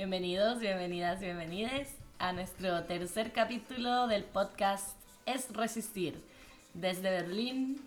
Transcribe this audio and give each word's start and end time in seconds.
Bienvenidos, 0.00 0.60
bienvenidas, 0.60 1.20
bienvenides 1.20 1.94
a 2.18 2.32
nuestro 2.32 2.84
tercer 2.84 3.32
capítulo 3.32 4.06
del 4.06 4.24
podcast 4.24 4.96
Es 5.26 5.52
Resistir. 5.52 6.24
Desde 6.72 7.10
Berlín, 7.10 7.78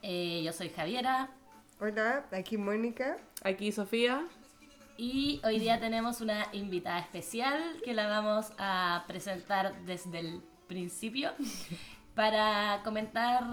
eh, 0.00 0.40
yo 0.42 0.54
soy 0.54 0.70
Javiera 0.70 1.28
Hola, 1.80 2.24
aquí 2.32 2.56
Mónica. 2.56 3.18
Aquí 3.44 3.72
Sofía. 3.72 4.26
y 4.96 5.42
hoy 5.44 5.58
día 5.58 5.78
tenemos 5.78 6.22
una 6.22 6.46
invitada 6.54 6.98
especial 7.00 7.76
que 7.84 7.92
la 7.92 8.08
vamos 8.08 8.50
a 8.56 9.04
presentar 9.06 9.78
desde 9.84 10.20
el 10.20 10.40
principio 10.66 11.32
para 12.14 12.80
comentar 12.84 13.44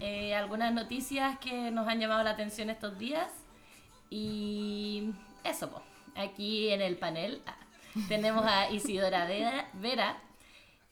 eh, 0.00 0.34
algunas 0.34 0.72
noticias 0.72 1.38
que 1.38 1.70
nos 1.70 1.86
han 1.86 2.00
llamado 2.00 2.24
la 2.24 2.30
atención 2.30 2.70
estos 2.70 2.98
días. 2.98 3.30
Y 4.08 5.10
eso, 5.44 5.68
po. 5.68 5.82
Aquí 6.16 6.70
en 6.70 6.80
el 6.80 6.96
panel 6.96 7.42
tenemos 8.08 8.44
a 8.46 8.70
Isidora 8.70 9.26
Vera, 9.74 10.18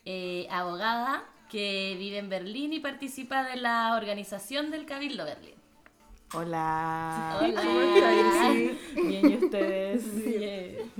eh, 0.04 0.46
abogada 0.50 1.24
que 1.50 1.96
vive 1.98 2.18
en 2.18 2.28
Berlín 2.28 2.72
y 2.72 2.80
participa 2.80 3.44
de 3.44 3.56
la 3.56 3.94
organización 3.96 4.70
del 4.70 4.86
Cabildo 4.86 5.24
Berlín. 5.24 5.54
Hola. 6.34 7.38
Hola. 7.40 7.62
¿Cómo 7.62 7.80
estáis? 7.80 8.72
Bien, 8.94 9.30
¿y 9.30 9.44
ustedes? 9.44 10.24
Bien. 10.24 10.90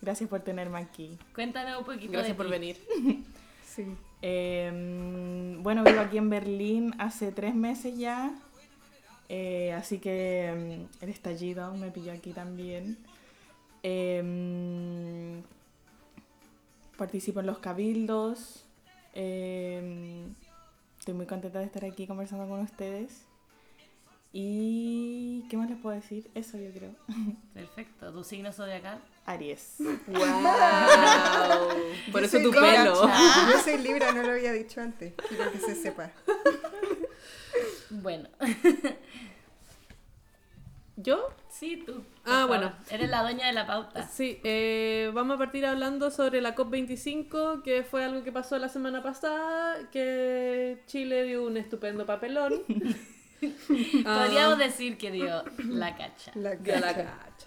Gracias 0.00 0.30
por 0.30 0.40
tenerme 0.40 0.78
aquí. 0.78 1.18
Cuéntanos 1.34 1.80
un 1.80 1.84
poquito 1.84 2.12
Gracias 2.12 2.28
de 2.28 2.34
por 2.34 2.46
ti. 2.46 2.52
venir. 2.52 2.76
Sí. 3.64 3.84
Eh, 4.22 5.56
bueno, 5.60 5.84
vivo 5.84 6.00
aquí 6.00 6.18
en 6.18 6.28
Berlín 6.30 6.94
hace 6.98 7.30
tres 7.30 7.54
meses 7.54 7.96
ya. 7.96 8.32
Eh, 9.28 9.72
así 9.72 9.98
que 10.00 10.86
mm, 11.00 11.04
el 11.04 11.10
estallido 11.10 11.72
me 11.74 11.92
pilló 11.92 12.12
aquí 12.12 12.32
también. 12.32 12.96
Eh, 13.82 15.42
participo 16.96 17.40
en 17.40 17.46
los 17.46 17.58
cabildos. 17.58 18.64
Eh, 19.14 20.24
estoy 20.98 21.14
muy 21.14 21.26
contenta 21.26 21.58
de 21.60 21.64
estar 21.66 21.84
aquí 21.84 22.06
conversando 22.06 22.48
con 22.48 22.60
ustedes. 22.60 23.24
¿Y 24.32 25.46
qué 25.48 25.56
más 25.56 25.70
les 25.70 25.78
puedo 25.78 25.96
decir? 25.96 26.30
Eso 26.34 26.58
yo 26.58 26.70
creo. 26.70 26.90
Perfecto, 27.54 28.12
tu 28.12 28.22
signo 28.24 28.52
zodiacal. 28.52 29.00
Aries. 29.24 29.76
¡Wow! 30.06 30.18
Por 32.12 32.20
Yo 32.20 32.26
eso 32.26 32.38
tu 32.38 32.52
Libra. 32.52 32.60
pelo. 32.60 32.94
Yo 32.94 33.58
soy 33.62 33.78
Libra, 33.78 34.12
no 34.12 34.22
lo 34.22 34.32
había 34.32 34.52
dicho 34.52 34.80
antes. 34.80 35.14
Quiero 35.28 35.50
que 35.52 35.58
se 35.58 35.74
sepa. 35.74 36.10
Bueno, 37.90 38.28
¿Yo? 40.96 41.30
Sí, 41.58 41.82
tú. 41.84 42.02
Ah, 42.24 42.30
favor. 42.42 42.48
bueno. 42.48 42.72
Eres 42.90 43.08
la 43.10 43.22
dueña 43.22 43.46
de 43.46 43.52
la 43.52 43.66
pauta. 43.66 44.06
Sí, 44.06 44.38
eh, 44.44 45.10
vamos 45.14 45.36
a 45.36 45.38
partir 45.38 45.64
hablando 45.66 46.10
sobre 46.10 46.40
la 46.40 46.54
COP25, 46.54 47.62
que 47.62 47.82
fue 47.82 48.04
algo 48.04 48.22
que 48.22 48.32
pasó 48.32 48.58
la 48.58 48.68
semana 48.68 49.02
pasada, 49.02 49.88
que 49.90 50.82
Chile 50.86 51.24
dio 51.24 51.44
un 51.46 51.56
estupendo 51.56 52.06
papelón. 52.06 52.62
Ah, 54.04 54.24
Podríamos 54.26 54.58
decir 54.58 54.98
que 54.98 55.12
dio 55.12 55.44
la 55.68 55.94
cacha. 55.96 56.32
La 56.34 56.56
dio 56.56 56.74
la 56.74 56.88
cacha. 56.92 57.04
cacha. 57.04 57.46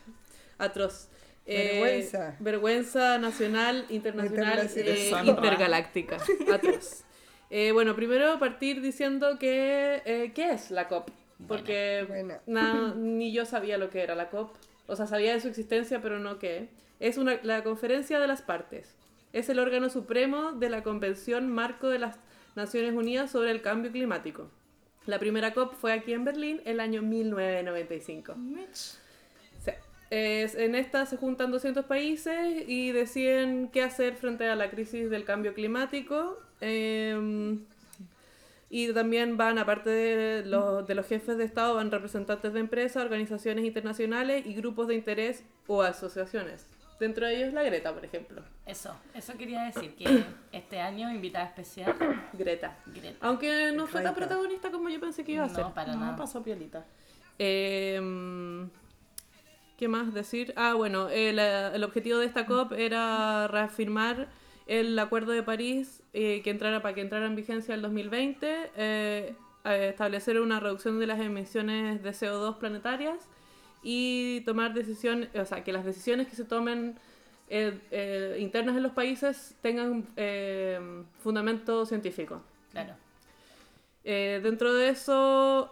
Atroz. 0.58 1.10
Eh, 1.46 1.82
Vergüenza. 1.82 2.36
vergüenza 2.40 3.18
nacional, 3.18 3.86
internacional, 3.90 4.68
Internacional. 4.70 5.28
eh, 5.28 5.32
intergaláctica. 5.32 6.18
Atroz. 6.54 7.04
Eh, 7.50 7.74
bueno, 7.74 7.94
primero 7.94 8.40
partir 8.40 8.80
diciendo 8.80 9.38
que, 9.38 10.02
eh, 10.06 10.32
¿qué 10.34 10.52
es 10.54 10.72
la 10.72 10.88
COP? 10.88 11.10
Porque 11.48 12.06
Buena. 12.08 12.40
na- 12.46 12.94
ni 12.96 13.32
yo 13.34 13.46
sabía 13.46 13.78
lo 13.78 13.90
que 13.90 14.02
era 14.02 14.16
la 14.16 14.30
COP. 14.30 14.56
O 14.88 14.96
sea, 14.96 15.08
sabía 15.08 15.34
de 15.34 15.40
su 15.40 15.48
existencia, 15.48 16.02
pero 16.02 16.20
no 16.20 16.40
qué. 16.40 16.70
Es 17.00 17.18
una, 17.18 17.40
la 17.44 17.64
conferencia 17.64 18.20
de 18.20 18.28
las 18.28 18.42
partes. 18.42 18.96
Es 19.34 19.50
el 19.50 19.60
órgano 19.60 19.90
supremo 19.90 20.52
de 20.52 20.70
la 20.70 20.84
Convención 20.84 21.50
Marco 21.50 21.88
de 21.90 22.00
las 22.00 22.18
Naciones 22.56 22.94
Unidas 22.94 23.32
sobre 23.32 23.52
el 23.52 23.62
Cambio 23.62 23.92
Climático. 23.92 24.50
La 25.06 25.18
primera 25.20 25.54
COP 25.54 25.74
fue 25.74 25.94
aquí 25.94 26.14
en 26.14 26.26
Berlín 26.26 26.62
el 26.66 26.80
año 26.80 27.02
1995. 27.02 28.36
Sí. 29.60 29.72
Es- 30.10 30.56
en 30.56 30.76
esta 30.76 31.06
se 31.06 31.16
juntan 31.18 31.52
200 31.52 31.86
países 31.86 32.64
y 32.68 32.92
deciden 32.92 33.70
qué 33.70 33.82
hacer 33.84 34.16
frente 34.16 34.46
a 34.48 34.56
la 34.56 34.70
crisis 34.70 35.10
del 35.10 35.24
cambio 35.24 35.54
climático. 35.54 36.38
eh, 36.64 37.58
y 38.74 38.94
también 38.94 39.36
van, 39.36 39.58
aparte 39.58 39.90
de 39.90 40.46
los, 40.46 40.88
de 40.88 40.96
los 40.96 41.06
jefes 41.06 41.38
de 41.38 41.44
Estado, 41.44 41.76
van 41.76 41.92
representantes 41.92 42.54
de 42.54 42.60
empresas, 42.62 43.04
organizaciones 43.04 43.66
internacionales 43.66 44.46
y 44.46 44.54
grupos 44.54 44.88
de 44.88 44.96
interés 44.96 45.44
o 45.68 45.82
asociaciones. 45.82 46.68
Dentro 46.98 47.26
de 47.28 47.36
ellos 47.36 47.54
la 47.54 47.64
Greta, 47.64 47.94
por 47.94 48.06
ejemplo. 48.06 48.44
Eso, 48.66 48.96
eso 49.14 49.34
quería 49.38 49.64
decir, 49.64 49.94
que 49.96 50.24
este 50.54 50.80
año 50.80 51.12
invitada 51.12 51.46
especial, 51.48 51.94
Greta. 52.32 52.78
Greta. 52.86 53.18
Aunque 53.20 53.74
no 53.76 53.88
fue 53.88 54.02
tan 54.02 54.16
protagonista 54.16 54.72
como 54.72 54.88
yo 54.88 55.02
pensé 55.02 55.26
que 55.26 55.34
iba 55.34 55.44
a 55.44 55.48
No, 55.48 55.54
ser. 55.54 55.66
para 55.74 55.94
nada. 55.96 56.16
pasó 56.16 56.42
piolita. 56.42 56.86
Eh, 57.40 58.00
¿Qué 59.78 59.88
más 59.88 60.14
decir? 60.14 60.54
Ah, 60.56 60.76
bueno, 60.76 61.10
el, 61.10 61.40
eh, 61.40 61.72
el 61.74 61.84
objetivo 61.84 62.20
de 62.20 62.28
esta 62.28 62.46
COP 62.46 62.72
era 62.74 63.48
reafirmar 63.48 64.30
el 64.68 64.98
Acuerdo 65.00 65.32
de 65.32 65.42
París 65.44 66.01
eh, 66.14 66.42
que 66.44 66.50
entrara 66.50 66.82
para 66.82 66.94
que 66.96 67.02
entrara 67.02 67.26
en 67.26 67.36
vigencia 67.36 67.74
el 67.74 67.82
2020, 67.82 68.72
eh, 69.64 69.90
establecer 69.90 70.40
una 70.42 70.60
reducción 70.60 71.00
de 71.00 71.06
las 71.06 71.20
emisiones 71.20 72.02
de 72.02 72.10
CO2 72.10 72.58
planetarias 72.58 73.30
y 73.84 74.42
tomar 74.42 74.74
decisiones, 74.74 75.30
o 75.36 75.46
sea, 75.46 75.64
que 75.64 75.72
las 75.72 75.86
decisiones 75.86 76.28
que 76.28 76.36
se 76.36 76.46
tomen 76.46 76.98
eh, 77.48 77.80
eh, 77.92 78.38
internas 78.40 78.76
en 78.76 78.82
los 78.82 78.92
países 78.94 79.56
tengan 79.62 80.08
fundamento 81.20 81.86
científico. 81.86 82.42
Claro. 82.72 82.96
Dentro 84.04 84.74
de 84.74 84.90
eso, 84.90 85.70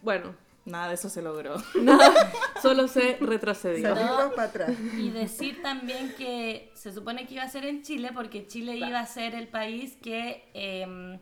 bueno, 0.00 0.34
nada 0.64 0.88
de 0.88 0.94
eso 0.94 1.08
se 1.08 1.22
logró. 1.22 1.56
Nada, 1.80 2.32
solo 2.62 2.88
se 2.88 3.16
retrocedió. 3.20 3.94
Salimos 3.94 4.34
para 4.34 4.48
atrás. 4.48 4.70
Y 4.98 5.10
decir 5.10 5.62
también 5.62 6.14
que 6.16 6.72
se 6.74 6.92
supone 6.92 7.26
que 7.26 7.34
iba 7.34 7.42
a 7.42 7.48
ser 7.48 7.64
en 7.64 7.82
Chile, 7.82 8.10
porque 8.14 8.46
Chile 8.46 8.76
iba 8.76 9.00
a 9.00 9.06
ser 9.06 9.34
el 9.34 9.48
país 9.48 9.96
que, 10.02 10.50
eh, 10.54 11.18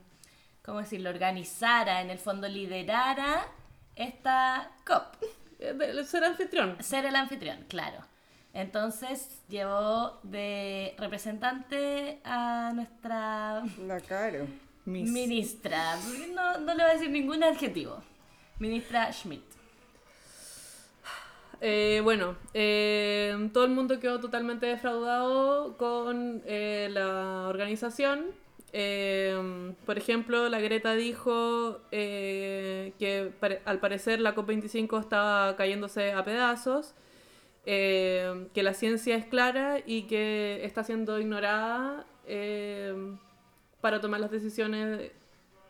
¿cómo 0.65 0.79
decirlo?, 0.79 1.11
organizara, 1.11 2.01
en 2.01 2.11
el 2.11 2.19
fondo 2.19 2.49
liderara 2.49 3.47
esta 3.97 4.71
COP. 4.87 5.23
Eh, 5.59 6.05
Ser 6.05 6.25
anfitrión. 6.25 6.77
Ser 6.83 7.05
el 7.07 7.15
anfitrión, 7.17 7.65
claro. 7.69 7.99
Entonces 8.55 9.41
llevó 9.49 10.19
de 10.23 10.95
representante 10.99 12.21
a 12.25 12.73
nuestra 12.75 13.63
La 13.87 14.01
caro. 14.01 14.47
Miss. 14.85 15.11
ministra. 15.11 15.97
No, 16.35 16.59
no 16.59 16.75
le 16.75 16.83
voy 16.83 16.91
a 16.91 16.95
decir 16.95 17.11
ningún 17.11 17.43
adjetivo. 17.45 18.03
Ministra 18.59 19.13
Schmidt. 19.13 19.43
Eh, 21.65 22.01
bueno, 22.03 22.35
eh, 22.55 23.49
todo 23.53 23.65
el 23.65 23.71
mundo 23.71 24.01
quedó 24.01 24.19
totalmente 24.19 24.67
defraudado 24.67 25.77
con 25.77 26.43
eh, 26.45 26.89
la 26.91 27.47
organización. 27.49 28.27
Eh, 28.73 29.73
por 29.87 29.97
ejemplo, 29.97 30.49
la 30.49 30.59
Greta 30.61 30.95
dijo 30.95 31.81
eh, 31.93 32.95
que 32.99 33.33
al 33.65 33.79
parecer 33.79 34.21
la 34.21 34.35
COP25 34.35 34.99
estaba 34.99 35.55
cayéndose 35.55 36.13
a 36.13 36.25
pedazos, 36.25 36.95
que 37.65 38.51
la 38.57 38.75
ciencia 38.75 39.15
es 39.15 39.27
clara 39.27 39.79
y 39.87 40.03
que 40.09 40.65
está 40.65 40.83
siendo 40.83 41.21
ignorada 41.21 42.05
para 43.81 44.01
tomar 44.01 44.19
las 44.19 44.33
decisiones 44.33 45.13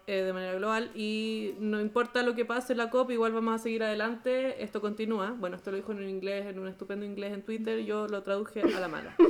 eh, 0.07 0.23
de 0.23 0.33
manera 0.33 0.55
global 0.55 0.91
y 0.95 1.55
no 1.61 1.81
importa 1.81 2.23
lo 2.23 2.35
que 2.35 2.45
pase 2.45 2.73
en 2.73 2.79
la 2.79 2.91
COP, 2.91 3.13
igual 3.13 3.33
vamos 3.33 3.55
a 3.55 3.59
seguir 3.59 3.83
adelante, 3.83 4.63
esto 4.63 4.81
continúa. 4.81 5.35
Bueno, 5.39 5.57
esto 5.57 5.71
lo 5.71 5.77
dijo 5.77 5.93
en 5.93 6.09
inglés, 6.09 6.47
en 6.47 6.59
un 6.59 6.69
estupendo 6.69 7.07
inglés 7.07 7.33
en 7.33 7.43
Twitter, 7.43 7.85
yo 7.85 8.09
lo 8.09 8.23
traduje 8.23 8.63
a 8.63 8.81
la 8.81 8.89
mala. 8.89 9.15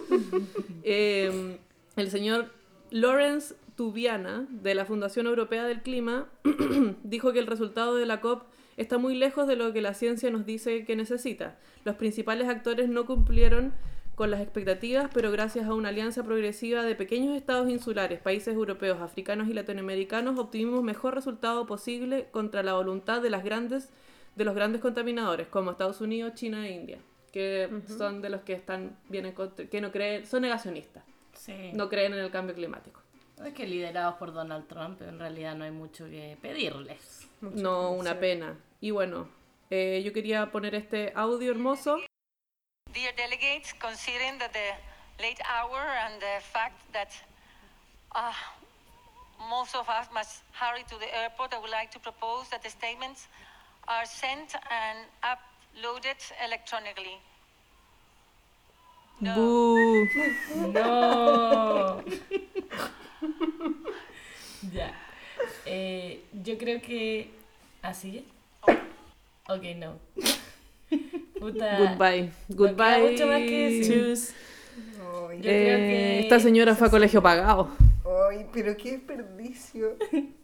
Eh, 0.84 1.58
el 1.94 2.10
señor 2.10 2.46
Lawrence 2.90 3.54
Tubiana, 3.76 4.46
de 4.50 4.74
la 4.74 4.84
Fundación 4.84 5.26
Europea 5.26 5.64
del 5.64 5.82
Clima, 5.82 6.26
dijo 7.04 7.32
que 7.32 7.38
el 7.38 7.46
resultado 7.46 7.94
de 7.94 8.06
la 8.06 8.20
COP 8.20 8.42
está 8.76 8.98
muy 8.98 9.14
lejos 9.14 9.46
de 9.46 9.56
lo 9.56 9.72
que 9.72 9.80
la 9.80 9.94
ciencia 9.94 10.30
nos 10.30 10.46
dice 10.46 10.84
que 10.84 10.96
necesita. 10.96 11.58
Los 11.84 11.96
principales 11.96 12.48
actores 12.48 12.88
no 12.88 13.06
cumplieron 13.06 13.72
con 14.14 14.30
las 14.30 14.40
expectativas, 14.40 15.10
pero 15.12 15.30
gracias 15.30 15.66
a 15.66 15.74
una 15.74 15.88
alianza 15.88 16.22
progresiva 16.22 16.82
de 16.82 16.94
pequeños 16.94 17.34
estados 17.36 17.68
insulares, 17.70 18.20
países 18.20 18.54
europeos, 18.54 19.00
africanos 19.00 19.48
y 19.48 19.54
latinoamericanos, 19.54 20.38
obtuvimos 20.38 20.82
mejor 20.82 21.14
resultado 21.14 21.66
posible 21.66 22.28
contra 22.30 22.62
la 22.62 22.74
voluntad 22.74 23.22
de 23.22 23.30
las 23.30 23.42
grandes 23.44 23.90
de 24.36 24.44
los 24.46 24.54
grandes 24.54 24.80
contaminadores 24.80 25.46
como 25.48 25.72
Estados 25.72 26.00
Unidos, 26.00 26.32
China 26.34 26.66
e 26.66 26.72
India, 26.72 26.98
que 27.32 27.68
son 27.86 28.22
de 28.22 28.30
los 28.30 28.40
que 28.42 28.54
están 28.54 28.96
bien 29.10 29.26
en 29.26 29.32
contra- 29.32 29.66
que 29.66 29.80
no 29.82 29.92
creen, 29.92 30.24
son 30.24 30.40
negacionistas, 30.42 31.04
Sí. 31.34 31.70
no 31.74 31.90
creen 31.90 32.14
en 32.14 32.20
el 32.20 32.30
cambio 32.30 32.54
climático. 32.54 33.00
Es 33.44 33.52
que 33.52 33.66
liderados 33.66 34.14
por 34.14 34.32
Donald 34.32 34.66
Trump, 34.68 35.02
en 35.02 35.18
realidad 35.18 35.54
no 35.54 35.64
hay 35.64 35.70
mucho 35.70 36.06
que 36.06 36.38
pedirles. 36.40 37.28
No, 37.42 37.92
una 37.92 38.18
pena. 38.20 38.56
Y 38.80 38.90
bueno, 38.90 39.28
eh, 39.68 40.00
yo 40.02 40.14
quería 40.14 40.50
poner 40.50 40.74
este 40.74 41.12
audio 41.14 41.50
hermoso. 41.50 41.98
Dear 42.94 43.12
delegates, 43.16 43.72
considering 43.72 44.38
that 44.38 44.52
the 44.52 44.76
late 45.22 45.40
hour 45.48 45.80
and 46.04 46.20
the 46.20 46.42
fact 46.52 46.76
that 46.92 47.12
uh, 48.14 48.32
most 49.48 49.74
of 49.74 49.88
us 49.88 50.06
must 50.12 50.42
hurry 50.52 50.84
to 50.90 50.98
the 50.98 51.08
airport, 51.16 51.54
I 51.54 51.58
would 51.58 51.70
like 51.70 51.90
to 51.92 51.98
propose 51.98 52.50
that 52.50 52.62
the 52.62 52.68
statements 52.68 53.28
are 53.88 54.04
sent 54.04 54.54
and 54.70 54.98
uploaded 55.24 56.20
electronically. 56.44 57.18
No. 59.20 59.34
Boo. 59.36 60.08
No. 60.72 62.02
ya. 64.72 64.90
Eh, 65.64 66.20
yo 66.44 66.58
creo 66.58 66.82
que. 66.82 67.30
¿Así? 67.82 68.26
Ok, 69.48 69.62
no. 69.76 69.98
Puta. 71.42 71.78
Goodbye. 71.78 72.22
No 72.48 72.56
Goodbye. 72.56 72.76
queda 72.76 72.98
mucho 73.10 73.26
más 73.26 73.38
que 73.40 73.68
decir. 73.70 73.94
Choose. 74.04 74.32
Ay, 74.74 75.36
Yo 75.38 75.42
creo 75.42 75.76
Eh, 75.76 75.88
que- 75.88 76.20
Esta 76.20 76.40
señora 76.40 76.74
fue 76.74 76.86
a 76.86 76.90
colegio 76.90 77.22
pagado. 77.22 77.68
ay, 78.30 78.46
pero 78.52 78.76
qué 78.76 78.92
desperdicio. 78.92 79.96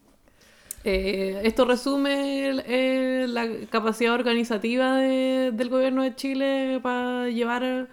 Eh, 0.84 1.40
esto 1.42 1.64
resume 1.64 2.48
el- 2.50 3.34
la 3.34 3.46
capacidad 3.68 4.14
organizativa 4.14 4.96
de- 4.96 5.50
del 5.52 5.68
gobierno 5.68 6.02
de 6.02 6.14
Chile 6.14 6.78
para 6.82 7.28
llevar 7.28 7.88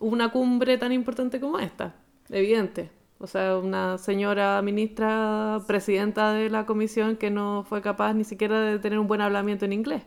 una 0.00 0.30
cumbre 0.32 0.78
tan 0.78 0.92
importante 0.92 1.38
como 1.40 1.58
esta. 1.58 1.94
Evidente. 2.30 2.90
O 3.18 3.26
sea, 3.26 3.58
una 3.58 3.98
señora 3.98 4.60
ministra, 4.62 5.60
presidenta 5.66 6.32
de 6.32 6.48
la 6.48 6.64
comisión 6.66 7.16
que 7.16 7.30
no 7.30 7.64
fue 7.68 7.82
capaz 7.82 8.14
ni 8.14 8.24
siquiera 8.24 8.60
de 8.60 8.78
tener 8.78 8.98
un 8.98 9.06
buen 9.06 9.20
hablamiento 9.20 9.66
en 9.66 9.74
inglés. 9.74 10.02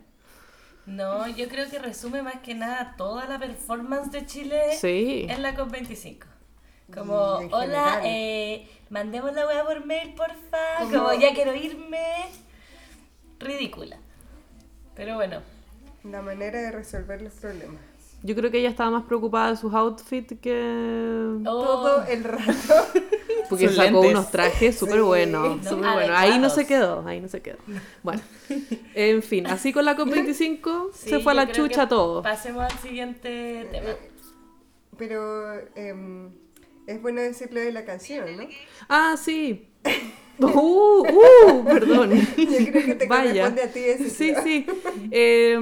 No, 0.86 1.28
yo 1.28 1.48
creo 1.50 1.70
que 1.70 1.80
resume 1.80 2.22
más 2.22 2.42
que 2.42 2.54
nada 2.54 2.94
toda 2.98 3.26
la 3.28 3.40
performance 3.40 4.12
de 4.12 4.26
Chile 4.26 4.62
Sí. 4.80 5.26
en 5.30 5.42
la 5.42 5.56
COP25. 5.56 6.26
Como, 6.94 7.42
en 7.42 7.52
hola, 7.54 8.02
eh, 8.04 8.70
mandemos 8.92 9.34
la 9.34 9.48
weá 9.48 9.64
por 9.64 9.84
mail, 9.86 10.14
porfa. 10.14 10.78
Como- 10.82 10.92
Como, 10.92 11.14
ya 11.14 11.34
quiero 11.34 11.56
irme. 11.56 12.06
Ridícula. 13.40 13.98
Pero 14.96 15.16
bueno, 15.16 15.42
La 16.04 16.22
manera 16.22 16.62
de 16.62 16.72
resolver 16.72 17.20
los 17.24 17.34
problemas. 17.34 17.82
Yo 18.26 18.34
creo 18.36 18.50
que 18.50 18.58
ella 18.58 18.70
estaba 18.70 18.90
más 18.90 19.04
preocupada 19.04 19.52
de 19.52 19.58
sus 19.58 19.72
outfits 19.72 20.34
que... 20.42 21.38
Oh, 21.46 21.64
Todo 21.64 22.06
el 22.06 22.24
rato. 22.24 22.44
Porque 23.50 23.68
Sus 23.68 23.76
sacó 23.76 24.02
lentes. 24.02 24.12
unos 24.12 24.32
trajes 24.32 24.76
súper 24.76 25.04
buenos. 25.04 25.62
No. 25.62 25.88
Ahí 25.88 26.40
no 26.40 26.50
se 26.50 26.66
quedó, 26.66 27.06
ahí 27.06 27.22
no 27.22 27.28
se 27.28 27.44
quedó. 27.44 27.58
Bueno, 28.02 28.24
en 28.96 29.22
fin, 29.22 29.46
así 29.46 29.72
con 29.72 29.86
la 29.86 29.96
COP25 29.98 30.90
sí, 30.92 31.10
se 31.10 31.20
fue 31.20 31.34
a 31.34 31.36
la 31.36 31.52
chucha 31.52 31.88
todo. 31.88 32.24
Pasemos 32.24 32.64
al 32.64 32.80
siguiente 32.80 33.68
tema. 33.72 33.92
Pero 34.98 35.54
em, 35.76 36.32
es 36.88 37.00
bueno 37.04 37.22
decirlo 37.22 37.60
de 37.60 37.72
la 37.72 37.86
canción, 37.86 38.38
¿no? 38.38 38.48
Ah, 38.90 39.16
sí. 39.22 39.68
Uh, 40.40 41.06
uh, 41.08 41.64
perdón. 41.66 42.12
Yo 42.38 42.72
creo 42.72 42.86
que 42.86 42.96
te 42.96 43.08
Vaya. 43.08 43.50
corresponde 43.50 43.62
a 43.64 43.68
ti 43.72 43.80
decirlo. 43.80 44.12
Sí, 44.14 44.34
sí. 44.44 44.66
Eh, 45.12 45.58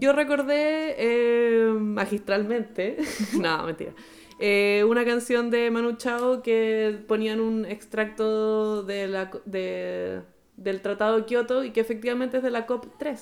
yo 0.00 0.12
recordé 0.12 0.94
eh, 0.98 1.72
magistralmente, 1.78 2.96
no, 3.40 3.64
mentira, 3.64 3.92
eh, 4.38 4.84
una 4.88 5.04
canción 5.04 5.50
de 5.50 5.70
Manu 5.70 5.96
Chao 5.96 6.42
que 6.42 6.98
ponían 7.08 7.40
un 7.40 7.64
extracto 7.64 8.82
de 8.82 9.08
la, 9.08 9.30
co- 9.30 9.40
de- 9.46 10.20
del 10.56 10.80
Tratado 10.82 11.16
de 11.16 11.24
Kioto 11.24 11.64
y 11.64 11.70
que 11.70 11.80
efectivamente 11.80 12.36
es 12.38 12.42
de 12.42 12.50
la 12.50 12.66
COP3. 12.66 13.18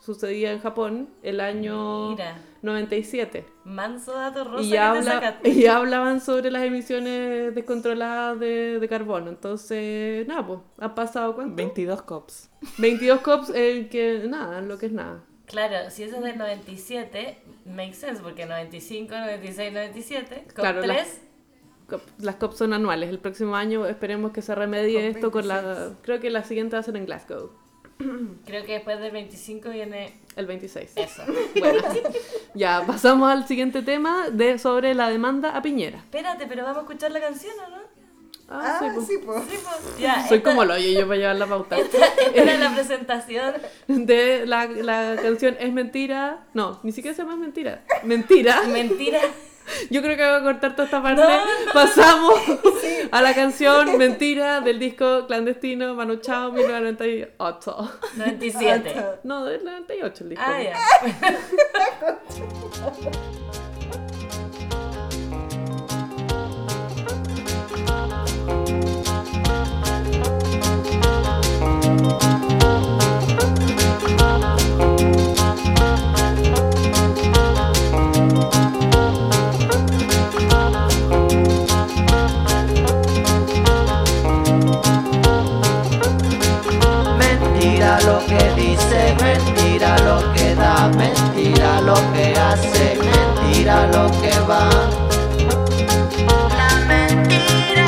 Sucedía 0.00 0.52
en 0.52 0.60
Japón 0.60 1.08
el 1.22 1.40
año 1.40 2.10
Mira. 2.10 2.36
97. 2.62 3.44
Manso 3.64 4.12
dato 4.14 4.44
rosa 4.44 4.62
Y, 4.62 4.66
que 4.70 4.72
te 4.72 4.78
habla, 4.78 5.02
sacaste. 5.12 5.48
y 5.50 5.66
hablaban 5.66 6.20
sobre 6.20 6.50
las 6.50 6.62
emisiones 6.64 7.54
descontroladas 7.54 8.38
de, 8.40 8.78
de 8.80 8.88
carbono. 8.88 9.28
Entonces, 9.28 10.26
nada, 10.26 10.46
pues, 10.46 10.60
ha 10.78 10.94
pasado 10.94 11.34
cuánto? 11.34 11.54
22 11.56 12.02
cops. 12.02 12.50
22 12.78 13.20
cops, 13.20 13.52
eh, 13.54 13.88
que 13.90 14.24
nada, 14.28 14.60
lo 14.60 14.78
que 14.78 14.86
es 14.86 14.92
nada. 14.92 15.24
Claro, 15.46 15.90
si 15.90 16.02
eso 16.02 16.16
es 16.16 16.22
del 16.22 16.36
97, 16.36 17.38
makes 17.66 17.94
sense, 17.94 18.22
porque 18.22 18.44
95, 18.44 19.14
96, 19.16 19.72
97, 19.72 20.44
con 20.46 20.54
Claro, 20.54 20.80
la- 20.82 20.94
3, 20.94 21.20
Cop- 21.88 22.02
Las 22.18 22.34
COP 22.34 22.52
son 22.52 22.74
anuales. 22.74 23.08
El 23.08 23.18
próximo 23.18 23.56
año 23.56 23.86
esperemos 23.86 24.32
que 24.32 24.42
se 24.42 24.54
remedie 24.54 25.06
COP 25.06 25.16
esto 25.16 25.30
con 25.30 25.48
la... 25.48 25.62
26. 25.62 25.96
Creo 26.02 26.20
que 26.20 26.28
la 26.28 26.44
siguiente 26.44 26.76
va 26.76 26.80
a 26.80 26.82
ser 26.82 26.96
en 26.98 27.06
Glasgow, 27.06 27.50
creo 28.44 28.64
que 28.64 28.74
después 28.74 29.00
del 29.00 29.10
25 29.10 29.70
viene 29.70 30.12
el 30.36 30.44
26. 30.46 30.92
eso. 30.98 31.22
Bueno, 31.58 31.80
ya, 32.58 32.84
pasamos 32.86 33.30
al 33.30 33.46
siguiente 33.46 33.82
tema 33.82 34.28
de 34.30 34.58
sobre 34.58 34.94
la 34.94 35.08
demanda 35.08 35.56
a 35.56 35.62
Piñera. 35.62 35.98
Espérate, 35.98 36.46
pero 36.46 36.62
vamos 36.64 36.78
a 36.78 36.80
escuchar 36.82 37.10
la 37.12 37.20
canción, 37.20 37.54
¿o 37.66 37.70
no? 37.70 37.78
Ah, 38.50 38.78
sí, 38.80 38.86
pues. 38.94 39.06
sí, 39.06 39.18
pues. 39.24 39.42
Sí, 39.50 39.58
pues, 39.62 39.98
ya, 39.98 40.26
Soy 40.26 40.38
esta- 40.38 40.50
como 40.50 40.64
lo 40.64 40.76
yo 40.78 41.06
para 41.06 41.16
llevar 41.18 41.36
la 41.36 41.46
pauta. 41.46 41.76
Esta, 41.78 42.06
esta 42.06 42.42
era 42.42 42.56
la 42.58 42.74
presentación. 42.74 43.54
De 43.88 44.46
la, 44.46 44.66
la 44.66 45.16
canción 45.20 45.56
Es 45.60 45.70
Mentira. 45.72 46.46
No, 46.54 46.80
ni 46.82 46.92
siquiera 46.92 47.14
se 47.14 47.22
llama 47.22 47.34
Es 47.34 47.40
Mentira. 47.40 47.84
Mentira. 48.04 48.62
Mentira. 48.62 49.20
Yo 49.90 50.02
creo 50.02 50.16
que 50.16 50.24
voy 50.24 50.34
a 50.34 50.42
cortar 50.42 50.72
toda 50.72 50.84
esta 50.84 51.02
parte. 51.02 51.22
No. 51.22 51.72
Pasamos 51.72 52.34
a 53.10 53.22
la 53.22 53.34
canción 53.34 53.98
Mentira 53.98 54.60
del 54.60 54.78
disco 54.78 55.26
clandestino 55.26 55.94
Manu 55.94 56.16
Chao 56.16 56.52
1998. 56.52 57.92
97. 58.16 58.94
No, 59.24 59.44
del 59.44 59.64
98 59.64 60.24
el 60.24 60.30
disco. 60.30 60.44
Ah, 60.46 60.62
ya. 60.62 60.76
Mentira 68.48 68.87
mentira 90.96 91.80
lo 91.80 91.94
que 92.12 92.34
hace, 92.38 92.98
mentira 92.98 93.86
lo 93.92 94.10
que 94.20 94.32
va. 94.48 94.68
La 96.56 96.70
mentira, 96.86 97.86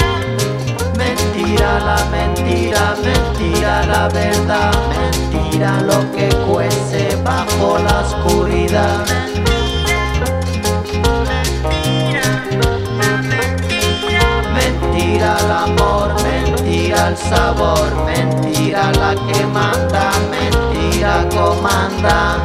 mentira 0.97 1.81
la 1.81 2.05
mentira, 2.11 2.97
mentira 3.03 3.87
la 3.87 4.09
verdad, 4.09 4.73
mentira 4.89 5.81
lo 5.83 6.13
que 6.13 6.29
cuece 6.47 7.17
bajo 7.25 7.79
la 7.79 8.01
oscuridad. 8.01 9.05
Mentira 14.55 15.37
el 15.41 15.51
amor, 15.51 16.15
mentira 16.23 17.09
el 17.09 17.17
sabor, 17.17 17.95
mentira 18.05 18.93
la 18.93 19.15
que 19.15 19.47
manda, 19.47 20.11
mentira 20.31 21.27
comanda. 21.31 22.45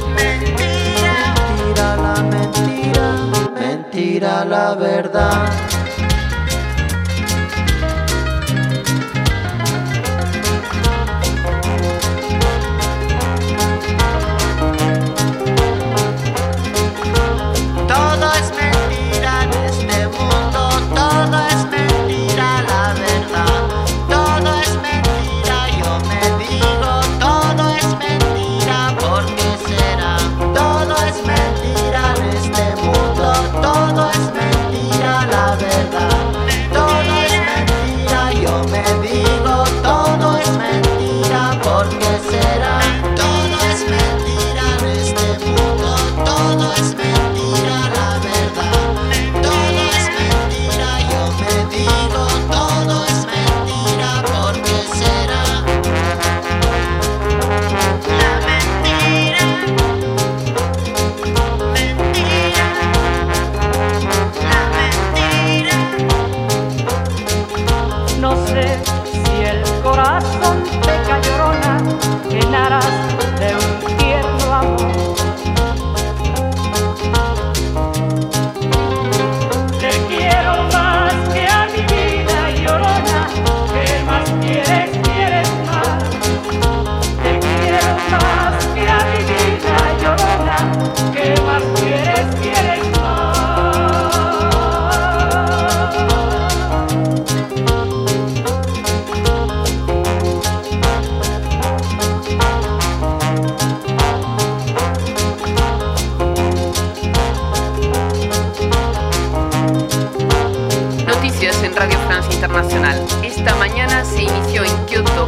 Mentira 4.11 4.43
la 4.43 4.75
verdad. 4.75 6.00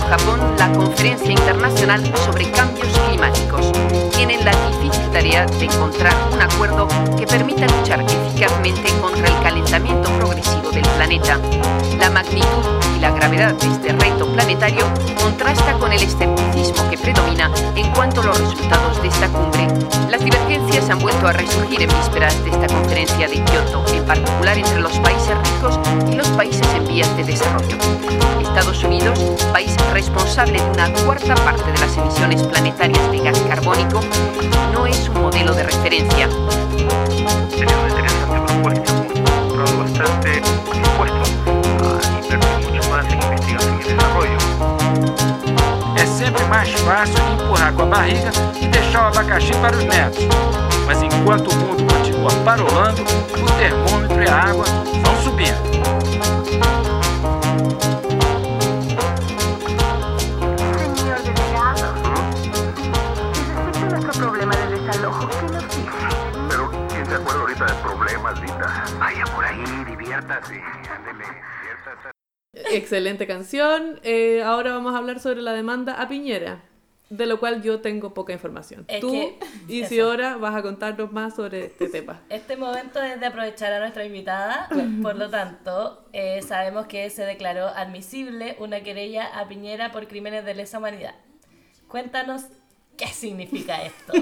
Japón, 0.10 0.39
la 0.57 0.72
conferencia 0.72 1.31
internacional 1.31 2.01
sobre 2.25 2.50
cambios 2.51 2.98
climáticos. 3.07 3.72
Tienen 4.15 4.43
la 4.45 4.51
difícil 4.67 5.10
tarea 5.12 5.45
de 5.45 5.65
encontrar 5.65 6.13
un 6.31 6.41
acuerdo 6.41 6.88
que 7.17 7.25
permita 7.25 7.67
luchar 7.67 8.01
eficazmente 8.01 8.89
contra 9.01 9.27
el 9.27 9.43
calentamiento 9.43 10.10
progresivo 10.17 10.62
del 10.73 10.83
planeta. 10.89 11.39
La 11.99 12.09
magnitud 12.09 12.65
y 12.95 12.99
la 12.99 13.11
gravedad 13.11 13.53
de 13.53 13.67
este 13.67 13.93
reto 13.93 14.25
planetario 14.33 14.85
contrasta 15.21 15.73
con 15.73 15.93
el 15.93 16.01
escepticismo 16.01 16.89
que 16.89 16.97
predomina 16.97 17.51
en 17.75 17.91
cuanto 17.91 18.21
a 18.21 18.25
los 18.25 18.39
resultados 18.39 19.01
de 19.01 19.07
esta 19.07 19.27
cumbre. 19.27 19.67
Las 20.09 20.23
divergencias 20.23 20.89
han 20.89 20.99
vuelto 20.99 21.27
a 21.27 21.33
resurgir 21.33 21.83
en 21.83 21.89
vísperas 21.89 22.43
de 22.43 22.49
esta 22.49 22.67
conferencia 22.67 23.27
de 23.27 23.43
Kioto, 23.43 23.85
en 23.93 24.03
particular 24.05 24.57
entre 24.57 24.81
los 24.81 24.97
países 24.99 25.35
ricos 25.37 25.79
y 26.11 26.15
los 26.15 26.27
países 26.29 26.67
en 26.75 26.87
vías 26.87 27.15
de 27.17 27.23
desarrollo. 27.23 27.77
Estados 28.41 28.83
Unidos, 28.83 29.19
país 29.51 29.75
responsable 29.91 30.61
de 30.61 30.69
una 30.71 30.91
cuarta 31.05 31.35
parte 31.35 31.71
de 31.71 31.79
las 31.79 31.97
emisiones 31.97 32.43
planetarias 32.43 33.11
de 33.11 33.19
gas 33.19 33.39
carbónico, 33.47 33.99
no 34.71 34.85
es 34.85 35.09
un 35.09 35.21
modelo 35.21 35.53
de 35.53 35.63
referencia. 35.63 36.29
Sería 37.49 37.77
una 37.77 37.89
interesante 37.89 39.02
programa 39.53 39.83
bastante 39.83 40.41
dispuesto 40.74 41.22
a 41.83 42.07
invertir 42.07 42.39
mucho 42.72 42.89
más 42.89 43.05
en 43.05 43.22
investigación 43.22 43.79
y 43.79 43.83
desarrollo. 43.83 44.38
É 45.95 46.05
sempre 46.07 46.43
mais 46.45 46.72
fácil 46.72 47.19
empurrar 47.31 47.72
com 47.74 47.83
a 47.83 47.86
barriga 47.86 48.31
e 48.60 48.67
deixar 48.67 49.03
o 49.03 49.07
abacaxi 49.07 49.53
para 49.57 49.77
os 49.77 49.83
netos. 49.83 50.27
Mas 50.88 51.03
enquanto 51.03 51.51
o 51.51 51.55
mundo 51.55 51.93
continua 51.93 52.31
parolando, 52.43 53.03
o 53.03 53.51
termômetro 53.60 54.24
e 54.24 54.27
a 54.27 54.36
água 54.36 54.65
vão 55.03 55.22
subindo. 55.22 56.02
Excelente 72.77 73.27
canción. 73.27 73.99
Eh, 74.03 74.41
ahora 74.43 74.71
vamos 74.73 74.95
a 74.95 74.97
hablar 74.97 75.19
sobre 75.19 75.41
la 75.41 75.53
demanda 75.53 76.01
a 76.01 76.07
Piñera, 76.07 76.63
de 77.09 77.25
lo 77.25 77.39
cual 77.39 77.61
yo 77.61 77.81
tengo 77.81 78.13
poca 78.13 78.33
información. 78.33 78.85
Es 78.87 78.99
Tú, 78.99 79.33
Isidora, 79.67 80.37
vas 80.37 80.55
a 80.55 80.61
contarnos 80.61 81.11
más 81.11 81.35
sobre 81.35 81.65
este 81.65 81.87
tema. 81.87 82.21
Este 82.29 82.57
momento 82.57 83.01
es 83.01 83.19
de 83.19 83.25
aprovechar 83.25 83.71
a 83.73 83.79
nuestra 83.79 84.05
invitada, 84.05 84.69
por 85.01 85.15
lo 85.15 85.29
tanto, 85.29 86.05
eh, 86.13 86.41
sabemos 86.41 86.87
que 86.87 87.09
se 87.09 87.25
declaró 87.25 87.67
admisible 87.67 88.55
una 88.59 88.81
querella 88.81 89.27
a 89.39 89.47
Piñera 89.47 89.91
por 89.91 90.07
crímenes 90.07 90.45
de 90.45 90.55
lesa 90.55 90.79
humanidad. 90.79 91.15
Cuéntanos 91.87 92.45
qué 92.97 93.07
significa 93.07 93.83
esto. 93.83 94.13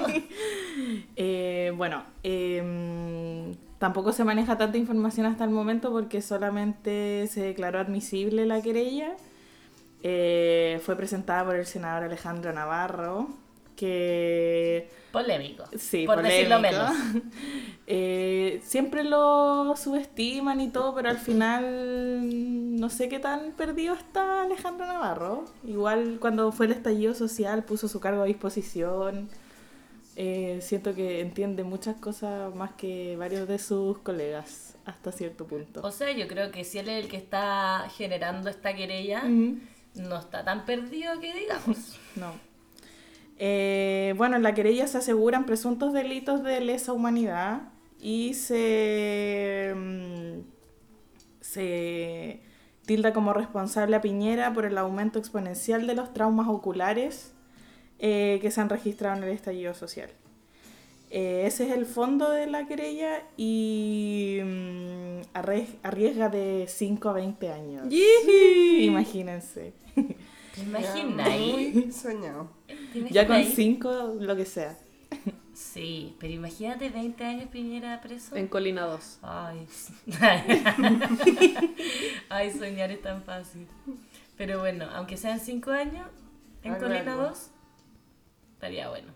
Eh, 1.15 1.71
bueno, 1.75 2.03
em, 2.23 3.55
tampoco 3.81 4.13
se 4.13 4.23
maneja 4.23 4.59
tanta 4.59 4.77
información 4.77 5.25
hasta 5.25 5.43
el 5.43 5.49
momento 5.49 5.91
porque 5.91 6.21
solamente 6.21 7.25
se 7.25 7.41
declaró 7.41 7.79
admisible 7.79 8.45
la 8.45 8.61
querella. 8.61 9.17
Eh, 10.03 10.79
fue 10.85 10.95
presentada 10.95 11.43
por 11.43 11.55
el 11.55 11.65
senador 11.65 12.03
Alejandro 12.03 12.53
Navarro, 12.53 13.29
que... 13.75 14.87
Polémico, 15.11 15.63
Sí, 15.75 16.05
por 16.05 16.21
decirlo 16.21 16.59
menos. 16.59 16.91
Eh, 17.93 18.61
siempre 18.63 19.03
lo 19.03 19.75
subestiman 19.75 20.61
y 20.61 20.69
todo, 20.69 20.95
pero 20.95 21.09
al 21.09 21.17
final 21.17 22.79
no 22.79 22.89
sé 22.89 23.09
qué 23.09 23.19
tan 23.19 23.51
perdido 23.51 23.95
está 23.95 24.43
Alejandro 24.43 24.85
Navarro. 24.85 25.45
Igual 25.65 26.19
cuando 26.21 26.53
fue 26.53 26.67
el 26.67 26.71
estallido 26.71 27.13
social 27.15 27.65
puso 27.65 27.89
su 27.89 27.99
cargo 27.99 28.21
a 28.21 28.25
disposición. 28.25 29.27
Eh, 30.15 30.59
siento 30.61 30.93
que 30.93 31.21
entiende 31.21 31.63
muchas 31.63 31.95
cosas 31.95 32.53
más 32.53 32.71
que 32.73 33.15
varios 33.17 33.47
de 33.47 33.57
sus 33.59 33.97
colegas 33.99 34.75
hasta 34.85 35.11
cierto 35.11 35.47
punto. 35.47 35.81
O 35.83 35.91
sea, 35.91 36.11
yo 36.11 36.27
creo 36.27 36.51
que 36.51 36.63
si 36.63 36.79
él 36.79 36.89
es 36.89 37.03
el 37.03 37.09
que 37.09 37.17
está 37.17 37.87
generando 37.95 38.49
esta 38.49 38.75
querella, 38.75 39.23
no 39.23 40.17
está 40.19 40.43
tan 40.43 40.65
perdido 40.65 41.19
que 41.19 41.33
digamos. 41.33 41.97
No. 42.15 42.33
Eh, 43.37 44.13
bueno, 44.17 44.35
en 44.35 44.43
la 44.43 44.53
querella 44.53 44.85
se 44.85 44.99
aseguran 44.99 45.45
presuntos 45.45 45.93
delitos 45.93 46.43
de 46.43 46.59
lesa 46.59 46.93
humanidad 46.93 47.61
y 47.99 48.33
se, 48.35 49.73
mm, 49.75 50.41
se 51.39 52.43
tilda 52.85 53.13
como 53.13 53.33
responsable 53.33 53.95
a 53.95 54.01
Piñera 54.01 54.53
por 54.53 54.65
el 54.65 54.77
aumento 54.77 55.17
exponencial 55.17 55.87
de 55.87 55.95
los 55.95 56.13
traumas 56.13 56.49
oculares 56.49 57.33
eh, 58.01 58.39
que 58.41 58.51
se 58.51 58.59
han 58.59 58.67
registrado 58.69 59.15
en 59.17 59.23
el 59.23 59.29
estallido 59.29 59.73
social. 59.73 60.09
Eh, 61.13 61.43
ese 61.45 61.67
es 61.67 61.71
el 61.73 61.85
fondo 61.85 62.29
de 62.31 62.47
la 62.47 62.67
querella 62.67 63.21
y 63.37 64.39
mm, 64.43 65.21
arries- 65.33 65.75
arriesga 65.83 66.29
de 66.29 66.65
5 66.67 67.09
a 67.09 67.13
20 67.13 67.51
años. 67.51 67.87
¡Yihi! 67.89 68.83
Imagínense. 68.85 69.73
¿Te 70.55 70.61
imagináis? 70.63 71.75
Muy 71.75 71.91
soñado. 71.91 72.49
¿Te 72.93 73.09
Ya 73.09 73.27
con 73.27 73.37
imagináis? 73.37 73.55
5, 73.55 74.15
lo 74.19 74.35
que 74.35 74.45
sea. 74.45 74.77
Sí, 75.53 76.15
pero 76.19 76.33
imagínate 76.33 76.89
20 76.89 77.23
años 77.25 77.49
Piñera 77.51 77.99
preso. 78.01 78.35
En 78.35 78.47
Colina 78.47 78.83
2. 78.85 79.19
Ay. 79.21 79.67
Ay, 82.29 82.51
soñar 82.51 82.91
es 82.91 83.01
tan 83.01 83.21
fácil. 83.23 83.67
Pero 84.37 84.59
bueno, 84.59 84.85
aunque 84.93 85.17
sean 85.17 85.39
5 85.39 85.71
años 85.71 86.07
en 86.63 86.75
Colina 86.75 87.13
algo. 87.13 87.23
2, 87.23 87.49
estaría 88.61 88.89
bueno. 88.89 89.11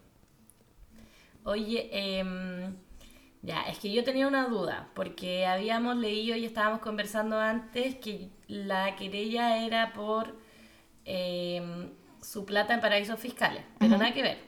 Oye, 1.44 1.90
em, 1.92 2.76
ya, 3.44 3.62
es 3.64 3.78
que 3.78 3.94
yo 3.94 4.04
tenía 4.04 4.28
una 4.28 4.48
duda, 4.48 4.90
porque 4.96 5.46
habíamos 5.46 5.96
leído 5.98 6.36
y 6.36 6.46
estábamos 6.46 6.80
conversando 6.80 7.40
antes 7.40 7.94
que 7.96 8.30
la 8.48 8.96
querella 8.96 9.64
era 9.64 9.94
por 9.94 10.36
em, 11.06 11.92
su 12.22 12.44
plata 12.46 12.74
en 12.74 12.82
paraísos 12.82 13.20
fiscales, 13.20 13.64
pero 13.78 13.98
nada 14.00 14.16
que 14.16 14.24
ver. 14.24 14.40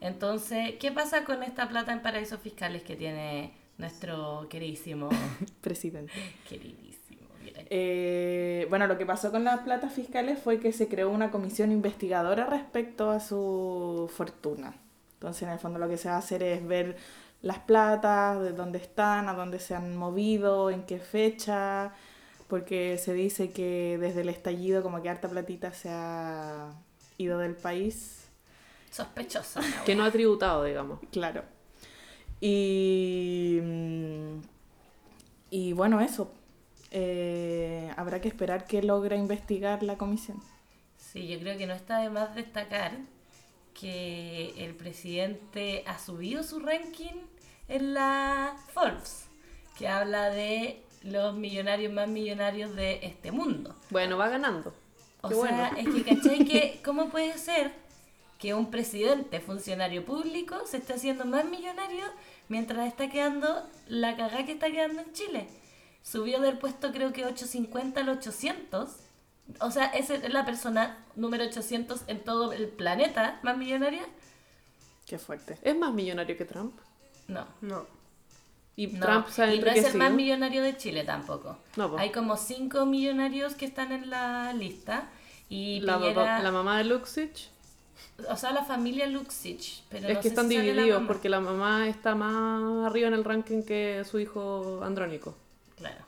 Entonces, 0.00 0.74
¿qué 0.80 0.90
pasa 0.90 1.24
con 1.24 1.44
esta 1.44 1.68
plata 1.68 1.92
en 1.92 2.02
paraísos 2.02 2.40
fiscales 2.40 2.82
que 2.82 2.96
tiene 2.96 3.52
nuestro 3.78 4.48
queridísimo, 4.50 5.08
Presidente. 5.60 6.12
queridísimo, 6.48 6.91
Eh, 7.74 8.66
bueno, 8.68 8.86
lo 8.86 8.98
que 8.98 9.06
pasó 9.06 9.30
con 9.30 9.44
las 9.44 9.60
platas 9.60 9.94
fiscales 9.94 10.38
fue 10.38 10.60
que 10.60 10.72
se 10.72 10.88
creó 10.88 11.08
una 11.08 11.30
comisión 11.30 11.72
investigadora 11.72 12.44
respecto 12.44 13.10
a 13.10 13.18
su 13.18 14.10
fortuna. 14.14 14.74
Entonces, 15.14 15.44
en 15.44 15.48
el 15.48 15.58
fondo, 15.58 15.78
lo 15.78 15.88
que 15.88 15.96
se 15.96 16.10
va 16.10 16.16
a 16.16 16.18
hacer 16.18 16.42
es 16.42 16.66
ver 16.66 16.98
las 17.40 17.60
platas, 17.60 18.42
de 18.42 18.52
dónde 18.52 18.76
están, 18.76 19.30
a 19.30 19.32
dónde 19.32 19.58
se 19.58 19.74
han 19.74 19.96
movido, 19.96 20.68
en 20.68 20.82
qué 20.82 20.98
fecha, 20.98 21.94
porque 22.46 22.98
se 22.98 23.14
dice 23.14 23.52
que 23.52 23.96
desde 23.98 24.20
el 24.20 24.28
estallido, 24.28 24.82
como 24.82 25.00
que 25.00 25.08
harta 25.08 25.30
platita 25.30 25.72
se 25.72 25.88
ha 25.88 26.74
ido 27.16 27.38
del 27.38 27.54
país. 27.54 28.28
sospechosa. 28.90 29.62
la 29.62 29.84
Que 29.84 29.94
no 29.94 30.04
ha 30.04 30.10
tributado, 30.10 30.64
digamos. 30.64 31.00
Claro. 31.10 31.42
Y, 32.38 33.60
mm, 33.62 34.40
y 35.48 35.72
bueno, 35.72 36.02
eso. 36.02 36.30
Eh, 36.94 37.90
habrá 37.96 38.20
que 38.20 38.28
esperar 38.28 38.66
que 38.66 38.82
logre 38.82 39.16
investigar 39.16 39.82
la 39.82 39.96
comisión. 39.96 40.42
Sí, 40.98 41.26
yo 41.26 41.38
creo 41.40 41.56
que 41.56 41.66
no 41.66 41.72
está 41.72 41.98
de 42.00 42.10
más 42.10 42.34
destacar 42.34 42.92
que 43.72 44.52
el 44.58 44.74
presidente 44.74 45.84
ha 45.86 45.98
subido 45.98 46.42
su 46.42 46.60
ranking 46.60 47.14
en 47.68 47.94
la 47.94 48.54
Forbes, 48.74 49.24
que 49.78 49.88
habla 49.88 50.28
de 50.28 50.82
los 51.02 51.34
millonarios 51.34 51.92
más 51.92 52.08
millonarios 52.08 52.76
de 52.76 53.00
este 53.02 53.32
mundo. 53.32 53.74
Bueno, 53.88 54.18
va 54.18 54.28
ganando. 54.28 54.74
O 55.22 55.30
Qué 55.30 55.34
sea, 55.34 55.70
bueno. 55.72 55.78
es 55.78 56.04
que, 56.04 56.14
¿cachai? 56.14 56.44
Que, 56.44 56.80
¿Cómo 56.84 57.08
puede 57.08 57.38
ser 57.38 57.72
que 58.38 58.52
un 58.52 58.70
presidente 58.70 59.40
funcionario 59.40 60.04
público 60.04 60.66
se 60.66 60.76
esté 60.76 60.92
haciendo 60.92 61.24
más 61.24 61.46
millonario 61.46 62.04
mientras 62.48 62.86
está 62.86 63.08
quedando 63.08 63.66
la 63.88 64.14
cagada 64.16 64.44
que 64.44 64.52
está 64.52 64.70
quedando 64.70 65.00
en 65.00 65.12
Chile? 65.14 65.46
Subió 66.02 66.40
del 66.40 66.58
puesto 66.58 66.92
creo 66.92 67.12
que 67.12 67.24
850 67.24 68.00
al 68.00 68.08
800. 68.08 68.90
O 69.60 69.70
sea, 69.70 69.86
es 69.86 70.08
la 70.32 70.44
persona 70.44 70.98
número 71.16 71.44
800 71.44 72.02
en 72.06 72.20
todo 72.24 72.52
el 72.52 72.68
planeta 72.68 73.38
más 73.42 73.56
millonaria. 73.56 74.02
Qué 75.06 75.18
fuerte. 75.18 75.58
¿Es 75.62 75.76
más 75.76 75.92
millonario 75.92 76.36
que 76.36 76.44
Trump? 76.44 76.74
No. 77.28 77.44
No. 77.60 77.86
Y 78.76 78.86
No, 78.86 79.04
Trump 79.04 79.28
se 79.28 79.42
ha 79.42 79.54
y 79.54 79.60
no 79.60 79.66
es 79.66 79.84
el 79.84 79.94
más 79.98 80.12
millonario 80.12 80.62
de 80.62 80.76
Chile 80.76 81.04
tampoco. 81.04 81.58
No, 81.76 81.90
po. 81.90 81.98
Hay 81.98 82.10
como 82.10 82.36
cinco 82.36 82.86
millonarios 82.86 83.54
que 83.54 83.66
están 83.66 83.92
en 83.92 84.08
la 84.10 84.52
lista. 84.54 85.08
Y 85.50 85.80
la, 85.80 85.98
Piñera- 85.98 86.14
papá- 86.14 86.38
la 86.42 86.50
mamá 86.52 86.78
de 86.78 86.84
Luxich. 86.84 87.50
O 88.30 88.36
sea, 88.36 88.52
la 88.52 88.64
familia 88.64 89.06
Luxich. 89.06 89.82
Pero 89.90 90.08
es 90.08 90.14
no 90.14 90.20
que 90.20 90.22
sé 90.22 90.28
están 90.28 90.48
si 90.48 90.54
sale 90.56 90.68
la 90.68 90.82
divididos 90.82 91.02
porque 91.06 91.28
la 91.28 91.40
mamá 91.40 91.86
está 91.88 92.14
más 92.14 92.86
arriba 92.86 93.08
en 93.08 93.14
el 93.14 93.24
ranking 93.24 93.62
que 93.62 94.02
su 94.10 94.18
hijo 94.18 94.80
Andrónico. 94.82 95.36
Claro. 95.82 96.04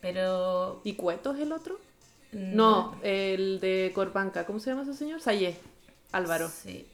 Pero. 0.00 0.80
¿Y 0.84 0.94
Cueto 0.94 1.32
es 1.32 1.40
el 1.40 1.52
otro? 1.52 1.78
mm, 2.32 2.56
No, 2.56 2.96
el 3.02 3.60
de 3.60 3.92
Corbanca. 3.94 4.44
¿Cómo 4.46 4.58
se 4.58 4.70
llama 4.70 4.82
ese 4.82 4.94
señor? 4.94 5.20
Sayé. 5.20 5.56
Álvaro. 6.12 6.48
Sí. 6.48 6.86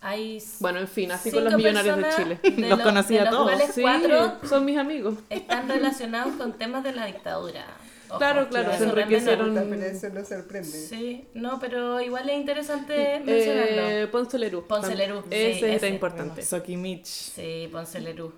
Hay. 0.00 0.42
Bueno, 0.60 0.78
en 0.80 0.88
fin, 0.88 1.10
así 1.12 1.30
con 1.30 1.44
los 1.44 1.54
millonarios 1.54 1.96
de 1.96 2.04
Chile. 2.16 2.38
de 2.42 2.68
Los 2.68 2.78
lo- 2.78 2.84
conocí 2.84 3.14
de 3.14 3.20
a 3.20 3.24
los 3.24 3.30
todos. 3.32 3.44
cuales 3.52 3.72
Sí, 3.74 3.82
cuatro 3.82 4.38
son 4.48 4.64
mis 4.64 4.76
amigos. 4.78 5.14
están 5.30 5.68
relacionados 5.68 6.34
con 6.36 6.52
temas 6.54 6.82
de 6.84 6.92
la 6.92 7.06
dictadura. 7.06 7.64
Ojo, 8.08 8.18
Claro, 8.18 8.48
claro, 8.50 8.76
se 8.76 8.84
enriquecieron. 8.84 9.56
eso 9.56 10.24
sorprende. 10.24 10.70
Sí, 10.70 11.24
no, 11.34 11.58
pero 11.58 11.98
igual 12.00 12.28
es 12.28 12.36
interesante 12.36 13.20
mencionarlo. 13.24 13.82
Eh, 13.88 14.06
Ponce 14.08 14.38
Lerú. 14.38 14.66
Ponce 14.66 14.94
Lerú, 14.94 15.22
sí, 15.22 15.28
Ese 15.30 15.74
era 15.76 15.88
importante. 15.88 16.42
Soki 16.42 16.76
Mitch, 16.76 17.06
Sí, 17.06 17.68
Ponce 17.72 18.00
Lerú. 18.00 18.32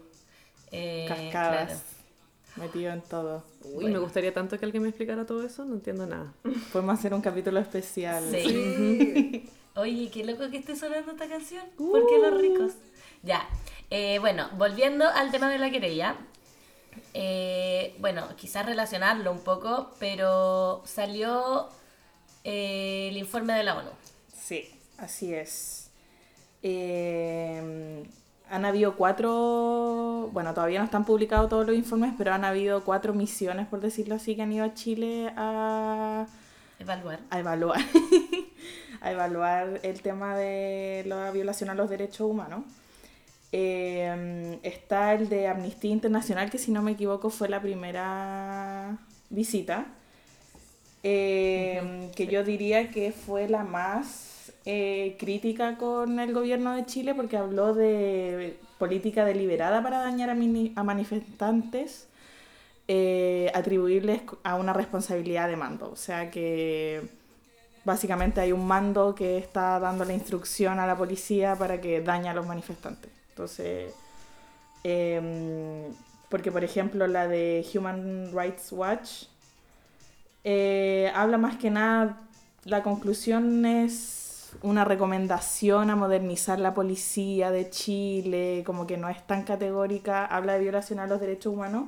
Eh, 0.71 1.07
cascadas, 1.09 1.67
claro. 1.69 1.81
Metido 2.57 2.93
en 2.93 3.03
todo. 3.03 3.45
Uy, 3.65 3.87
me 3.87 3.99
gustaría 3.99 4.33
tanto 4.33 4.59
que 4.59 4.65
alguien 4.65 4.83
me 4.83 4.89
explicara 4.91 5.27
todo 5.27 5.45
eso, 5.45 5.65
no 5.65 5.75
entiendo 5.75 6.07
nada. 6.07 6.33
Podemos 6.73 6.99
hacer 6.99 7.13
un 7.15 7.21
capítulo 7.21 7.59
especial. 7.61 8.25
Sí. 8.31 8.43
Sí. 8.45 9.51
Oye, 9.77 10.09
qué 10.13 10.25
loco 10.25 10.49
que 10.51 10.59
esté 10.59 10.77
sonando 10.77 11.11
esta 11.13 11.29
canción. 11.29 11.65
¿Por 11.77 12.07
qué 12.07 12.19
los 12.19 12.41
ricos? 12.41 12.73
Ya. 13.23 13.49
Eh, 13.91 14.19
bueno, 14.21 14.49
volviendo 14.57 15.07
al 15.09 15.31
tema 15.33 15.51
de 15.51 15.59
la 15.59 15.71
querella. 15.71 16.17
eh, 17.13 17.95
bueno, 17.99 18.29
quizás 18.37 18.65
relacionarlo 18.67 19.33
un 19.33 19.41
poco, 19.41 19.91
pero 19.99 20.83
salió 20.87 21.69
eh, 22.45 23.09
el 23.11 23.17
informe 23.17 23.53
de 23.55 23.65
la 23.65 23.77
ONU. 23.79 23.91
Sí, 24.33 24.69
así 24.99 25.35
es. 25.35 25.91
Eh, 26.63 28.05
han 28.55 28.65
habido 28.65 28.95
cuatro, 28.95 30.31
bueno, 30.33 30.55
todavía 30.55 30.79
no 30.79 30.85
están 30.85 31.05
publicados 31.05 31.49
todos 31.49 31.67
los 31.67 31.75
informes, 31.75 32.15
pero 32.17 32.33
han 32.33 32.45
habido 32.45 32.85
cuatro 32.85 33.13
misiones, 33.13 33.67
por 33.67 33.81
decirlo 33.81 34.15
así, 34.15 34.37
que 34.37 34.43
han 34.43 34.53
ido 34.53 34.65
a 34.65 34.75
Chile 34.75 35.33
a, 35.37 36.27
Evaluar. 36.79 37.19
a 37.31 37.41
evaluar, 37.41 37.81
a 39.01 39.11
evaluar 39.11 39.81
el 39.83 40.01
tema 40.03 40.37
de 40.37 41.03
la 41.07 41.33
violación 41.33 41.69
a 41.69 41.75
los 41.75 41.91
derechos 41.91 42.31
humanos. 42.31 42.63
Eh, 43.51 44.61
está 44.63 45.15
el 45.15 45.29
de 45.29 45.49
Amnistía 45.49 45.91
Internacional, 45.91 46.49
que 46.49 46.59
si 46.59 46.71
no 46.71 46.81
me 46.81 46.93
equivoco 46.93 47.31
fue 47.31 47.49
la 47.49 47.61
primera 47.61 48.99
visita, 49.31 49.87
eh, 51.03 52.09
que 52.15 52.29
yo 52.29 52.45
diría 52.45 52.93
que 52.93 53.11
fue 53.11 53.49
la 53.49 53.65
más 53.65 54.34
eh, 54.67 55.17
crítica 55.19 55.77
con 55.77 56.19
el 56.21 56.33
gobierno 56.33 56.75
de 56.75 56.87
Chile 56.87 57.15
porque 57.15 57.37
habló 57.37 57.75
de 57.75 58.59
política 58.79 59.25
deliberada 59.25 59.83
para 59.83 59.99
dañar 60.01 60.31
a, 60.31 60.35
mini- 60.35 60.73
a 60.77 60.83
manifestantes, 60.83 62.09
eh, 62.89 63.51
atribuirles 63.55 64.23
a 64.43 64.57
una 64.57 64.73
responsabilidad 64.73 65.49
de 65.49 65.57
mando. 65.57 65.91
O 65.91 65.97
sea 65.97 66.31
que 66.31 67.03
básicamente 67.85 68.41
hay 68.41 68.53
un 68.53 68.67
mando 68.67 69.15
que 69.15 69.39
está 69.39 69.79
dando 69.81 70.05
la 70.05 70.15
instrucción 70.15 70.81
a 70.81 70.87
la 70.87 70.97
policía 70.97 71.55
para 71.57 71.81
que 71.81 72.01
dañe 72.01 72.29
a 72.31 72.35
los 72.35 72.47
manifestantes. 72.47 73.11
Entonces, 73.31 73.93
em, 74.85 75.93
porque 76.29 76.51
por 76.53 76.65
ejemplo 76.65 77.07
la 77.07 77.29
de 77.29 77.65
Human 77.75 78.31
Rights 78.35 78.73
Watch 78.73 79.25
eh, 80.45 81.11
habla 81.15 81.39
más 81.39 81.57
que 81.57 81.71
nada, 81.71 82.19
la 82.65 82.83
conclusión 82.83 83.65
es 83.65 84.24
una 84.63 84.85
recomendación 84.85 85.91
a 85.91 85.97
modernizar 85.97 86.59
la 86.59 86.75
policía 86.75 87.51
de 87.51 87.71
Chile, 87.71 88.63
como 88.65 88.87
que 88.87 88.97
no 88.97 89.09
es 89.09 89.27
tan 89.27 89.45
categórica, 89.45 90.25
habla 90.25 90.55
de 90.55 90.61
violación 90.61 90.99
a 90.99 91.07
los 91.07 91.21
derechos 91.21 91.53
humanos, 91.53 91.85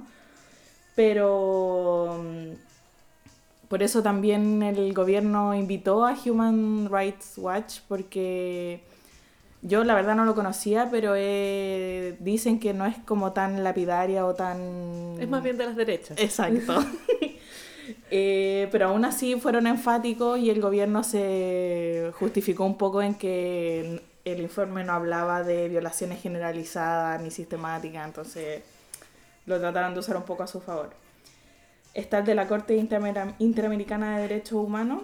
pero 0.95 2.23
mm, 2.23 3.69
por 3.69 3.83
eso 3.83 4.03
también 4.03 4.63
el 4.63 4.93
gobierno 4.93 5.55
invitó 5.55 6.07
a 6.07 6.17
Human 6.25 6.89
Rights 6.91 7.39
Watch, 7.39 7.81
porque 7.89 8.83
yo 9.63 9.83
la 9.83 9.95
verdad 9.95 10.15
no 10.15 10.25
lo 10.25 10.35
conocía, 10.35 10.89
pero 10.91 11.15
eh, 11.17 12.17
dicen 12.21 12.61
que 12.61 12.73
no 12.73 12.87
es 12.87 12.97
como 12.99 13.33
tan 13.33 13.65
lapidaria 13.65 14.25
o 14.25 14.35
tan... 14.35 15.17
Es 15.19 15.29
más 15.29 15.43
bien 15.43 15.59
de 15.59 15.67
las 15.67 15.77
derechas. 15.77 16.19
Exacto. 16.19 16.85
Eh, 18.11 18.69
pero 18.71 18.89
aún 18.89 19.05
así 19.05 19.35
fueron 19.41 19.67
enfáticos 19.67 20.39
y 20.39 20.51
el 20.51 20.61
gobierno 20.61 21.03
se 21.03 22.13
justificó 22.15 22.65
un 22.65 22.79
poco 22.79 23.03
en 23.03 23.15
que 23.17 24.01
el 24.25 24.41
informe 24.41 24.85
no 24.85 24.93
hablaba 24.93 25.43
de 25.43 25.69
violaciones 25.69 26.23
generalizadas 26.23 27.21
ni 27.21 27.31
sistemáticas, 27.31 28.07
entonces 28.07 28.63
lo 29.47 29.59
trataron 29.59 29.95
de 29.95 30.01
usar 30.01 30.17
un 30.17 30.23
poco 30.25 30.45
a 30.45 30.47
su 30.47 30.61
favor. 30.61 30.91
Está 31.95 32.19
el 32.19 32.27
de 32.27 32.35
la 32.35 32.47
Corte 32.47 32.77
Interamer- 32.77 33.35
Interamericana 33.39 34.17
de 34.17 34.23
Derechos 34.23 34.59
Humanos, 34.59 35.03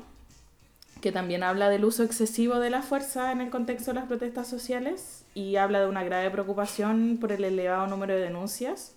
que 1.00 1.10
también 1.10 1.42
habla 1.42 1.68
del 1.68 1.84
uso 1.84 2.04
excesivo 2.04 2.60
de 2.60 2.70
la 2.70 2.82
fuerza 2.82 3.32
en 3.32 3.40
el 3.40 3.50
contexto 3.50 3.90
de 3.90 3.94
las 3.94 4.06
protestas 4.06 4.46
sociales 4.46 5.24
y 5.34 5.56
habla 5.56 5.80
de 5.80 5.88
una 5.88 6.04
grave 6.04 6.30
preocupación 6.30 7.18
por 7.20 7.32
el 7.32 7.42
elevado 7.42 7.88
número 7.88 8.14
de 8.14 8.20
denuncias. 8.20 8.92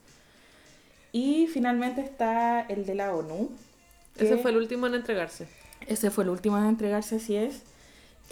Y 1.11 1.47
finalmente 1.47 2.01
está 2.01 2.61
el 2.61 2.85
de 2.85 2.93
la 2.95 3.15
ONU. 3.15 3.49
Ese 4.17 4.37
fue 4.37 4.51
el 4.51 4.57
último 4.57 4.87
en 4.87 4.95
entregarse. 4.95 5.47
ese 5.87 6.09
fue 6.11 6.23
el 6.23 6.29
último 6.29 6.57
en 6.57 6.65
entregarse, 6.65 7.17
así 7.17 7.35
es. 7.35 7.61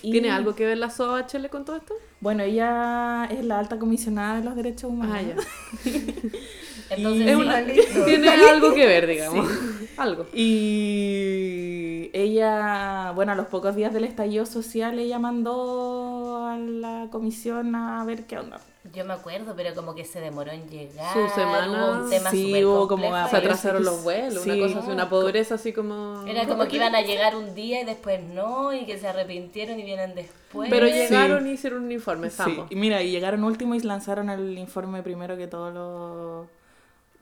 Y- 0.02 0.12
¿Tiene 0.12 0.32
algo 0.32 0.56
que 0.56 0.66
ver 0.66 0.78
la 0.80 0.90
SOAHL 0.90 1.50
con 1.50 1.66
todo 1.66 1.76
esto? 1.76 1.94
Bueno, 2.20 2.42
ella 2.44 3.26
es 3.32 3.46
la 3.46 3.60
alta 3.60 3.78
comisionada 3.78 4.40
de 4.40 4.44
los 4.46 4.56
derechos 4.56 4.90
humanos. 4.90 5.16
Ah, 5.18 5.22
ya. 5.22 5.36
Entonces, 6.90 7.28
Es 7.28 7.36
sí. 7.36 7.42
una- 7.42 7.66
tiene 8.06 8.30
algo 8.30 8.74
que 8.74 8.86
ver, 8.88 9.08
digamos. 9.08 9.48
Algo. 9.98 10.26
Y 10.34 12.10
ella, 12.14 13.12
bueno, 13.16 13.34
a 13.34 13.36
los 13.36 13.46
pocos 13.48 13.76
días 13.76 13.94
del 13.94 14.06
estallido 14.06 14.46
social, 14.48 14.98
ella 14.98 15.20
mandó 15.20 16.46
a 16.48 16.58
la 16.58 17.08
comisión 17.12 17.76
a 17.76 18.04
ver 18.06 18.26
qué 18.26 18.40
onda. 18.40 18.60
Yo 18.94 19.04
me 19.06 19.14
acuerdo, 19.14 19.56
pero 19.56 19.74
como 19.74 19.96
que 19.96 20.06
se 20.06 20.20
demoró 20.22 20.52
en 20.52 20.70
llegar. 20.70 21.12
Su 21.14 21.28
semana- 21.34 21.68
Hubo 21.96 22.04
un 22.04 22.10
tema 22.12 22.30
Sí, 22.30 22.64
hubo 22.64 22.88
como 22.88 23.04
complejo. 23.10 23.28
Se 23.30 23.38
atrasaron 23.38 23.84
los 23.84 24.04
vuelos, 24.04 24.44
Sí. 24.44 24.52
una 24.52 24.68
cosa 24.68 24.80
así, 24.80 24.92
una 24.92 25.10
pobreza 25.10 25.56
así 25.56 25.74
como... 25.74 26.24
Era 26.28 26.46
como 26.46 26.68
que 26.68 26.76
iban 26.76 26.94
a 26.94 27.02
llegar 27.02 27.36
un 27.36 27.56
día 27.56 27.82
y 27.82 27.86
después 27.86 28.22
no, 28.22 28.72
y 28.72 28.86
que 28.86 29.00
se 29.00 29.08
arrepintieron 29.08 29.80
y 29.80 29.84
vienen 29.84 30.14
después. 30.14 30.70
Pero 30.70 30.86
Sí. 30.88 30.94
llegaron 30.94 31.48
y 31.48 31.52
hicieron 31.54 31.86
un 31.86 31.92
informe, 31.92 32.30
Sí, 32.30 32.36
estamos. 32.40 32.72
y 32.72 32.76
mira, 32.76 33.02
y 33.02 33.10
llegaron 33.10 33.44
último 33.44 33.74
y 33.74 33.80
lanzaron 33.80 34.30
el 34.30 34.58
informe 34.60 35.02
primero 35.02 35.36
que 35.38 35.48
todos 35.48 35.74
los... 35.74 36.48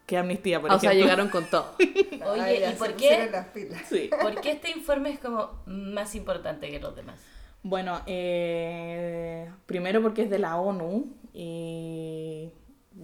que 0.05 0.17
Amnistía, 0.17 0.60
por 0.60 0.71
Ah, 0.71 0.75
o 0.75 0.79
sea, 0.79 0.89
ejemplo. 0.91 1.05
llegaron 1.07 1.29
con 1.29 1.45
todo. 1.45 1.73
Oye, 1.79 2.41
Ay, 2.41 2.63
¿y 2.63 2.71
se 2.71 2.75
por 2.75 2.93
qué? 2.95 3.29
las 3.31 3.47
pilas. 3.47 3.81
Sí. 3.88 4.10
¿Por 4.21 4.41
qué 4.41 4.51
este 4.51 4.71
informe 4.71 5.12
es 5.12 5.19
como 5.19 5.51
más 5.67 6.15
importante 6.15 6.69
que 6.69 6.81
los 6.81 6.93
demás? 6.97 7.17
Bueno, 7.63 8.01
eh, 8.07 9.49
primero 9.67 10.01
porque 10.01 10.23
es 10.23 10.29
de 10.29 10.39
la 10.39 10.57
ONU 10.60 11.05
y 11.34 12.50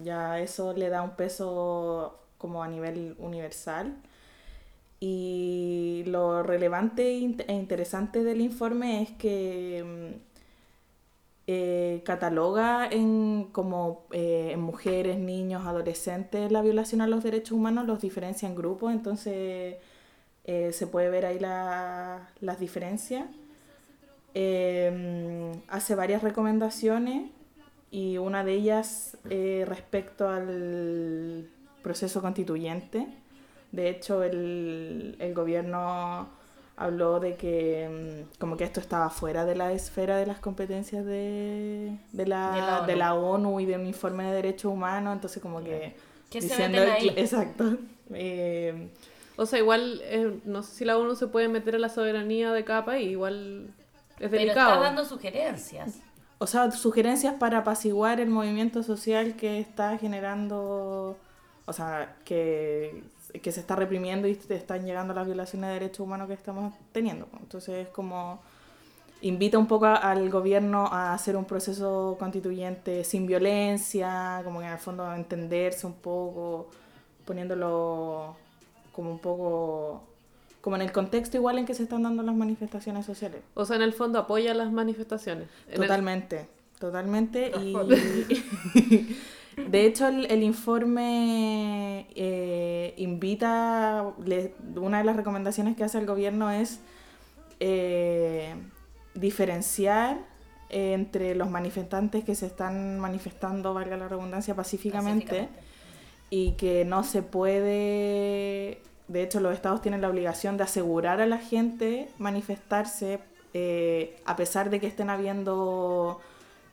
ya 0.02 0.40
eso 0.40 0.72
le 0.74 0.88
da 0.90 1.02
un 1.02 1.16
peso 1.16 2.18
como 2.38 2.62
a 2.62 2.68
nivel 2.68 3.16
universal. 3.18 3.96
Y 5.00 6.02
lo 6.06 6.42
relevante 6.42 7.02
e 7.04 7.34
e 7.48 7.52
interesante 7.54 8.24
del 8.24 8.40
informe 8.40 9.02
es 9.02 9.10
que 9.12 9.84
mm, 9.84 10.20
eh, 11.46 12.02
cataloga 12.04 12.86
en, 12.90 13.48
como 13.52 14.04
eh, 14.12 14.50
en 14.52 14.60
mujeres, 14.60 15.18
niños, 15.18 15.66
adolescentes 15.66 16.52
la 16.52 16.60
violación 16.62 17.00
a 17.00 17.06
los 17.06 17.24
derechos 17.24 17.52
humanos, 17.52 17.86
los 17.86 18.00
diferencia 18.00 18.48
en 18.48 18.54
grupos, 18.54 18.92
entonces 18.92 19.76
eh, 20.44 20.72
se 20.72 20.86
puede 20.86 21.10
ver 21.10 21.26
ahí 21.26 21.38
la- 21.38 22.30
las 22.40 22.60
diferencias. 22.60 23.26
Eh, 24.34 25.52
hace 25.68 25.94
varias 25.94 26.22
recomendaciones 26.22 27.30
y 27.90 28.18
una 28.18 28.44
de 28.44 28.52
ellas 28.52 29.16
eh, 29.30 29.64
respecto 29.66 30.28
al 30.28 31.48
proceso 31.82 32.20
constituyente. 32.20 33.06
De 33.72 33.88
hecho, 33.90 34.22
el, 34.22 35.16
el 35.18 35.34
gobierno 35.34 36.28
habló 36.76 37.18
de 37.20 37.34
que 37.36 38.24
mm, 38.30 38.38
como 38.38 38.56
que 38.56 38.64
esto 38.64 38.80
estaba 38.80 39.10
fuera 39.10 39.44
de 39.44 39.54
la 39.56 39.72
esfera 39.72 40.16
de 40.16 40.26
las 40.26 40.38
competencias 40.38 41.04
de, 41.04 41.96
de, 42.12 42.26
la, 42.26 42.52
De 42.52 42.60
la 42.60 42.76
ONU. 42.78 42.86
de 42.86 42.96
la 42.96 43.14
ONU 43.14 43.60
y 43.60 43.66
de 43.66 43.76
un 43.76 43.86
informe 43.86 44.24
de 44.24 44.32
derechos 44.34 44.72
humanos, 44.72 45.14
entonces 45.14 45.42
como 45.42 45.62
que... 45.62 45.94
¿Qué 46.30 46.40
se 46.42 46.48
diciendo- 46.48 46.78
meten 46.78 46.92
ahí? 46.94 47.08
Exacto. 47.16 47.76
Eh, 48.12 48.88
O 49.36 49.46
sea, 49.46 49.58
igual, 49.58 50.00
eh, 50.04 50.38
no 50.44 50.62
sé 50.62 50.74
si 50.76 50.84
la 50.84 50.98
ONU 50.98 51.14
se 51.16 51.26
puede 51.26 51.48
meter 51.48 51.74
a 51.74 51.78
la 51.78 51.88
soberanía 51.88 52.52
de 52.52 52.64
cada 52.64 52.84
país, 52.84 53.10
igual 53.10 53.68
es 54.20 54.28
Pero 54.30 54.30
delicado. 54.32 54.72
está 54.74 54.82
dando 54.82 55.04
sugerencias. 55.04 56.00
O 56.38 56.46
sea, 56.46 56.70
sugerencias 56.70 57.34
para 57.34 57.58
apaciguar 57.58 58.20
el 58.20 58.30
movimiento 58.30 58.82
social 58.82 59.34
que 59.36 59.58
está 59.58 59.98
generando, 59.98 61.16
o 61.66 61.72
sea, 61.72 62.16
que, 62.24 63.02
que 63.42 63.52
se 63.52 63.60
está 63.60 63.74
reprimiendo 63.76 64.28
y 64.28 64.34
te 64.36 64.54
están 64.54 64.84
llegando 64.86 65.14
las 65.14 65.26
violaciones 65.26 65.68
de 65.68 65.74
derechos 65.74 66.00
humanos 66.00 66.28
que 66.28 66.34
estamos 66.34 66.74
teniendo. 66.92 67.28
Entonces 67.40 67.86
es 67.86 67.88
como 67.88 68.40
invita 69.20 69.58
un 69.58 69.66
poco 69.66 69.86
al 69.86 70.30
gobierno 70.30 70.86
a 70.86 71.12
hacer 71.12 71.36
un 71.36 71.44
proceso 71.44 72.16
constituyente 72.18 73.04
sin 73.04 73.26
violencia, 73.26 74.40
como 74.44 74.60
que 74.60 74.66
en 74.66 74.72
el 74.72 74.78
fondo 74.78 75.12
entenderse 75.12 75.86
un 75.86 75.94
poco, 75.94 76.68
poniéndolo 77.24 78.36
como 78.92 79.10
un 79.10 79.18
poco 79.18 80.02
como 80.60 80.76
en 80.76 80.82
el 80.82 80.92
contexto 80.92 81.36
igual 81.36 81.58
en 81.58 81.66
que 81.66 81.74
se 81.74 81.82
están 81.84 82.02
dando 82.02 82.22
las 82.22 82.34
manifestaciones 82.34 83.06
sociales. 83.06 83.40
O 83.54 83.64
sea, 83.64 83.76
en 83.76 83.82
el 83.82 83.92
fondo 83.92 84.18
apoya 84.18 84.54
las 84.54 84.72
manifestaciones. 84.72 85.48
El- 85.68 85.76
Totalmente, 85.80 86.46
totalmente. 86.78 87.52
Y 89.56 89.66
de 89.70 89.86
hecho 89.86 90.06
el, 90.08 90.26
el 90.30 90.42
informe 90.44 92.06
eh, 92.14 92.94
invita, 92.96 94.12
le- 94.24 94.54
una 94.76 94.98
de 94.98 95.04
las 95.04 95.16
recomendaciones 95.16 95.76
que 95.76 95.84
hace 95.84 95.98
el 95.98 96.06
gobierno 96.06 96.50
es 96.50 96.78
eh, 97.60 98.54
diferenciar 99.14 100.18
eh, 100.70 100.92
entre 100.92 101.34
los 101.34 101.50
manifestantes 101.50 102.22
que 102.24 102.34
se 102.36 102.46
están 102.46 103.00
manifestando, 103.00 103.74
valga 103.74 103.96
la 103.96 104.06
redundancia, 104.08 104.54
pacíficamente, 104.54 105.26
Pacíficamente. 105.26 105.60
y 106.30 106.52
que 106.52 106.84
no 106.84 107.02
se 107.02 107.22
puede, 107.22 108.80
de 109.08 109.22
hecho 109.22 109.40
los 109.40 109.54
estados 109.54 109.82
tienen 109.82 110.00
la 110.00 110.08
obligación 110.08 110.56
de 110.56 110.64
asegurar 110.64 111.20
a 111.20 111.26
la 111.26 111.38
gente 111.38 112.08
manifestarse 112.18 113.20
eh, 113.54 114.20
a 114.26 114.36
pesar 114.36 114.70
de 114.70 114.78
que 114.78 114.86
estén 114.86 115.10
habiendo 115.10 116.20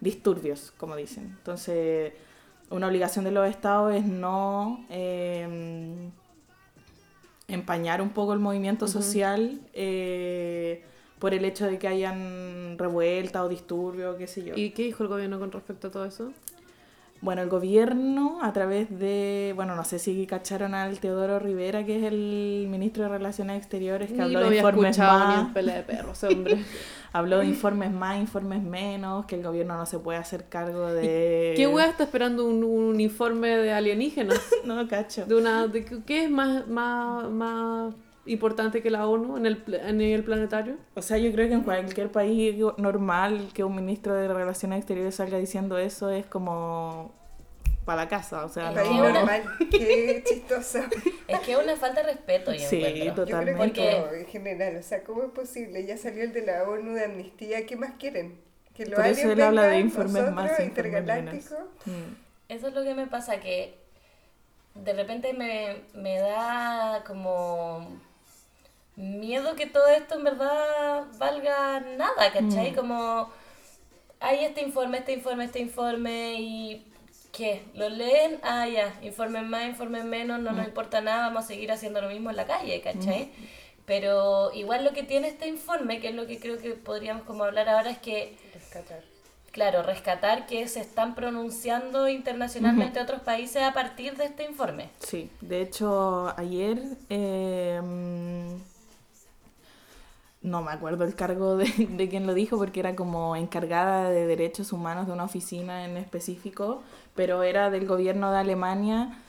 disturbios, 0.02 0.74
como 0.78 0.96
dicen. 0.96 1.36
Entonces, 1.38 2.14
una 2.70 2.88
obligación 2.88 3.26
de 3.26 3.32
los 3.32 3.50
estados 3.50 3.96
es 3.96 4.06
no 4.06 4.86
eh, 4.90 6.10
empañar 7.48 8.02
un 8.02 8.10
poco 8.10 8.34
el 8.34 8.40
movimiento 8.40 8.88
social 8.88 9.62
eh, 9.74 10.84
por 11.20 11.34
el 11.34 11.46
hecho 11.46 11.66
de 11.66 11.80
que 11.80 11.88
hayan 11.88 12.78
revuelta 12.78 13.44
o 13.44 13.50
disturbio, 13.50 14.18
qué 14.18 14.28
sé 14.28 14.44
yo. 14.44 14.54
¿Y 14.56 14.72
qué 14.72 14.84
dijo 14.84 15.04
el 15.04 15.10
gobierno 15.10 15.40
con 15.40 15.52
respecto 15.52 15.88
a 15.88 15.92
todo 15.92 16.06
eso? 16.06 16.34
Bueno, 17.26 17.42
el 17.42 17.50
gobierno, 17.50 18.38
a 18.44 18.54
través 18.54 19.00
de, 19.00 19.54
bueno, 19.56 19.76
no 19.76 19.84
sé 19.84 19.98
si 19.98 20.28
cacharon 20.28 20.76
al 20.76 21.00
Teodoro 21.00 21.40
Rivera, 21.40 21.84
que 21.84 21.98
es 21.98 22.04
el 22.04 22.68
ministro 22.70 23.02
de 23.02 23.10
Relaciones 23.10 23.58
Exteriores, 23.58 24.10
que 24.10 24.18
Ni 24.18 24.22
habló 24.22 24.42
lo 24.42 24.50
de 24.52 24.58
informes 24.58 25.00
ni 25.00 25.04
más, 25.04 25.52
pelea 25.52 25.78
de 25.78 25.82
perros, 25.82 26.24
hombre. 26.24 26.64
habló 27.14 27.40
de 27.40 27.48
informes 27.48 27.92
más, 27.92 28.20
informes 28.20 28.62
menos, 28.62 29.26
que 29.26 29.38
el 29.38 29.42
gobierno 29.42 29.76
no 29.76 29.88
se 29.88 29.98
puede 29.98 30.20
hacer 30.20 30.46
cargo 30.50 30.86
de... 30.94 31.56
¿Qué 31.58 31.66
wea 31.66 31.88
está 31.88 32.04
esperando 32.04 32.46
un, 32.46 32.64
un 32.64 33.02
informe 33.02 33.58
de 33.58 33.74
alienígenas? 33.74 34.40
No, 34.64 34.88
cacho. 34.88 35.26
De 35.26 35.34
una, 35.34 35.66
de, 35.66 35.84
¿Qué 36.06 36.26
es 36.26 36.30
más, 36.30 36.68
más, 36.68 37.28
más 37.32 37.96
importante 38.26 38.82
que 38.82 38.90
la 38.90 39.08
ONU 39.08 39.38
en 39.38 39.46
el, 39.46 39.82
a 39.86 39.92
nivel 39.92 40.24
planetario? 40.24 40.78
O 40.96 41.02
sea, 41.02 41.18
yo 41.18 41.32
creo 41.32 41.48
que 41.48 41.54
en 41.54 41.62
cualquier 41.64 42.12
país 42.12 42.56
normal 42.78 43.50
que 43.54 43.64
un 43.64 43.76
ministro 43.76 44.14
de 44.14 44.28
Relaciones 44.28 44.80
Exteriores 44.80 45.16
salga 45.16 45.38
diciendo 45.38 45.78
eso 45.78 46.10
es 46.10 46.26
como 46.26 47.14
para 47.86 48.04
la 48.04 48.08
casa, 48.10 48.44
o 48.44 48.50
sea, 48.50 48.74
País 48.74 48.90
no... 48.90 49.10
normal, 49.10 49.44
qué 49.70 50.24
chistoso. 50.28 50.80
Es 51.28 51.40
que 51.42 51.52
es 51.52 51.58
una 51.60 51.76
falta 51.76 52.02
de 52.02 52.14
respeto, 52.14 52.52
yo 52.52 52.60
Sí, 52.68 52.78
encuentro. 52.78 52.98
Yo 53.06 53.14
creo 53.14 53.26
totalmente. 53.26 53.82
que 53.82 53.92
todo, 53.92 54.14
en 54.14 54.26
general, 54.26 54.76
o 54.78 54.82
sea, 54.84 55.04
¿cómo 55.04 55.22
es 55.24 55.30
posible? 55.30 55.86
Ya 55.86 55.96
salió 55.96 56.24
el 56.24 56.34
de 56.34 56.46
la 56.48 56.64
ONU 56.64 56.94
de 56.94 57.06
amnistía, 57.06 57.66
¿qué 57.68 57.76
más 57.76 57.92
quieren? 58.00 58.40
Que 58.74 58.88
los 58.88 58.96
Por 58.96 59.06
eso 59.06 59.32
él 59.32 59.40
habla 59.42 59.68
de 59.68 59.80
informes 59.80 60.32
más 60.32 60.60
intergalácticos. 60.60 61.60
Mm. 61.86 62.16
Eso 62.50 62.68
es 62.68 62.74
lo 62.74 62.84
que 62.84 62.96
me 62.96 63.06
pasa, 63.06 63.40
que 63.40 63.78
de 64.74 64.94
repente 64.94 65.34
me, 65.34 65.84
me 65.94 66.18
da 66.20 67.04
como 67.06 67.88
miedo 68.96 69.56
que 69.56 69.66
todo 69.66 69.88
esto 69.88 70.16
en 70.16 70.24
verdad 70.24 71.06
valga 71.18 71.80
nada, 71.82 72.32
¿cachai? 72.32 72.72
Mm. 72.72 72.76
Como 72.76 73.30
hay 74.20 74.46
este 74.46 74.62
informe, 74.62 75.00
este 75.00 75.14
informe, 75.14 75.46
este 75.46 75.60
informe 75.60 76.34
y 76.40 76.86
¿qué? 77.32 77.64
¿Lo 77.74 77.90
leen? 77.90 78.40
Ah, 78.44 78.68
ya, 78.68 78.94
informen 79.02 79.50
más, 79.50 79.66
informen 79.66 80.10
menos, 80.10 80.40
no 80.40 80.52
Mm. 80.52 80.56
nos 80.58 80.68
importa 80.68 81.02
nada, 81.02 81.28
vamos 81.28 81.44
a 81.44 81.48
seguir 81.48 81.72
haciendo 81.72 82.02
lo 82.02 82.08
mismo 82.10 82.30
en 82.30 82.38
la 82.38 82.46
calle, 82.46 82.80
¿cachai? 82.82 83.30
Pero 83.86 84.52
igual 84.54 84.84
lo 84.84 84.94
que 84.94 85.04
tiene 85.04 85.28
este 85.28 85.48
informe, 85.48 86.00
que 86.00 86.08
es 86.10 86.16
lo 86.16 86.26
que 86.26 86.40
creo 86.40 86.58
que 86.58 86.72
podríamos 86.72 87.24
como 87.24 87.44
hablar 87.44 87.70
ahora, 87.70 87.92
es 87.92 88.00
que 88.00 88.36
Rescatar. 88.54 89.04
Claro, 89.52 89.84
rescatar 89.84 90.48
que 90.48 90.68
se 90.68 90.82
están 90.82 91.16
pronunciando 91.16 92.10
internacionalmente 92.10 93.00
otros 93.00 93.22
países 93.22 93.64
a 93.64 93.72
partir 93.74 94.18
de 94.18 94.26
este 94.26 94.44
informe. 94.44 94.90
Sí, 95.00 95.30
de 95.40 95.62
hecho 95.62 96.34
ayer 96.36 96.78
eh, 97.10 97.80
mm, 97.82 98.56
no 100.46 100.62
me 100.62 100.72
acuerdo 100.72 101.04
el 101.04 101.16
cargo 101.16 101.58
de, 101.58 101.66
de 101.90 102.10
quien 102.10 102.28
lo 102.28 102.34
dijo 102.34 102.58
porque 102.58 102.80
era 102.80 102.96
como 102.96 103.36
encargada 103.36 104.10
de 104.10 104.26
derechos 104.28 104.72
humanos 104.74 105.08
de 105.08 105.14
una 105.14 105.26
oficina 105.26 105.86
en 105.86 105.98
específico, 105.98 106.82
pero 107.16 107.44
era 107.44 107.70
del 107.70 107.88
gobierno 107.88 108.32
de 108.32 108.38
Alemania 108.38 109.20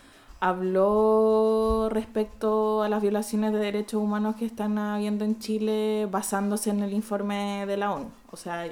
habló 0.41 1.89
respecto 1.91 2.83
a 2.83 2.89
las 2.89 3.03
violaciones 3.03 3.53
de 3.53 3.59
derechos 3.59 4.03
humanos 4.03 4.37
que 4.37 4.45
están 4.45 4.79
habiendo 4.79 5.25
en 5.25 5.39
Chile 5.39 6.07
basándose 6.11 6.71
en 6.71 6.81
el 6.83 6.93
informe 6.93 7.65
de 7.67 7.77
la 7.77 7.93
ONU. 7.93 8.11
O 8.31 8.37
sea, 8.37 8.67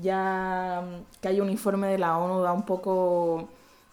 ya 0.00 0.82
mm, 0.84 1.20
que 1.20 1.28
hay 1.28 1.40
un 1.40 1.50
informe 1.50 1.88
de 1.88 1.98
la 1.98 2.18
ONU 2.18 2.42
da 2.42 2.52
un 2.52 2.64
poco 2.64 3.48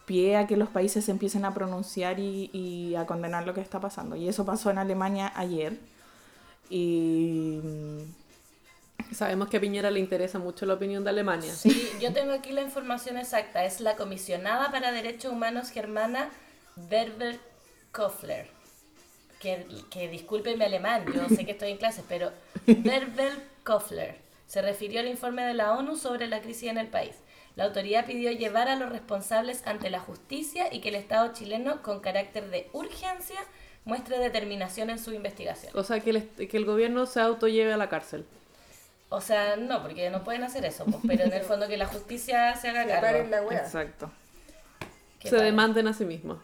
pie 0.06 0.36
a 0.36 0.46
que 0.46 0.56
los 0.56 0.68
países 0.68 1.04
se 1.04 1.10
empiecen 1.12 1.44
a 1.44 1.54
pronunciar 1.54 2.18
y, 2.20 2.50
y 2.52 2.94
a 2.96 3.06
condenar 3.06 3.46
lo 3.46 3.54
que 3.54 3.60
está 3.60 3.80
pasando. 3.80 4.16
Y 4.16 4.28
eso 4.28 4.44
pasó 4.44 4.70
en 4.70 4.78
Alemania 4.78 5.32
ayer. 5.36 5.78
Y 6.68 7.60
mm, 7.62 8.00
Sabemos 9.12 9.48
que 9.48 9.56
a 9.56 9.60
Piñera 9.60 9.90
le 9.90 10.00
interesa 10.00 10.38
mucho 10.38 10.66
la 10.66 10.74
opinión 10.74 11.04
de 11.04 11.10
Alemania. 11.10 11.54
Sí, 11.54 11.90
yo 12.00 12.12
tengo 12.12 12.32
aquí 12.32 12.52
la 12.52 12.62
información 12.62 13.16
exacta. 13.16 13.64
Es 13.64 13.80
la 13.80 13.96
comisionada 13.96 14.70
para 14.70 14.92
derechos 14.92 15.32
humanos 15.32 15.70
germana 15.70 16.30
Berber 16.76 17.38
Kofler. 17.92 18.48
Que, 19.40 19.66
que 19.90 20.08
disculpe 20.08 20.56
mi 20.56 20.64
alemán, 20.64 21.04
yo 21.14 21.28
sé 21.28 21.44
que 21.44 21.52
estoy 21.52 21.70
en 21.70 21.76
clases, 21.76 22.04
pero 22.08 22.32
Berber 22.66 23.32
Kofler 23.64 24.16
se 24.46 24.62
refirió 24.62 25.00
al 25.00 25.08
informe 25.08 25.44
de 25.44 25.52
la 25.52 25.74
ONU 25.74 25.96
sobre 25.96 26.26
la 26.26 26.40
crisis 26.40 26.70
en 26.70 26.78
el 26.78 26.88
país. 26.88 27.14
La 27.54 27.64
autoridad 27.64 28.06
pidió 28.06 28.32
llevar 28.32 28.68
a 28.68 28.76
los 28.76 28.90
responsables 28.90 29.66
ante 29.66 29.90
la 29.90 30.00
justicia 30.00 30.72
y 30.72 30.80
que 30.80 30.88
el 30.88 30.94
Estado 30.94 31.32
chileno, 31.32 31.82
con 31.82 32.00
carácter 32.00 32.50
de 32.50 32.68
urgencia, 32.72 33.38
muestre 33.86 34.18
determinación 34.18 34.90
en 34.90 34.98
su 34.98 35.12
investigación. 35.14 35.72
O 35.74 35.82
sea, 35.82 36.00
que 36.00 36.10
el, 36.10 36.28
que 36.28 36.56
el 36.58 36.66
gobierno 36.66 37.06
se 37.06 37.20
autolleve 37.20 37.72
a 37.72 37.76
la 37.78 37.88
cárcel. 37.88 38.26
O 39.08 39.20
sea, 39.20 39.56
no, 39.56 39.80
porque 39.82 40.10
no 40.10 40.22
pueden 40.24 40.42
hacer 40.44 40.64
eso, 40.66 40.84
pues, 40.84 40.98
pero 41.06 41.24
en 41.24 41.32
el 41.32 41.42
fondo 41.44 41.66
que 41.68 41.76
la 41.78 41.86
justicia 41.86 42.54
se 42.56 42.68
haga 42.68 42.82
Que 42.84 42.90
cargo. 42.90 43.06
paren 43.06 43.30
la 43.30 43.38
exacto. 43.56 44.10
Que 45.20 45.28
se 45.28 45.36
paren. 45.36 45.52
demanden 45.52 45.88
a 45.88 45.94
sí 45.94 46.04
mismo. 46.04 46.38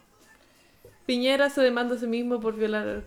Piñera 1.04 1.50
se 1.50 1.60
demanda 1.60 1.96
a 1.96 1.98
sí 1.98 2.06
mismo 2.06 2.40
por 2.40 2.54
violar... 2.54 3.02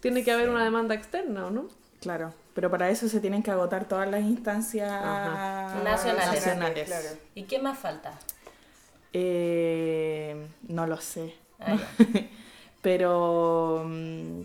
Tiene 0.00 0.22
que 0.24 0.32
haber 0.32 0.48
una 0.50 0.64
demanda 0.64 0.94
externa, 0.94 1.46
¿o 1.46 1.50
no? 1.50 1.68
Claro, 2.00 2.34
pero 2.54 2.70
para 2.70 2.90
eso 2.90 3.08
se 3.08 3.20
tienen 3.20 3.42
que 3.42 3.50
agotar 3.52 3.86
todas 3.86 4.10
las 4.10 4.20
instancias 4.22 4.90
Ajá. 4.90 5.80
Nacionales. 5.84 6.34
nacionales. 6.34 6.86
Claro. 6.86 7.08
¿Y 7.36 7.44
qué 7.44 7.60
más 7.60 7.78
falta? 7.78 8.12
Eh, 9.12 10.48
no 10.68 10.86
lo 10.86 11.00
sé. 11.00 11.34
Ah. 11.60 11.78
Pero 12.82 13.84
mm, 13.86 14.40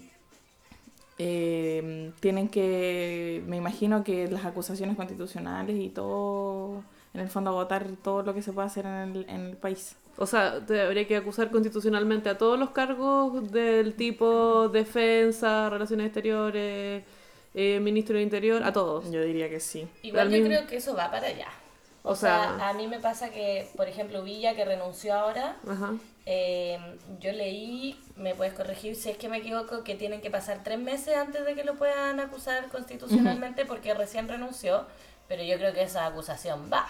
eh, 1.20 2.12
tienen 2.20 2.48
que, 2.50 3.44
me 3.48 3.58
imagino 3.58 4.04
que 4.04 4.28
las 4.28 4.46
acusaciones 4.46 4.96
constitucionales 4.96 5.76
y 5.78 5.90
todo, 5.90 6.84
en 7.14 7.22
el 7.22 7.30
fondo 7.30 7.50
agotar 7.52 7.86
todo 8.04 8.22
lo 8.24 8.34
que 8.34 8.42
se 8.42 8.54
puede 8.54 8.68
hacer 8.68 8.86
en 8.86 8.94
el, 9.16 9.26
en 9.30 9.42
el 9.48 9.58
país. 9.58 9.96
O 10.20 10.26
sea, 10.26 10.66
te 10.66 10.82
habría 10.82 11.08
que 11.08 11.16
acusar 11.16 11.52
constitucionalmente 11.52 12.30
a 12.30 12.38
todos 12.38 12.58
los 12.58 12.72
cargos 12.72 13.52
del 13.52 13.94
tipo 13.96 14.68
defensa, 14.70 15.70
relaciones 15.70 16.08
exteriores, 16.08 17.04
eh, 17.54 17.80
ministro 17.80 18.16
del 18.16 18.24
interior, 18.24 18.64
a 18.64 18.72
todos. 18.74 19.12
Yo 19.12 19.22
diría 19.24 19.50
que 19.50 19.60
sí. 19.60 19.88
Igual 20.04 20.28
Al 20.28 20.34
yo 20.34 20.38
mismo- 20.40 20.48
creo 20.56 20.68
que 20.68 20.78
eso 20.78 20.96
va 20.96 21.10
para 21.12 21.28
allá. 21.28 21.48
O, 22.04 22.12
O 22.12 22.16
sea, 22.16 22.56
sea- 22.58 22.70
a 22.70 22.74
mí 22.74 22.88
me 22.88 23.00
pasa 23.00 23.30
que, 23.30 23.68
por 23.76 23.88
ejemplo, 23.88 24.24
Villa, 24.24 24.56
que 24.56 24.66
renunció 24.66 25.14
ahora, 25.14 25.58
Ajá. 25.68 25.94
Eh, 26.30 26.78
yo 27.22 27.32
leí, 27.32 27.98
me 28.18 28.36
puedes 28.36 28.54
corregir 28.54 28.98
si 28.98 29.10
es 29.10 29.18
que 29.18 29.30
me 29.30 29.38
equivoco, 29.38 29.86
que 29.86 29.96
tienen 29.96 30.20
que 30.20 30.30
pasar 30.30 30.62
tres 30.62 30.78
meses 30.78 31.16
antes 31.16 31.46
de 31.46 31.56
que 31.56 31.64
lo 31.64 31.76
puedan 31.76 32.20
acusar 32.20 32.68
constitucionalmente 32.68 33.66
porque 33.66 33.94
recién 33.94 34.28
renunció, 34.28 34.86
pero 35.30 35.42
yo 35.44 35.56
creo 35.58 35.74
que 35.74 35.84
esa 35.84 36.06
acusación 36.06 36.70
va. 36.72 36.86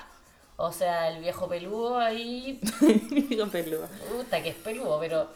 O 0.56 0.72
sea, 0.72 1.10
el 1.12 1.22
viejo 1.22 1.48
peludo 1.48 2.00
ahí, 2.00 2.60
Con 3.38 3.52
peluda. 3.52 3.88
puta 4.10 4.42
que 4.42 4.50
es 4.50 4.56
peludo, 4.56 5.00
pero... 5.00 5.30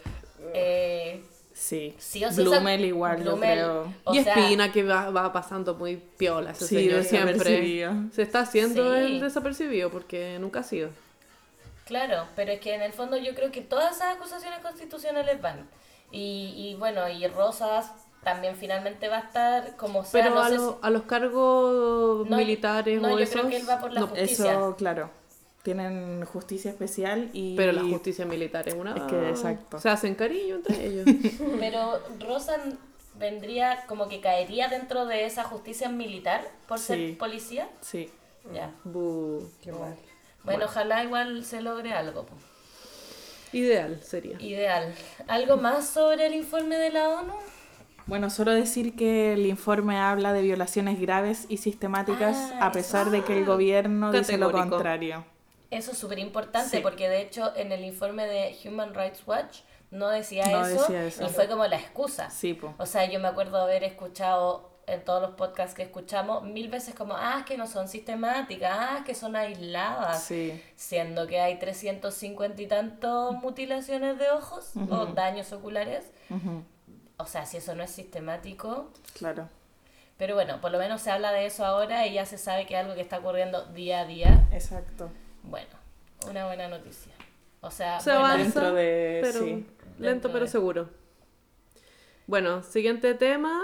eh, 0.54 1.24
Sí. 1.54 1.94
sí 2.00 2.24
o 2.26 2.32
sí 2.32 2.42
Blumel 2.42 2.80
esa- 2.80 2.88
igual, 2.88 3.18
yo 3.18 3.24
Blumel, 3.34 3.60
creo. 3.60 3.94
o 4.06 4.16
y 4.16 4.24
sea, 4.24 4.34
Espina 4.34 4.72
que 4.72 4.82
va, 4.84 5.12
va 5.12 5.32
pasando 5.34 5.76
muy 5.76 5.98
piola 6.18 6.52
ese 6.52 6.66
Sí, 6.66 6.76
señor 6.76 7.04
siempre. 7.04 7.34
desapercibido. 7.34 7.94
Se 8.14 8.22
está 8.24 8.40
haciendo 8.40 8.96
Sí. 8.96 9.00
el 9.04 9.20
desapercibido 9.20 9.92
porque 9.92 10.38
nunca 10.40 10.62
ha 10.62 10.64
sido. 10.64 10.90
Claro, 11.86 12.26
pero 12.36 12.52
es 12.54 12.60
que 12.60 12.74
en 12.76 12.82
el 12.82 12.94
fondo 12.94 13.18
yo 13.18 13.34
creo 13.36 13.52
que 13.52 13.62
todas 13.62 13.96
esas 13.98 14.16
acusaciones 14.16 14.60
constitucionales 14.60 15.42
van. 15.42 15.70
Y, 16.12 16.54
y 16.58 16.76
bueno, 16.76 17.08
y 17.10 17.26
Rosas 17.28 17.92
también 18.24 18.56
finalmente 18.56 19.08
va 19.08 19.18
a 19.18 19.22
estar 19.22 19.76
como 19.78 20.04
sea, 20.04 20.24
Pero 20.24 20.36
no 20.36 20.42
a, 20.42 20.50
sé 20.50 20.56
lo- 20.56 20.72
si- 20.74 20.78
a 20.82 20.90
los 20.90 21.02
cargos 21.04 22.30
No, 22.30 22.38
militares 22.38 23.02
no, 23.02 23.08
o 23.10 23.12
yo 23.12 23.20
esos... 23.20 23.34
creo 23.42 23.50
que 23.50 23.58
él 23.58 23.70
va 23.70 23.80
por 23.80 23.92
la 23.92 24.02
no, 24.02 24.08
justicia. 24.08 24.52
Eso, 24.52 24.76
claro. 24.78 25.10
Tienen 25.64 26.26
justicia 26.26 26.72
especial 26.72 27.30
y... 27.34 27.56
Pero 27.56 27.72
la 27.72 27.84
justicia 27.84 28.26
militar 28.26 28.68
es 28.68 28.74
una... 28.74 28.96
Es 28.96 29.04
que, 29.04 29.30
exacto. 29.30 29.80
Se 29.80 29.90
hacen 29.90 30.16
cariño 30.16 30.56
entre 30.56 30.86
ellos. 30.86 31.06
Pero 31.60 32.00
Rosa 32.20 32.58
vendría 33.16 33.86
como 33.88 34.08
que 34.08 34.22
caería 34.22 34.70
dentro 34.70 35.06
de 35.06 35.26
esa 35.26 35.44
justicia 35.44 35.90
militar 35.90 36.42
por 36.68 36.80
Sí. 36.80 36.86
ser 36.86 37.18
policía. 37.18 37.70
Sí. 37.82 38.10
Ya. 38.54 38.72
Bu. 38.84 39.52
Qué 39.62 39.72
mal. 39.72 39.96
Bueno, 40.44 40.66
ojalá 40.66 41.04
igual 41.04 41.44
se 41.46 41.62
logre 41.62 41.94
algo. 41.94 42.26
po. 42.26 42.36
Ideal 43.54 44.02
sería. 44.02 44.42
Ideal. 44.42 44.94
¿Algo 45.28 45.58
más 45.58 45.88
sobre 45.88 46.26
el 46.28 46.36
informe 46.36 46.78
de 46.78 46.90
la 46.92 47.10
ONU? 47.10 47.34
Bueno, 48.08 48.30
solo 48.30 48.52
decir 48.52 48.96
que 48.96 49.34
el 49.34 49.46
informe 49.46 49.98
habla 50.00 50.34
de 50.34 50.42
violaciones 50.42 51.00
graves 51.00 51.46
y 51.50 51.58
sistemáticas 51.58 52.36
Ah, 52.56 52.68
a 52.68 52.72
pesar 52.72 53.10
de 53.12 53.24
que 53.24 53.38
el 53.38 53.46
gobierno 53.46 54.12
dice 54.12 54.38
lo 54.38 54.52
contrario. 54.52 55.24
Eso 55.70 55.92
es 55.92 55.98
súper 55.98 56.20
importante 56.20 56.78
Sí. 56.78 56.80
porque 56.82 57.08
de 57.08 57.22
hecho 57.22 57.54
en 57.56 57.72
el 57.72 57.84
informe 57.86 58.26
de 58.26 58.58
Human 58.66 58.94
Rights 58.94 59.22
Watch 59.26 59.60
no 59.92 60.10
decía, 60.10 60.46
No 60.48 60.66
eso, 60.66 60.82
decía 60.82 61.06
eso. 61.06 61.24
y 61.26 61.30
fue 61.30 61.48
como 61.48 61.66
la 61.68 61.76
excusa. 61.78 62.30
Sí, 62.30 62.54
po. 62.54 62.74
O 62.78 62.86
sea, 62.86 63.06
yo 63.10 63.20
me 63.20 63.28
acuerdo 63.28 63.58
haber 63.62 63.84
escuchado 63.84 64.71
en 64.92 65.04
todos 65.04 65.22
los 65.22 65.32
podcasts 65.32 65.74
que 65.76 65.84
escuchamos 65.84 66.44
mil 66.44 66.70
veces 66.70 66.94
como, 66.96 67.16
ah, 67.16 67.38
es 67.40 67.46
que 67.46 67.58
no 67.58 67.68
son 67.68 67.88
sistemáticas, 67.88 68.72
ah, 68.74 68.96
es 69.00 69.06
que 69.06 69.16
son 69.16 69.36
aisladas. 69.36 70.24
Sí. 70.24 70.62
Siendo 70.76 71.28
que 71.28 71.40
hay 71.40 71.58
350 71.60 72.62
y 72.62 72.68
tantos 72.68 73.34
mutilaciones 73.36 74.18
de 74.20 74.30
ojos 74.32 74.72
o 74.90 75.06
daños 75.08 75.52
oculares. 75.54 76.12
O 77.18 77.26
sea, 77.26 77.46
si 77.46 77.58
eso 77.58 77.76
no 77.76 77.84
es 77.84 77.92
sistemático. 77.92 78.92
Claro. 79.18 79.48
Pero 80.18 80.36
bueno, 80.36 80.62
por 80.62 80.72
lo 80.72 80.78
menos 80.78 81.02
se 81.02 81.10
habla 81.12 81.32
de 81.32 81.46
eso 81.48 81.66
ahora 81.66 82.06
y 82.08 82.14
ya 82.14 82.26
se 82.26 82.38
sabe 82.38 82.66
que 82.68 82.76
es 82.76 82.80
algo 82.80 82.94
que 82.96 83.02
está 83.02 83.20
ocurriendo 83.20 83.66
día 83.68 84.02
a 84.02 84.06
día. 84.06 84.48
Exacto. 84.52 85.10
Bueno, 85.44 85.70
una 86.28 86.46
buena 86.46 86.68
noticia. 86.68 87.12
O 87.62 87.72
sea, 87.72 88.00
Se 88.00 88.12
avanza, 88.12 88.38
Dentro 88.44 88.74
de- 88.74 89.20
pero 89.24 89.40
sí. 89.40 89.68
lento 90.00 90.32
pero 90.32 90.46
de- 90.46 90.52
seguro. 90.52 90.90
Bueno, 92.28 92.64
siguiente 92.64 93.14
tema. 93.16 93.62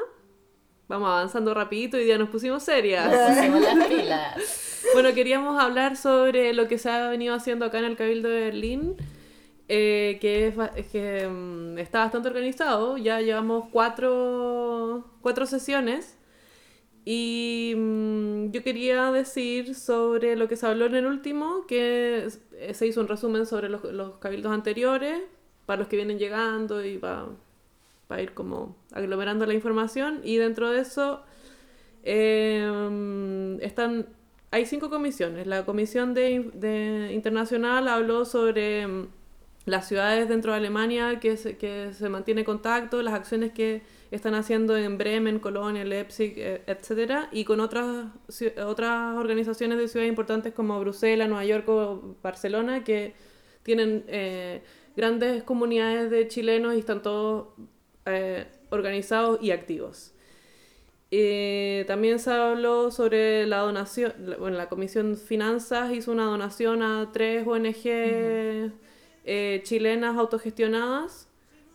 Vamos 0.88 1.10
avanzando 1.10 1.54
rapidito 1.54 2.00
y 2.00 2.08
ya 2.08 2.17
nos 2.17 2.30
pusimos 2.30 2.63
serias. 2.63 3.13
pusimos 3.36 3.62
las 3.62 3.88
pilas. 3.88 4.84
Bueno, 4.93 5.13
queríamos 5.13 5.62
hablar 5.62 5.97
sobre 5.97 6.54
lo 6.54 6.67
que 6.67 6.78
se 6.78 6.89
ha 6.89 7.10
venido 7.10 7.36
haciendo 7.36 7.65
acá 7.65 7.80
en 7.80 7.86
el 7.86 7.97
Cabildo 7.97 8.30
de 8.30 8.39
Berlín, 8.39 8.95
eh, 9.67 10.17
que, 10.21 10.47
es, 10.47 10.88
que 10.88 11.28
mm, 11.28 11.78
está 11.78 12.00
bastante 12.00 12.30
organizado. 12.30 12.97
Ya 12.97 13.19
llevamos 13.19 13.65
cuatro, 13.71 15.06
cuatro 15.21 15.45
sesiones. 15.45 16.17
Y 17.04 17.73
mm, 17.76 18.52
yo 18.52 18.63
quería 18.63 19.12
decir 19.12 19.76
sobre 19.76 20.38
lo 20.38 20.47
que 20.47 20.56
se 20.56 20.67
habló 20.67 20.86
en 20.86 20.95
el 20.95 21.06
último, 21.06 21.65
que 21.67 22.28
eh, 22.54 22.73
se 22.73 22.88
hizo 22.88 23.02
un 23.02 23.08
resumen 23.10 23.45
sobre 23.45 23.67
los, 23.69 23.84
los 23.84 24.17
cabildos 24.19 24.54
anteriores, 24.54 25.21
para 25.65 25.80
los 25.80 25.89
que 25.89 25.97
vienen 25.97 26.17
llegando 26.17 26.84
y 26.84 26.97
para 26.97 27.28
ir 28.20 28.34
como 28.34 28.76
aglomerando 28.91 29.46
la 29.46 29.54
información. 29.54 30.22
Y 30.24 30.38
dentro 30.38 30.72
de 30.72 30.82
eso 30.82 31.24
eh, 32.04 33.58
están, 33.62 34.08
hay 34.52 34.65
cinco 34.65 34.89
comisiones. 34.89 35.48
La 35.48 35.65
comisión 35.65 36.13
de, 36.13 36.52
de 36.54 37.12
internacional 37.13 37.88
habló 37.88 38.26
sobre 38.26 38.88
mm, 38.88 39.08
las 39.65 39.88
ciudades 39.88 40.30
dentro 40.30 40.54
de 40.54 40.58
Alemania 40.60 41.20
que 41.20 41.36
se, 41.36 41.58
que 41.58 41.93
se 41.93 42.08
mantiene 42.08 42.46
contacto, 42.46 43.02
las 43.02 43.13
acciones 43.13 43.52
que 43.52 43.82
están 44.12 44.34
haciendo 44.36 44.78
en 44.78 44.98
Bremen, 44.98 45.39
Colonia, 45.39 45.84
Leipzig, 45.84 46.34
eh, 46.38 46.62
etcétera, 46.67 47.28
y 47.34 47.43
con 47.43 47.60
otras 47.60 48.08
otras 48.65 49.17
organizaciones 49.17 49.78
de 49.78 49.89
ciudades 49.89 50.10
importantes 50.10 50.54
como 50.54 50.80
Bruselas, 50.80 51.28
Nueva 51.28 51.43
York 51.43 51.67
o 51.67 52.15
Barcelona 52.24 52.86
que 52.86 53.13
tienen 53.63 54.06
eh, 54.08 54.63
grandes 54.96 55.43
comunidades 55.43 56.10
de 56.10 56.30
chilenos 56.30 56.74
y 56.76 56.80
están 56.80 57.02
todos 57.02 57.50
eh, 58.08 58.48
organizados 58.70 59.39
y 59.41 59.52
activos. 59.52 60.13
Eh, 61.10 61.86
también 61.88 62.20
se 62.20 62.32
habló 62.32 62.91
sobre 62.91 63.46
la 63.48 63.60
donación, 63.60 64.13
la- 64.17 64.36
bueno, 64.38 64.58
la 64.58 64.67
Comisión 64.67 65.15
Finanzas 65.15 65.93
hizo 65.93 66.12
una 66.12 66.26
donación 66.26 66.82
a 66.84 67.10
tres 67.13 67.48
ONG 67.48 68.72
eh, 69.30 69.62
chilenas 69.63 70.17
autogestionadas, 70.17 71.28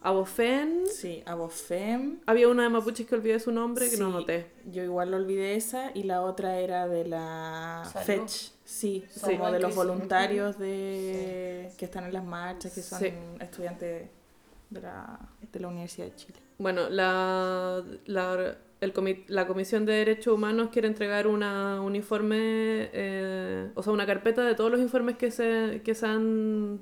a 0.05 0.11
Bofen, 0.11 0.83
Sí, 0.89 1.23
Abofem. 1.27 2.19
había 2.27 2.49
una 2.49 2.65
de 2.65 2.69
Mapuches 2.71 3.07
que 3.07 3.15
olvidé 3.15 3.39
su 3.39 3.53
nombre, 3.53 3.89
que 3.89 3.97
no 3.99 4.09
Sí, 4.09 4.13
noté. 4.13 4.47
Yo 4.71 4.83
igual 4.83 5.13
lo 5.13 5.17
olvidé 5.17 5.55
esa 5.55 5.93
y 5.95 6.03
la 6.03 6.23
otra 6.23 6.59
era 6.59 6.89
de 6.89 7.05
la 7.07 7.89
Salud. 7.93 8.05
FETCH. 8.07 8.53
Sí, 8.65 9.05
Sí. 9.09 9.21
como 9.37 9.51
de 9.53 9.61
los 9.61 9.71
Sí. 9.73 9.77
voluntarios 9.77 10.59
de 10.59 11.71
que 11.79 11.85
están 11.85 12.05
en 12.05 12.13
las 12.15 12.25
marchas, 12.25 12.73
que 12.75 12.83
son 12.83 12.99
Sí. 12.99 13.13
estudiantes 13.41 14.09
de 14.71 14.81
la, 14.81 15.21
de 15.53 15.61
la 15.61 15.69
Universidad 15.69 16.07
de 16.09 16.17
Chile. 16.17 16.35
Bueno, 16.59 16.89
la, 16.91 17.83
la, 18.07 18.57
el 18.81 18.93
comi- 18.95 19.25
la 19.29 19.47
Comisión 19.47 19.85
de 19.87 19.93
Derechos 19.95 20.35
Humanos 20.35 20.69
quiere 20.73 20.89
entregar 20.89 21.27
una, 21.27 21.81
un 21.83 21.95
informe, 21.97 22.37
eh, 22.93 23.69
o 23.75 23.83
sea, 23.83 23.93
una 23.93 24.07
carpeta 24.07 24.45
de 24.45 24.55
todos 24.55 24.71
los 24.71 24.81
informes 24.81 25.17
que 25.17 25.31
se, 25.31 25.83
que 25.85 25.95
se 25.95 26.07
han, 26.07 26.81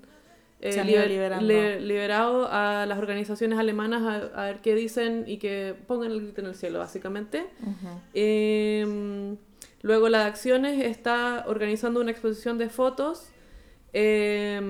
eh, 0.60 0.72
Se 0.72 0.80
han 0.80 0.88
ido 0.90 1.00
liber- 1.02 1.08
liberando. 1.08 1.46
li- 1.46 1.80
liberado 1.80 2.48
a 2.50 2.84
las 2.86 2.98
organizaciones 2.98 3.58
alemanas 3.58 4.02
a, 4.02 4.42
a 4.42 4.46
ver 4.46 4.60
qué 4.60 4.74
dicen 4.74 5.24
y 5.26 5.38
que 5.38 5.74
pongan 5.86 6.10
el 6.12 6.20
grito 6.20 6.42
en 6.42 6.48
el 6.48 6.54
cielo, 6.54 6.78
básicamente. 6.80 7.46
Eh, 8.14 9.36
luego 9.82 10.08
la 10.10 10.18
de 10.20 10.24
acciones 10.24 10.84
está 10.84 11.44
organizando 11.46 12.00
una 12.00 12.10
exposición 12.10 12.58
de 12.58 12.68
fotos. 12.68 13.30
eh, 13.94 14.60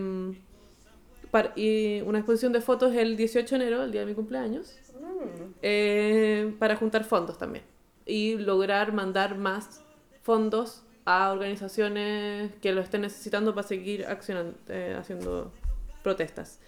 par- 1.30 1.52
y 1.56 2.00
una 2.02 2.18
exposición 2.18 2.52
de 2.52 2.60
fotos 2.60 2.94
el 2.94 3.16
18 3.16 3.56
de 3.58 3.62
enero, 3.62 3.82
el 3.84 3.92
día 3.92 4.00
de 4.02 4.06
mi 4.06 4.14
cumpleaños, 4.14 4.76
eh, 5.62 6.54
para 6.58 6.76
juntar 6.76 7.04
fondos 7.04 7.38
también. 7.38 7.64
Y 8.06 8.36
lograr 8.36 8.92
mandar 8.92 9.36
más 9.38 9.82
fondos 10.22 10.82
a 11.04 11.30
organizaciones 11.32 12.52
que 12.60 12.72
lo 12.72 12.80
estén 12.80 13.02
necesitando 13.02 13.54
para 13.54 13.66
seguir 13.66 14.06
accionando, 14.06 14.54
eh, 14.68 14.96
haciendo 14.98 15.52
protestas. 16.02 16.60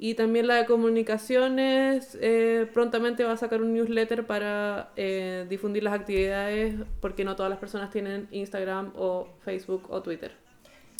Y 0.00 0.14
también 0.14 0.46
la 0.46 0.54
de 0.54 0.64
comunicaciones 0.66 2.16
eh, 2.20 2.68
prontamente 2.72 3.24
va 3.24 3.32
a 3.32 3.36
sacar 3.36 3.60
un 3.62 3.74
newsletter 3.74 4.26
para 4.26 4.92
eh, 4.96 5.44
difundir 5.48 5.82
las 5.82 5.92
actividades 5.94 6.76
porque 7.00 7.24
no 7.24 7.34
todas 7.34 7.50
las 7.50 7.58
personas 7.58 7.90
tienen 7.90 8.28
Instagram 8.30 8.92
o 8.96 9.26
Facebook 9.44 9.86
o 9.90 10.00
Twitter. 10.02 10.32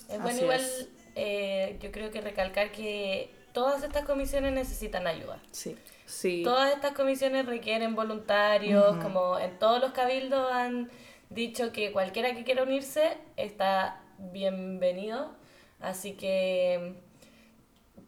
Es 0.09 0.17
bueno 0.21 0.29
Así 0.29 0.43
igual, 0.43 0.61
es. 0.61 0.89
Eh, 1.19 1.77
yo 1.83 1.91
creo 1.91 2.11
que 2.11 2.21
recalcar 2.21 2.71
que 2.73 3.31
todas 3.53 3.83
estas 3.83 4.05
comisiones 4.05 4.53
necesitan 4.53 5.07
ayuda. 5.07 5.43
Sí. 5.51 5.77
Sí. 6.07 6.43
Todas 6.45 6.73
estas 6.75 6.93
comisiones 6.93 7.45
requieren 7.45 7.95
voluntarios, 7.95 8.97
como 9.03 9.39
en 9.39 9.59
todos 9.59 9.81
los 9.81 9.93
cabildos 9.93 10.51
han 10.53 10.91
dicho 11.29 11.73
que 11.73 11.93
cualquiera 11.93 12.35
que 12.35 12.45
quiera 12.45 12.63
unirse 12.63 13.19
está 13.37 14.01
bienvenido, 14.33 15.33
así 15.81 16.13
que 16.13 16.95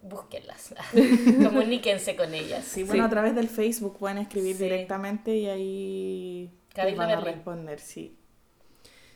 búsquenlas, 0.02 0.74
comuníquense 1.44 2.16
con 2.16 2.32
ellas. 2.32 2.64
Sí, 2.64 2.84
bueno, 2.84 3.02
Sí. 3.04 3.06
a 3.06 3.10
través 3.10 3.34
del 3.34 3.48
Facebook 3.48 3.98
pueden 3.98 4.16
escribir 4.18 4.56
Sí. 4.56 4.62
directamente 4.64 5.36
y 5.36 5.46
ahí 5.46 6.50
les 6.76 6.96
van 6.96 7.10
a 7.10 7.16
Berlín. 7.16 7.34
responder, 7.34 7.80
sí. 7.80 8.16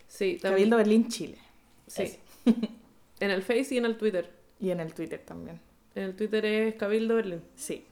Sí, 0.08 0.32
también- 0.36 0.52
Cabildo 0.52 0.76
Berlín, 0.76 1.08
Chile. 1.08 1.38
sí. 1.86 2.18
en 3.20 3.30
el 3.30 3.42
Face 3.42 3.68
y 3.74 3.78
en 3.78 3.84
el 3.86 3.96
Twitter. 3.96 4.30
Y 4.60 4.70
en 4.70 4.80
el 4.80 4.94
Twitter 4.94 5.20
también. 5.24 5.60
En 5.94 6.04
el 6.04 6.16
Twitter 6.16 6.44
es 6.44 6.74
Cabildo 6.74 7.16
Berlín. 7.16 7.42
Sí. 7.54 7.86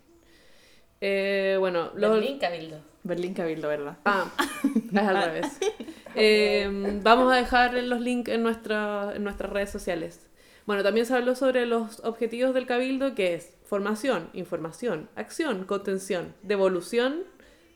Eh, 1.00 1.56
bueno, 1.58 1.90
los- 1.94 2.12
Berlín 2.20 2.38
Cabildo. 2.38 2.80
Berlín 3.04 3.34
Cabildo, 3.34 3.68
¿verdad? 3.68 3.98
Ah, 4.04 4.30
es 4.92 4.98
al 4.98 5.24
revés. 5.24 5.46
Eh, 6.14 6.68
vamos 7.02 7.32
a 7.32 7.36
dejar 7.36 7.72
los 7.72 7.98
links 8.02 8.30
en, 8.30 8.42
nuestra, 8.42 9.12
en 9.16 9.24
nuestras 9.24 9.50
redes 9.50 9.70
sociales. 9.70 10.28
Bueno, 10.66 10.82
también 10.82 11.06
se 11.06 11.14
habló 11.14 11.34
sobre 11.34 11.64
los 11.64 12.00
objetivos 12.00 12.52
del 12.52 12.66
Cabildo, 12.66 13.14
que 13.14 13.32
es 13.32 13.54
formación, 13.64 14.28
información, 14.34 15.08
acción, 15.16 15.64
contención, 15.64 16.34
devolución, 16.42 17.22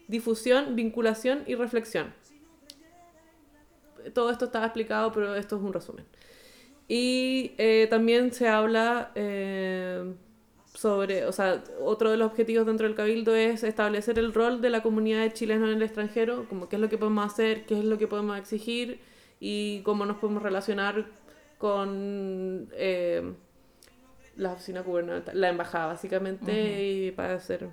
difusión, 0.07 0.77
vinculación 0.77 1.45
y 1.47 1.55
reflexión. 1.55 2.13
Todo 4.15 4.31
esto 4.31 4.45
estaba 4.45 4.67
explicado, 4.67 5.11
pero 5.13 5.35
esto 5.35 5.57
es 5.57 5.63
un 5.63 5.73
resumen. 5.73 6.05
Y 6.89 7.53
eh, 7.59 7.87
también 7.91 8.33
se 8.33 8.49
habla 8.49 9.11
eh, 9.15 10.15
sobre, 10.75 11.25
o 11.25 11.33
sea, 11.33 11.65
otro 11.81 12.11
de 12.11 12.17
los 12.17 12.31
objetivos 12.31 12.67
dentro 12.67 12.87
del 12.87 12.95
Cabildo 12.95 13.35
es 13.35 13.65
establecer 13.65 14.19
el 14.19 14.33
rol 14.33 14.61
de 14.61 14.71
la 14.71 14.83
comunidad 14.83 15.23
de 15.23 15.33
chilenos 15.33 15.69
en 15.69 15.77
el 15.77 15.83
extranjero, 15.83 16.49
como 16.49 16.69
qué 16.69 16.77
es 16.77 16.83
lo 16.83 16.89
que 16.89 16.99
podemos 16.99 17.27
hacer, 17.27 17.67
qué 17.67 17.79
es 17.79 17.85
lo 17.85 17.99
que 17.99 18.07
podemos 18.07 18.39
exigir 18.39 19.01
y 19.41 19.81
cómo 19.83 20.07
nos 20.07 20.19
podemos 20.19 20.43
relacionar 20.43 21.07
con 21.59 22.69
eh, 22.75 23.33
la 24.37 24.53
oficina 24.53 24.83
gubernamental, 24.83 25.41
la 25.41 25.49
embajada 25.49 25.87
básicamente, 25.87 26.85
y 26.85 27.11
para 27.11 27.35
hacer... 27.35 27.69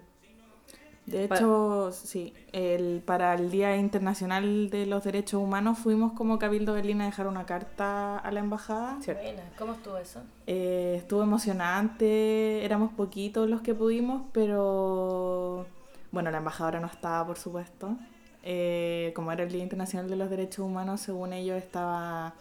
De 1.05 1.27
Pa- 1.27 1.35
hecho, 1.35 1.91
sí, 1.91 2.33
el, 2.53 3.01
para 3.05 3.33
el 3.33 3.51
Día 3.51 3.75
Internacional 3.75 4.69
de 4.69 4.85
los 4.85 5.03
Derechos 5.03 5.41
Humanos 5.41 5.77
fuimos 5.77 6.13
como 6.13 6.39
Cabildo 6.39 6.73
Berlín 6.73 7.01
a 7.01 7.05
dejar 7.05 7.27
una 7.27 7.45
carta 7.45 8.17
a 8.17 8.31
la 8.31 8.39
embajada. 8.39 8.97
Buena, 9.05 9.43
¿cómo 9.57 9.73
estuvo 9.73 9.97
eso? 9.97 10.21
Eh, 10.47 10.95
estuvo 10.97 11.21
emocionante, 11.23 12.63
éramos 12.63 12.93
poquitos 12.93 13.49
los 13.49 13.61
que 13.61 13.73
pudimos, 13.75 14.23
pero 14.31 15.65
bueno, 16.11 16.31
la 16.31 16.37
embajadora 16.37 16.79
no 16.79 16.87
estaba, 16.87 17.25
por 17.27 17.37
supuesto. 17.37 17.97
Eh, 18.43 19.11
como 19.15 19.31
era 19.31 19.43
el 19.43 19.51
Día 19.51 19.63
Internacional 19.63 20.09
de 20.09 20.15
los 20.15 20.29
Derechos 20.29 20.59
Humanos, 20.65 21.01
según 21.01 21.33
ellos 21.33 21.57
estaba 21.57 22.33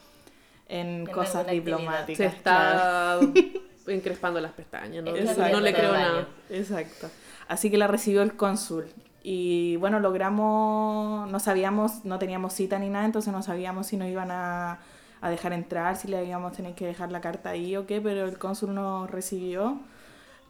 en, 0.69 0.87
En 1.01 1.07
cosas 1.07 1.47
diplomáticas. 1.49 2.33
Se 2.35 2.41
claro. 2.43 3.21
está 3.35 3.51
encrespando 3.93 4.41
las 4.41 4.53
pestañas, 4.53 5.03
¿no? 5.05 5.15
Exacto. 5.17 5.49
no 5.51 5.61
le 5.61 5.75
creo 5.75 5.93
nada. 5.93 6.29
Exacto. 6.51 7.09
Así 7.53 7.71
que 7.71 7.77
la 7.77 7.87
recibió 7.87 8.23
el 8.23 8.35
cónsul. 8.35 8.87
Y 9.23 9.77
bueno, 9.77 10.01
logramos, 10.01 11.31
no 11.31 11.39
sabíamos, 11.39 12.05
no 12.05 12.19
teníamos 12.19 12.55
cita 12.55 12.79
ni 12.79 12.89
nada, 12.89 13.05
entonces 13.05 13.33
no 13.33 13.43
sabíamos 13.43 13.87
si 13.87 13.97
nos 13.97 14.09
iban 14.09 14.31
a, 14.31 14.81
a 15.21 15.31
dejar 15.31 15.53
entrar, 15.53 15.97
si 15.97 16.09
le 16.09 16.25
íbamos 16.25 16.53
a 16.53 16.57
tener 16.57 16.75
que 16.75 16.87
dejar 16.87 17.13
la 17.13 17.21
carta 17.21 17.51
ahí 17.51 17.77
o 17.77 17.87
qué, 17.87 18.01
pero 18.01 18.25
el 18.25 18.39
cónsul 18.39 18.75
nos 18.75 19.11
recibió, 19.11 19.79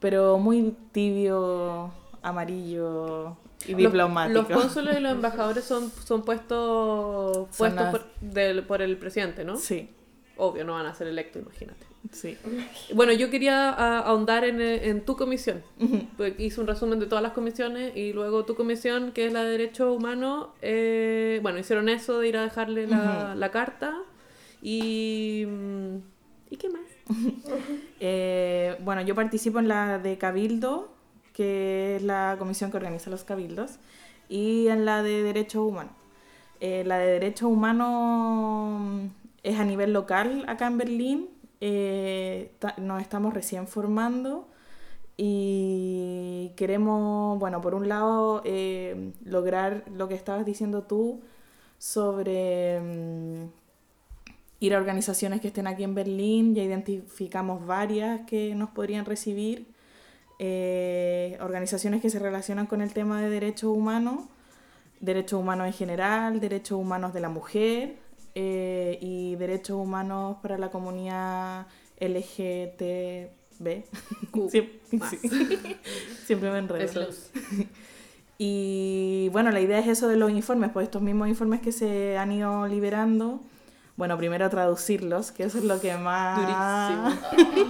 pero 0.01 0.39
muy 0.39 0.77
tibio, 0.93 1.91
amarillo 2.23 3.37
y 3.67 3.73
Los- 3.73 3.79
diplomático. 3.79 4.41
Los, 4.49 4.49
cónsules 4.63 4.97
y 4.99 5.01
los 5.01 5.13
embajadores 5.13 5.65
son, 5.65 5.91
son 6.05 6.23
puestos, 6.23 7.37
Son 7.37 7.47
puestos 7.59 7.75
las- 7.83 7.91
por, 7.91 8.07
del- 8.21 8.65
por 8.65 8.81
el 8.81 8.97
presidente, 8.97 9.45
¿no? 9.45 9.57
Sí, 9.57 9.91
Obvio, 10.37 10.65
no 10.65 10.73
van 10.75 10.87
a 10.87 10.95
ser 10.95 11.09
electos, 11.09 11.43
imagínate. 11.43 11.85
Sí. 12.11 12.37
Bueno, 12.95 13.13
yo 13.13 13.31
quería 13.31 13.71
ah, 13.71 14.01
ahondar 14.01 14.45
en, 14.45 14.61
eh, 14.61 14.89
en 14.89 15.05
tu 15.05 15.17
comisión. 15.17 15.63
Ujú. 15.81 16.07
Pues 16.17 16.35
hice 16.39 16.61
un 16.61 16.67
resumen 16.67 16.99
de 16.99 17.07
todas 17.07 17.23
las 17.23 17.33
comisiones 17.33 17.97
y 17.97 18.13
luego 18.13 18.45
tu 18.45 18.55
comisión, 18.55 19.13
que 19.13 19.27
es 19.27 19.33
la 19.33 19.45
de 19.45 19.51
Derechos 19.53 19.97
Humanos, 19.97 20.49
eh, 20.63 21.39
bueno, 21.43 21.59
hicieron 21.59 21.89
eso 21.89 22.19
de 22.19 22.29
ir 22.29 22.37
a 22.37 22.43
dejarle 22.43 22.87
la, 22.87 23.29
Ujú. 23.31 23.39
la 23.39 23.51
carta 23.51 23.97
y... 24.61 25.45
mm, 25.47 25.97
¿Y 26.51 26.57
qué 26.57 26.69
más? 26.69 26.83
Eh, 28.05 28.77
bueno, 28.81 29.01
yo 29.03 29.15
participo 29.15 29.61
en 29.61 29.69
la 29.69 29.99
de 29.99 30.19
Cabildo, 30.19 30.91
que 31.33 31.97
es 31.97 32.03
la 32.03 32.35
comisión 32.39 32.71
que 32.73 32.77
organiza 32.79 33.11
los 33.11 33.23
cabildos, 33.23 33.79
y 34.29 34.67
en 34.69 34.85
la 34.85 35.05
de 35.05 35.23
Derechos 35.23 35.63
Humanos. 35.69 35.93
Eh, 36.61 36.83
la 36.85 36.99
de 36.99 37.07
Derechos 37.07 37.49
Humanos 37.49 38.81
mm, 38.81 39.07
es 39.45 39.59
a 39.59 39.65
nivel 39.65 39.93
local 39.93 40.45
acá 40.49 40.67
en 40.67 40.79
Berlín. 40.79 41.29
Eh, 41.65 42.51
nos 42.79 43.01
estamos 43.01 43.33
recién 43.33 43.69
formando 43.69 44.49
y 45.17 46.51
queremos, 46.57 47.39
bueno, 47.39 47.61
por 47.61 47.77
un 47.77 47.89
lado, 47.89 48.43
eh, 48.45 49.13
lograr 49.25 49.85
lo 49.95 50.09
que 50.09 50.17
estabas 50.17 50.45
diciendo 50.45 50.83
tú 50.83 51.21
sobre 51.79 52.81
mm, 52.81 53.45
ir 54.59 54.75
a 54.75 54.79
organizaciones 54.79 55.41
que 55.41 55.47
estén 55.49 55.69
aquí 55.69 55.85
en 55.85 55.95
Berlín, 55.95 56.57
ya 56.57 56.65
identificamos 56.65 57.65
varias 57.65 58.23
que 58.23 58.57
nos 58.57 58.71
podrían 58.71 59.05
recibir, 59.05 59.69
eh, 60.41 61.39
organizaciones 61.41 62.03
que 62.03 62.11
se 62.11 62.19
relacionan 62.19 62.67
con 62.67 62.81
el 62.81 62.93
tema 62.93 63.23
de 63.23 63.31
derechos 63.31 63.71
humanos, 63.71 64.25
derechos 64.99 65.39
humanos 65.39 65.69
en 65.69 65.75
general, 65.75 66.41
derechos 66.41 66.77
humanos 66.77 67.15
de 67.15 67.21
la 67.21 67.29
mujer 67.29 68.03
eh, 68.35 68.99
y 69.01 69.37
derechos 69.37 69.77
humanos 69.77 70.37
para 70.43 70.59
la 70.59 70.71
comunidad 70.71 71.67
LGTB. 72.01 73.31
Siem- 74.51 74.71
más. 74.93 75.11
sí. 75.11 75.19
Siempre 76.27 76.51
me 76.51 76.59
enredo. 76.59 77.07
Y 78.45 79.29
bueno, 79.31 79.53
la 79.53 79.61
idea 79.61 79.79
es 79.79 79.87
eso 79.87 80.09
de 80.09 80.17
los 80.17 80.31
informes, 80.33 80.71
pues 80.73 80.85
estos 80.85 81.01
mismos 81.01 81.29
informes 81.29 81.61
que 81.61 81.71
se 81.71 82.19
han 82.19 82.33
ido 82.33 82.67
liberando, 82.67 83.41
bueno, 83.97 84.19
primero 84.19 84.51
traducirlos, 84.51 85.31
que 85.31 85.45
eso 85.45 85.59
es 85.59 85.65
lo 85.65 85.81
que 85.81 85.95
más... 85.95 86.41
Durísimo. 86.41 87.63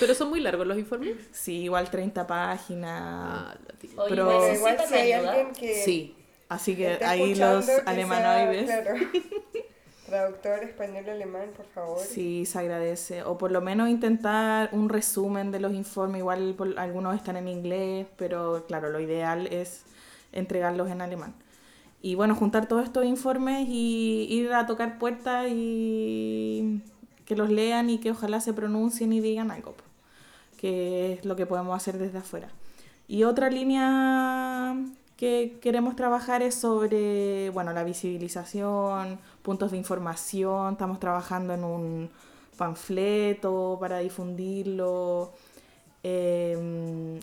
Pero 0.00 0.14
son 0.16 0.30
muy 0.30 0.40
largos 0.40 0.66
los 0.66 0.78
informes. 0.78 1.14
Sí, 1.30 1.58
igual 1.64 1.90
30 1.90 2.26
páginas. 2.26 3.02
Ah, 3.04 3.54
la. 3.68 4.02
Oye, 4.02 4.08
Pero- 4.10 4.52
igual 4.52 4.72
¿necesitan 4.72 4.88
si 4.88 4.94
hay 4.94 5.12
ayuda? 5.12 5.30
alguien 5.32 5.52
que 5.54 5.74
Sí. 5.84 6.16
Así 6.48 6.74
que 6.74 6.88
ahí 7.04 7.36
los 7.36 7.64
que 7.66 7.72
sea, 7.76 7.84
alemanoides. 7.86 8.64
claro, 8.64 8.94
traductor 10.10 10.62
español-alemán, 10.62 11.50
por 11.56 11.66
favor. 11.66 11.98
Sí, 11.98 12.44
se 12.44 12.58
agradece. 12.58 13.22
O 13.22 13.38
por 13.38 13.50
lo 13.50 13.60
menos 13.60 13.88
intentar 13.88 14.68
un 14.72 14.88
resumen 14.88 15.50
de 15.50 15.60
los 15.60 15.72
informes. 15.72 16.18
Igual 16.18 16.56
algunos 16.76 17.16
están 17.16 17.36
en 17.36 17.48
inglés, 17.48 18.06
pero 18.16 18.66
claro, 18.66 18.90
lo 18.90 19.00
ideal 19.00 19.46
es 19.46 19.84
entregarlos 20.32 20.90
en 20.90 21.00
alemán. 21.00 21.34
Y 22.02 22.14
bueno, 22.14 22.34
juntar 22.34 22.66
todos 22.66 22.84
estos 22.84 23.04
informes 23.04 23.68
y 23.68 24.26
ir 24.30 24.52
a 24.52 24.66
tocar 24.66 24.98
puertas 24.98 25.46
y 25.50 26.82
que 27.24 27.36
los 27.36 27.50
lean 27.50 27.90
y 27.90 27.98
que 27.98 28.10
ojalá 28.10 28.40
se 28.40 28.52
pronuncien 28.52 29.12
y 29.12 29.20
digan 29.20 29.50
algo, 29.50 29.74
que 30.56 31.12
es 31.14 31.24
lo 31.24 31.36
que 31.36 31.46
podemos 31.46 31.76
hacer 31.76 31.98
desde 31.98 32.18
afuera. 32.18 32.48
Y 33.06 33.24
otra 33.24 33.50
línea 33.50 34.76
que 35.16 35.58
queremos 35.60 35.94
trabajar 35.94 36.42
es 36.42 36.54
sobre, 36.54 37.50
bueno, 37.50 37.74
la 37.74 37.84
visibilización, 37.84 39.18
puntos 39.42 39.70
de 39.70 39.76
información. 39.76 40.72
Estamos 40.72 41.00
trabajando 41.00 41.54
en 41.54 41.64
un 41.64 42.10
panfleto 42.56 43.78
para 43.80 43.98
difundirlo, 43.98 45.32
eh, 46.02 46.54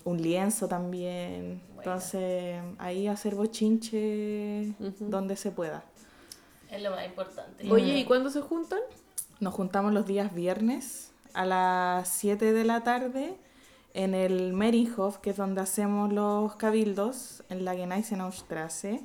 un 0.04 0.22
lienzo 0.22 0.68
también. 0.68 1.62
Entonces, 1.78 2.62
ahí 2.80 3.08
hacer 3.08 3.36
bochinche 3.36 4.74
donde 5.00 5.36
se 5.36 5.52
pueda. 5.52 5.84
Es 6.72 6.82
lo 6.82 6.92
más 6.92 7.06
importante. 7.06 7.72
Oye, 7.72 7.98
¿y 8.00 8.06
cuándo 8.06 8.30
se 8.30 8.42
juntan? 8.42 8.80
Nos 9.40 9.54
juntamos 9.54 9.94
los 9.94 10.06
días 10.06 10.34
viernes 10.34 11.12
a 11.34 11.46
las 11.46 12.10
7 12.10 12.52
de 12.52 12.66
la 12.66 12.84
tarde 12.84 13.38
en 13.94 14.14
el 14.14 14.54
Merinhof, 14.54 15.18
que 15.18 15.30
es 15.30 15.38
donde 15.38 15.62
hacemos 15.62 16.12
los 16.12 16.56
cabildos, 16.56 17.44
en 17.50 17.64
la 17.64 17.76
Geneisenaustrasse. 17.76 19.02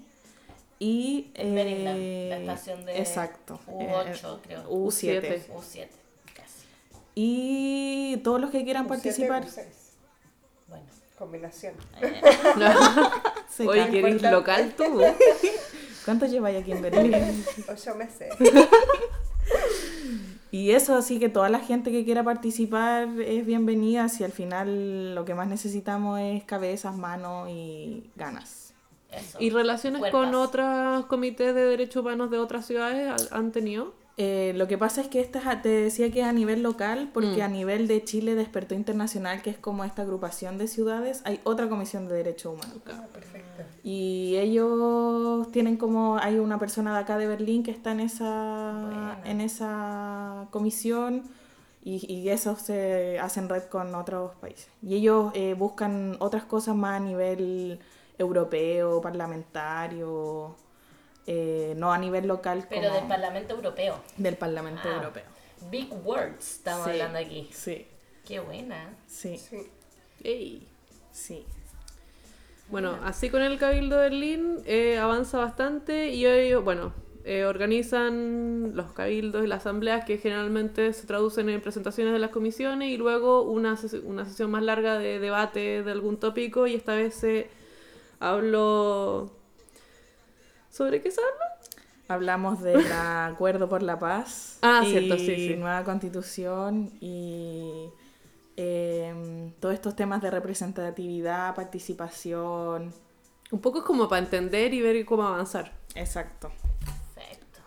Y. 0.83 1.31
Merinland, 1.37 1.97
eh, 1.97 2.27
la 2.29 2.37
estación 2.39 2.85
de 2.85 2.99
Exacto. 2.99 3.61
U8, 3.69 4.37
eh, 4.37 4.41
creo. 4.43 4.69
U7. 4.69 5.47
U7, 5.55 5.87
casi. 6.35 6.67
Y 7.15 8.17
todos 8.25 8.41
los 8.41 8.51
que 8.51 8.65
quieran 8.65 8.87
U7, 8.87 8.89
participar. 8.89 9.47
U6. 9.47 9.63
Bueno. 10.67 10.85
Combinación. 11.17 11.75
se 13.49 13.69
Oye, 13.69 13.81
caen. 13.81 13.91
que 13.93 13.99
eres 14.01 14.23
local 14.23 14.75
tú. 14.77 15.01
¿Cuánto 16.05 16.27
lleváis 16.27 16.61
aquí 16.61 16.73
en 16.73 16.83
Berlín? 16.83 17.45
Ocho 17.69 17.95
meses. 17.95 18.35
Y 20.51 20.73
eso, 20.73 20.97
así 20.97 21.21
que 21.21 21.29
toda 21.29 21.49
la 21.49 21.61
gente 21.61 21.93
que 21.93 22.05
quiera 22.05 22.25
participar 22.25 23.09
es 23.21 23.47
bienvenida. 23.47 24.09
Si 24.09 24.25
al 24.25 24.33
final 24.33 25.15
lo 25.15 25.25
que 25.25 25.35
más 25.37 25.47
necesitamos 25.47 26.19
es 26.19 26.43
cabezas, 26.43 26.97
manos 26.97 27.49
y 27.51 28.11
ganas. 28.17 28.62
Eso. 29.13 29.39
¿Y 29.41 29.51
relaciones 29.51 30.03
con 30.11 30.35
otros 30.35 31.07
comités 31.07 31.55
de 31.55 31.65
derechos 31.65 32.03
humanos 32.03 32.31
de 32.31 32.39
otras 32.39 32.67
ciudades 32.67 33.31
ha- 33.31 33.37
han 33.37 33.53
tenido? 33.53 33.95
Eh, 34.19 34.53
lo 34.57 34.69
que 34.69 34.77
pasa 34.77 35.01
es 35.01 35.09
que 35.09 35.21
esta 35.21 35.63
te 35.63 35.71
decía 35.71 36.11
que 36.13 36.21
es 36.21 36.27
a 36.27 36.33
nivel 36.33 36.63
local, 36.63 37.11
porque 37.15 37.39
Mm. 37.39 37.43
a 37.45 37.49
nivel 37.49 37.89
de 37.89 38.05
Chile 38.05 38.35
de 38.35 38.43
Experto 38.43 38.75
Internacional, 38.75 39.41
que 39.41 39.49
es 39.51 39.57
como 39.57 39.85
esta 39.85 40.03
agrupación 40.03 40.59
de 40.59 40.69
ciudades, 40.69 41.23
hay 41.25 41.41
otra 41.45 41.69
comisión 41.71 42.09
de 42.09 42.17
derechos 42.17 42.53
humanos. 42.55 42.77
Ah, 42.89 43.07
perfecto. 43.13 43.63
Y 43.83 44.37
ellos 44.37 45.51
tienen 45.51 45.77
como, 45.79 46.19
hay 46.19 46.39
una 46.39 46.59
persona 46.59 46.93
de 46.95 47.01
acá 47.01 47.17
de 47.17 47.27
Berlín 47.27 47.63
que 47.63 47.71
está 47.71 47.93
en 47.93 48.01
esa, 48.01 49.19
en 49.25 49.41
esa 49.41 50.47
comisión 50.51 51.23
y, 51.85 52.05
y 52.13 52.29
eso 52.29 52.55
se 52.57 53.19
hacen 53.19 53.49
red 53.49 53.65
con 53.65 53.95
otros 53.95 54.33
países. 54.37 54.69
Y 54.83 54.95
ellos 54.95 55.33
eh, 55.35 55.55
buscan 55.59 56.17
otras 56.21 56.45
cosas 56.45 56.77
más 56.77 57.01
a 57.01 57.05
nivel 57.05 57.81
europeo, 58.23 59.01
parlamentario, 59.03 60.57
eh, 61.27 61.75
no 61.77 61.93
a 61.93 61.99
nivel 61.99 62.27
local 62.27 62.67
Pero 62.69 62.83
como 62.89 62.95
del 63.01 63.09
Parlamento 63.09 63.55
Europeo. 63.55 64.01
del 64.17 64.37
Parlamento 64.37 64.83
Ah. 64.89 64.97
Europeo. 64.97 65.25
Big 65.71 65.93
words 66.05 66.57
estamos 66.57 66.85
Sí, 66.87 66.91
hablando 66.93 67.19
aquí. 67.19 67.49
Sí, 67.53 67.87
Qué 68.27 68.41
buena. 68.41 68.97
sí, 69.07 69.37
Sí. 69.39 69.71
Ey. 70.25 70.67
sí. 71.13 71.45
Bueno, 72.69 72.97
así 73.05 73.29
con 73.29 73.43
el 73.43 73.59
Cabildo 73.59 73.97
de 73.97 74.03
Berlín 74.09 74.59
eh, 74.65 74.99
avanza 74.99 75.39
bastante 75.39 76.09
y 76.11 76.25
hoy, 76.27 76.55
bueno, 76.55 76.93
eh, 77.25 77.45
organizan 77.45 78.75
los 78.75 78.93
cabildos 78.93 79.45
y 79.45 79.47
las 79.47 79.61
asambleas 79.61 80.05
que 80.05 80.19
generalmente 80.19 80.93
se 80.93 81.07
traducen 81.07 81.49
en 81.51 81.61
presentaciones 81.61 82.13
de 82.15 82.19
las 82.19 82.31
comisiones 82.31 82.89
y 82.89 82.97
luego 82.97 83.43
una, 83.43 83.75
ses- 83.77 84.03
una 84.05 84.25
sesión 84.25 84.51
más 84.51 84.63
larga 84.63 84.99
de 84.99 85.19
debate 85.21 85.83
de 85.85 85.93
algún 85.93 86.17
tópico 86.17 86.67
y 86.67 86.75
esta 86.75 86.95
vez 86.95 87.15
se 87.15 87.49
habló... 88.23 89.33
¿Sobre 90.71 91.03
qué 91.03 91.11
se 91.11 91.21
habla? 91.21 91.59
Hablamos 92.09 92.63
del 92.63 92.81
acuerdo 92.93 93.69
por 93.69 93.83
la 93.83 93.99
paz. 93.99 94.59
Ah, 94.63 94.83
y 94.85 94.91
cierto, 94.91 95.19
sí, 95.19 95.37
sí. 95.37 95.57
Nueva 95.57 95.85
constitución 95.85 96.91
y 97.01 97.91
em, 98.57 99.53
todos 99.61 99.75
estos 99.75 99.95
temas 99.97 100.23
de 100.23 100.31
representatividad, 100.31 101.55
participación. 101.55 102.95
Un 103.51 103.61
poco 103.61 103.81
es 103.81 103.85
como 103.85 104.09
para 104.09 104.23
entender 104.23 104.73
y 104.73 104.81
ver 104.81 105.05
cómo 105.05 105.25
avanzar. 105.25 105.73
Exacto. 105.95 106.51
Perfecto. 107.15 107.61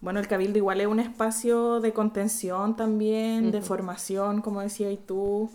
Bueno, 0.00 0.20
el 0.20 0.28
Cabildo 0.28 0.58
igual 0.58 0.80
es 0.80 0.86
un 0.86 1.00
espacio 1.00 1.80
de 1.80 1.92
contención 1.92 2.76
también, 2.76 3.50
de 3.50 3.60
formación, 3.60 4.40
como 4.40 4.60
decías 4.60 4.96
tú. 5.04 5.50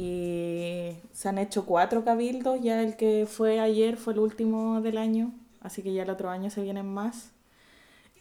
Y 0.00 0.92
se 1.12 1.28
han 1.28 1.38
hecho 1.38 1.66
cuatro 1.66 2.04
cabildos, 2.04 2.60
ya 2.62 2.80
el 2.82 2.96
que 2.96 3.26
fue 3.28 3.58
ayer 3.58 3.96
fue 3.96 4.12
el 4.12 4.20
último 4.20 4.80
del 4.80 4.96
año, 4.96 5.32
así 5.60 5.82
que 5.82 5.92
ya 5.92 6.04
el 6.04 6.10
otro 6.10 6.30
año 6.30 6.50
se 6.50 6.62
vienen 6.62 6.86
más. 6.86 7.32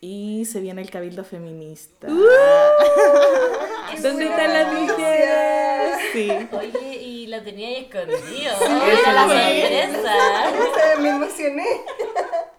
Y 0.01 0.45
se 0.45 0.59
viene 0.59 0.81
el 0.81 0.89
Cabildo 0.89 1.23
Feminista. 1.23 2.07
¿Dónde 4.01 4.25
están 4.25 4.53
las 4.53 4.73
mujeres? 4.73 5.97
Sí. 6.13 6.31
Oye, 6.51 6.95
y 7.03 7.27
lo 7.27 7.41
tenía 7.43 7.67
ahí 7.67 7.75
escondido. 7.75 8.19
eso 8.53 8.65
Era 8.65 9.13
la 9.13 9.21
sorpresa. 9.23 10.49
Esa, 10.49 10.99
Me 11.01 11.09
emocioné. 11.09 11.65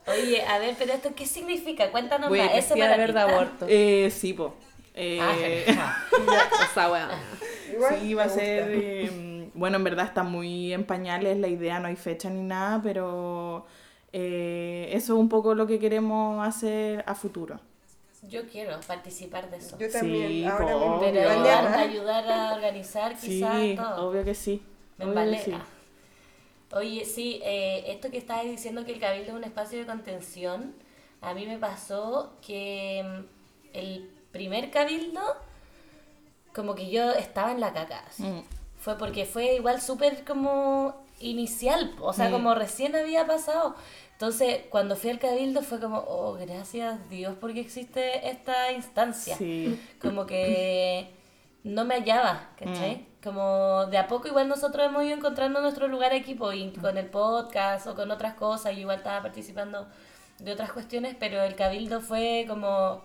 Oye, 0.07 0.45
a 0.47 0.59
ver, 0.59 0.75
pero 0.79 0.93
esto, 0.95 1.11
¿qué 1.15 1.27
significa? 1.27 1.91
Cuéntanos 1.91 2.29
Voy 2.29 2.39
más. 2.41 2.53
De 2.53 2.63
para 2.77 3.07
ti. 3.07 3.19
aborto. 3.19 3.67
Eh, 3.69 4.11
sí, 4.17 4.33
po. 4.33 4.55
Eh, 4.95 5.19
Ah, 5.21 5.35
genial. 6.11 6.41
Esa 6.71 6.91
weá. 6.91 7.09
Igual 7.79 7.99
sí, 8.01 8.15
va 8.15 8.25
a 8.25 8.29
ser. 8.29 8.65
eh, 8.75 9.51
bueno, 9.55 9.77
en 9.77 9.85
verdad 9.85 10.07
está 10.07 10.23
muy 10.23 10.73
en 10.73 10.85
pañales 10.85 11.39
la 11.39 11.49
idea, 11.49 11.81
no 11.81 11.89
hay 11.89 11.97
fecha 11.97 12.31
ni 12.31 12.43
nada, 12.43 12.81
pero 12.83 13.67
eh, 14.13 14.89
eso 14.93 15.15
es 15.15 15.21
un 15.21 15.29
poco 15.29 15.55
lo 15.55 15.67
que 15.67 15.79
queremos 15.79 16.47
hacer 16.47 17.05
a 17.07 17.15
futuro. 17.15 17.61
Yo 18.29 18.47
quiero 18.49 18.79
participar 18.87 19.49
de 19.51 19.59
eso. 19.59 19.79
Yo 19.79 19.89
también. 19.91 20.29
Sí, 20.29 20.45
ahora 20.45 20.75
mismo. 20.75 21.01
Pero 21.01 21.31
a- 21.31 21.81
ayudar 21.81 22.31
a 22.31 22.55
organizar 22.55 23.17
Sí, 23.17 23.41
quizás 23.41 23.77
todo. 23.77 24.09
obvio 24.11 24.25
que 24.25 24.35
sí. 24.35 24.63
Me 24.99 25.05
embalé. 25.05 25.39
sí. 25.43 25.53
Oye, 26.73 27.05
sí, 27.07 27.41
eh, 27.45 27.85
esto 27.89 28.11
que 28.11 28.19
estabas 28.19 28.45
diciendo 28.45 28.85
que 28.85 28.93
el 28.93 29.01
cabildo 29.01 29.31
es 29.31 29.37
un 29.37 29.45
espacio 29.45 29.79
de 29.79 29.87
contención, 29.87 30.75
a 31.23 31.33
mí 31.33 31.47
me 31.47 31.57
pasó 31.59 32.35
que 32.47 33.03
mm, 33.05 33.77
el 33.77 34.11
primer 34.33 34.71
cabildo, 34.71 35.21
como 36.59 36.75
que 36.75 36.91
yo 36.91 37.13
estaba 37.13 37.53
en 37.53 37.61
la 37.61 37.73
caca. 37.73 38.03
Mm. 38.19 38.41
Fue 38.81 38.99
porque 38.99 39.25
fue 39.27 39.55
igual 39.55 39.81
súper 39.81 40.25
como 40.25 40.95
inicial, 41.21 41.95
o 42.01 42.13
sea, 42.13 42.29
Mm. 42.29 42.33
como 42.33 42.55
recién 42.55 42.97
había 42.97 43.27
pasado. 43.27 43.77
Entonces, 44.13 44.63
cuando 44.71 44.97
fui 44.97 45.11
al 45.11 45.21
cabildo 45.21 45.63
fue 45.63 45.79
como, 45.79 45.99
oh, 45.99 46.35
gracias 46.35 46.99
Dios 47.09 47.37
porque 47.41 47.61
existe 47.61 48.29
esta 48.29 48.73
instancia 48.73 49.37
Sí. 49.37 49.81
como 50.01 50.27
que 50.27 51.13
no 51.63 51.85
me 51.85 51.95
hallaba, 51.95 52.51
¿cachai? 52.59 53.07
Como 53.23 53.87
de 53.87 53.99
a 53.99 54.09
poco 54.09 54.27
igual 54.27 54.49
nosotros 54.49 54.85
hemos 54.87 55.05
ido 55.05 55.17
encontrando 55.17 55.61
nuestro 55.61 55.87
lugar 55.87 56.13
equipo 56.13 56.53
y 56.53 56.71
con 56.73 56.99
el 56.99 57.07
podcast 57.07 57.87
o 57.87 57.95
con 57.95 58.11
otras 58.11 58.35
cosas, 58.35 58.75
yo 58.75 58.81
igual 58.81 58.99
estaba 58.99 59.23
participando 59.23 59.87
de 60.41 60.53
otras 60.53 60.73
cuestiones, 60.73 61.15
pero 61.19 61.41
el 61.43 61.55
cabildo 61.57 62.01
fue 62.01 62.45
como 62.49 63.03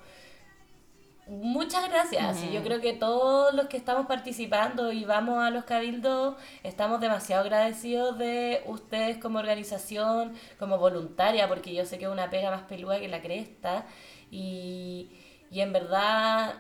muchas 1.28 1.88
gracias. 1.90 2.44
Y 2.44 2.52
yo 2.52 2.64
creo 2.64 2.82
que 2.82 2.94
todos 2.94 3.54
los 3.54 3.68
que 3.68 3.78
estamos 3.78 4.08
participando 4.08 4.92
y 4.92 5.06
vamos 5.06 5.44
a 5.44 5.50
los 5.50 5.64
cabildos 5.64 6.36
estamos 6.64 7.00
demasiado 7.02 7.44
agradecidos 7.44 8.18
de 8.18 8.62
ustedes 8.66 9.18
como 9.18 9.40
organización, 9.40 10.34
como 10.60 10.78
voluntaria, 10.78 11.48
porque 11.48 11.74
yo 11.74 11.86
sé 11.86 11.98
que 11.98 12.06
es 12.06 12.12
una 12.12 12.30
pega 12.30 12.52
más 12.52 12.64
peluda 12.64 13.00
que 13.00 13.08
la 13.08 13.22
cresta. 13.22 13.86
Y, 14.32 15.12
y 15.52 15.62
en 15.62 15.72
verdad, 15.74 16.56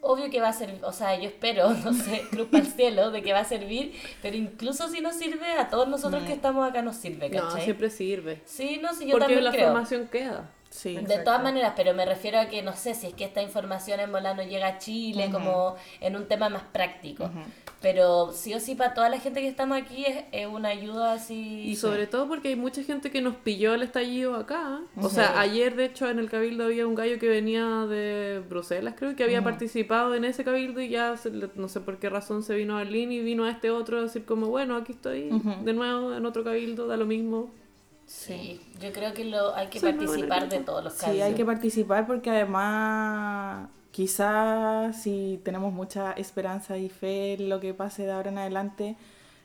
obvio 0.00 0.30
que 0.30 0.40
va 0.40 0.48
a 0.48 0.52
servir, 0.52 0.84
o 0.84 0.92
sea, 0.92 1.18
yo 1.18 1.28
espero, 1.28 1.70
no 1.84 1.92
sé, 1.94 2.22
cruz 2.30 2.48
para 2.48 2.62
el 2.64 2.70
cielo, 2.70 3.10
de 3.10 3.22
que 3.22 3.32
va 3.32 3.40
a 3.40 3.44
servir, 3.44 3.94
pero 4.22 4.36
incluso 4.36 4.88
si 4.88 5.00
nos 5.00 5.16
sirve, 5.16 5.52
a 5.58 5.68
todos 5.70 5.88
nosotros 5.88 6.22
que 6.24 6.32
estamos 6.34 6.68
acá 6.68 6.82
nos 6.82 6.96
sirve, 6.96 7.30
No, 7.30 7.42
¿cachai? 7.48 7.62
siempre 7.64 7.90
sirve. 7.90 8.42
Sí, 8.44 8.78
no, 8.82 8.92
sí, 8.94 9.06
yo 9.06 9.12
Porque 9.12 9.20
también 9.24 9.44
la 9.44 9.50
creo. 9.52 9.66
formación 9.68 10.06
queda. 10.08 10.50
Sí. 10.74 10.96
De 10.96 11.18
todas 11.18 11.40
maneras, 11.40 11.74
pero 11.76 11.94
me 11.94 12.04
refiero 12.04 12.40
a 12.40 12.46
que 12.46 12.60
no 12.60 12.72
sé 12.72 12.94
si 12.94 13.06
es 13.06 13.14
que 13.14 13.24
esta 13.24 13.40
información 13.40 14.00
en 14.00 14.10
volano 14.10 14.42
llega 14.42 14.66
a 14.66 14.78
Chile 14.78 15.28
como 15.30 15.76
en 16.00 16.16
un 16.16 16.26
tema 16.26 16.48
más 16.48 16.64
práctico. 16.64 17.30
Pero 17.80 18.32
sí 18.32 18.54
o 18.54 18.60
sí 18.60 18.74
para 18.74 18.92
toda 18.92 19.08
la 19.08 19.20
gente 19.20 19.40
que 19.40 19.46
estamos 19.46 19.78
aquí 19.78 20.04
es, 20.04 20.24
es 20.32 20.48
una 20.48 20.70
ayuda 20.70 21.12
así. 21.12 21.60
Y 21.68 21.76
sobre 21.76 22.08
todo 22.08 22.26
porque 22.26 22.48
hay 22.48 22.56
mucha 22.56 22.82
gente 22.82 23.12
que 23.12 23.22
nos 23.22 23.36
pilló 23.36 23.72
el 23.74 23.84
estallido 23.84 24.34
acá. 24.34 24.80
O 25.00 25.08
sea, 25.08 25.38
ayer 25.38 25.76
de 25.76 25.84
hecho 25.84 26.10
en 26.10 26.18
el 26.18 26.28
cabildo 26.28 26.64
había 26.64 26.88
un 26.88 26.96
gallo 26.96 27.20
que 27.20 27.28
venía 27.28 27.86
de 27.86 28.42
Bruselas, 28.48 28.94
creo, 28.98 29.14
que 29.14 29.22
había 29.22 29.44
participado 29.44 30.16
en 30.16 30.24
ese 30.24 30.42
cabildo 30.42 30.80
y 30.80 30.88
ya 30.88 31.16
se 31.16 31.30
no 31.30 31.68
sé 31.68 31.82
por 31.82 32.00
qué 32.00 32.10
razón 32.10 32.42
se 32.42 32.56
vino 32.56 32.76
a 32.76 32.80
Berlín 32.80 33.12
y 33.12 33.20
vino 33.20 33.44
a 33.44 33.50
este 33.50 33.70
otro 33.70 33.98
a 33.98 34.02
decir 34.02 34.24
como, 34.24 34.48
bueno, 34.48 34.74
aquí 34.74 34.90
estoy 34.90 35.30
de 35.62 35.72
nuevo 35.72 36.12
en 36.12 36.26
otro 36.26 36.42
cabildo, 36.42 36.88
da 36.88 36.96
lo 36.96 37.06
mismo. 37.06 37.52
Sí, 38.06 38.60
yo 38.80 38.92
creo 38.92 39.14
que 39.14 39.24
lo, 39.24 39.54
hay 39.54 39.68
que 39.68 39.80
Sí, 39.80 39.86
participar 39.86 40.48
de 40.48 40.60
todos 40.60 40.84
los 40.84 40.92
Sí, 40.94 41.00
cabildos. 41.00 41.26
hay 41.28 41.34
que 41.34 41.44
participar 41.44 42.06
porque 42.06 42.30
además 42.30 43.68
quizás 43.92 45.00
si 45.02 45.40
tenemos 45.44 45.72
mucha 45.72 46.12
esperanza 46.12 46.76
y 46.76 46.88
fe 46.90 47.34
en 47.34 47.48
lo 47.48 47.60
que 47.60 47.72
pase 47.74 48.04
de 48.04 48.12
ahora 48.12 48.30
en 48.30 48.38
adelante, 48.38 48.96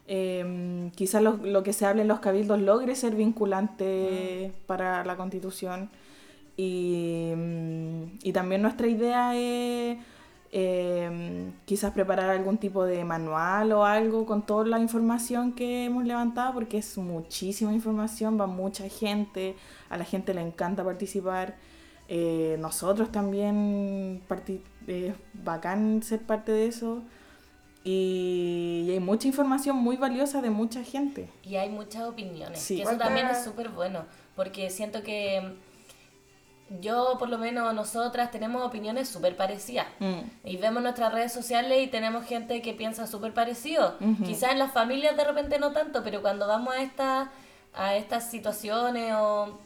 eh, 0.08 0.92
quizás 0.96 1.22
lo, 1.22 1.38
lo 1.38 1.64
que 1.64 1.72
se 1.74 1.86
hable 1.86 2.02
en 2.02 2.08
los 2.08 2.20
cabildos 2.20 2.60
logre 2.60 2.96
ser 2.96 3.16
vinculante 3.16 4.52
Mm. 4.54 4.66
para 4.68 5.06
la 5.06 5.16
constitución. 5.16 5.90
Y, 6.58 7.32
mm, 7.36 8.04
y 8.24 8.34
también 8.34 8.62
nuestra 8.62 8.88
idea 8.88 9.36
es 9.36 9.98
eh, 10.52 11.52
quizás 11.66 11.92
preparar 11.94 12.30
algún 12.30 12.58
tipo 12.58 12.84
de 12.86 13.04
manual 13.06 13.72
o 13.72 13.86
algo 13.86 14.26
con 14.26 14.46
toda 14.46 14.66
la 14.66 14.80
información 14.80 15.54
que 15.54 15.86
hemos 15.86 16.04
levantado, 16.06 16.54
porque 16.54 16.78
es 16.80 16.98
muchísima 16.98 17.72
información, 17.74 18.40
va 18.40 18.48
mucha 18.48 18.88
gente, 18.90 19.56
a 19.90 19.98
la 19.98 20.06
gente 20.06 20.34
le 20.34 20.42
encanta 20.42 20.84
participar. 20.84 21.56
Eh, 22.08 22.58
nosotros 22.60 23.12
también, 23.12 24.22
es 24.88 25.14
bacán 25.34 26.02
ser 26.02 26.22
parte 26.22 26.52
de 26.52 26.66
eso. 26.66 27.04
Y, 27.84 28.86
y 28.88 28.92
hay 28.92 29.00
mucha 29.00 29.28
información 29.28 29.78
muy 29.78 29.96
valiosa 29.96 30.42
de 30.42 30.50
mucha 30.50 30.84
gente. 30.84 31.30
Y 31.44 31.56
hay 31.56 31.70
muchas 31.70 32.04
opiniones. 32.04 32.60
Sí. 32.60 32.76
Que 32.76 32.82
eso 32.82 32.90
¿Cuántas- 32.90 33.08
también 33.08 33.28
es 33.28 33.44
súper 33.44 33.70
bueno. 33.70 34.04
Porque 34.36 34.70
siento 34.70 35.02
que 35.04 35.56
yo, 36.80 37.16
por 37.18 37.30
lo 37.30 37.38
menos 37.38 37.74
nosotras, 37.74 38.32
tenemos 38.32 38.64
opiniones 38.64 39.10
súper 39.10 39.36
parecidas. 39.36 39.88
Mm. 40.00 40.20
Y 40.44 40.58
vemos 40.58 40.84
nuestras 40.84 41.14
redes 41.14 41.34
sociales 41.34 41.84
y 41.84 41.88
tenemos 41.88 42.26
gente 42.26 42.62
que 42.62 42.74
piensa 42.74 43.08
súper 43.08 43.34
parecido. 43.34 43.98
Quizás 44.26 44.52
en 44.52 44.60
las 44.60 44.72
familias 44.72 45.18
de 45.18 45.24
repente 45.24 45.60
no 45.60 45.72
tanto, 45.72 46.04
pero 46.04 46.22
cuando 46.22 46.48
vamos 46.48 46.74
a, 46.74 46.82
esta, 46.82 47.32
a 47.74 47.96
estas 47.96 48.30
situaciones 48.30 49.14
o 49.18 49.60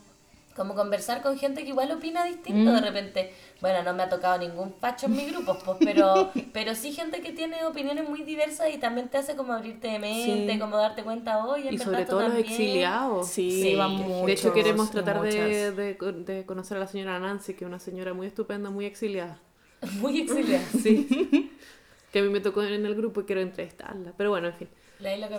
como 0.56 0.76
conversar 0.76 1.22
con 1.22 1.38
gente 1.38 1.64
que 1.64 1.70
igual 1.70 1.92
opina 1.92 2.24
distinto 2.26 2.72
Mm. 2.72 2.76
de 2.76 2.82
repente. 2.82 3.34
Bueno, 3.62 3.82
no 3.84 3.94
me 3.94 4.04
ha 4.04 4.10
tocado 4.10 4.38
ningún 4.40 4.74
facho 4.80 5.06
en 5.06 5.16
mi 5.16 5.26
grupo, 5.26 5.58
pues, 5.66 5.78
pero, 5.84 6.32
pero 6.54 6.76
sí 6.76 6.92
gente 6.92 7.22
que 7.22 7.32
tiene 7.32 7.64
opiniones 7.66 8.08
muy 8.10 8.24
diversas 8.24 8.68
y 8.74 8.78
también 8.78 9.08
te 9.10 9.18
hace 9.18 9.36
como 9.36 9.54
abrirte 9.54 9.88
de 9.88 10.00
mente, 10.00 10.54
Sí. 10.54 10.60
como 10.60 10.78
darte 10.78 11.04
cuenta, 11.04 11.40
en 11.58 11.74
Y 11.74 11.78
sobre 11.78 12.06
todo 12.06 12.22
los 12.22 12.30
también". 12.34 12.46
exiliados. 12.52 13.28
Sí, 13.30 13.62
Sí. 13.64 13.76
muchos. 13.76 14.26
De 14.26 14.32
hecho, 14.34 14.54
queremos 14.54 14.92
tratar 14.92 15.22
de, 15.22 15.72
de, 15.72 15.94
de 15.96 16.46
conocer 16.46 16.78
a 16.78 16.82
la 16.82 16.88
señora 16.88 17.20
Nancy, 17.20 17.54
que 17.54 17.64
es 17.66 17.68
una 17.68 17.80
señora 17.80 18.14
muy 18.14 18.28
estupenda, 18.28 18.70
muy 18.70 18.86
exiliada. 18.86 19.40
Muy 20.00 20.22
exiliada. 20.22 20.64
Sí. 20.82 21.50
que 22.14 22.20
a 22.20 22.22
mí 22.22 22.30
me 22.30 22.40
tocó 22.40 22.64
en 22.64 22.86
el 22.86 22.96
grupo 22.96 23.22
y 23.22 23.24
quiero 23.26 23.42
entrevistarla. 23.42 24.14
Pero 24.16 24.30
bueno, 24.30 24.48
en 24.48 24.54
fin. 24.54 24.70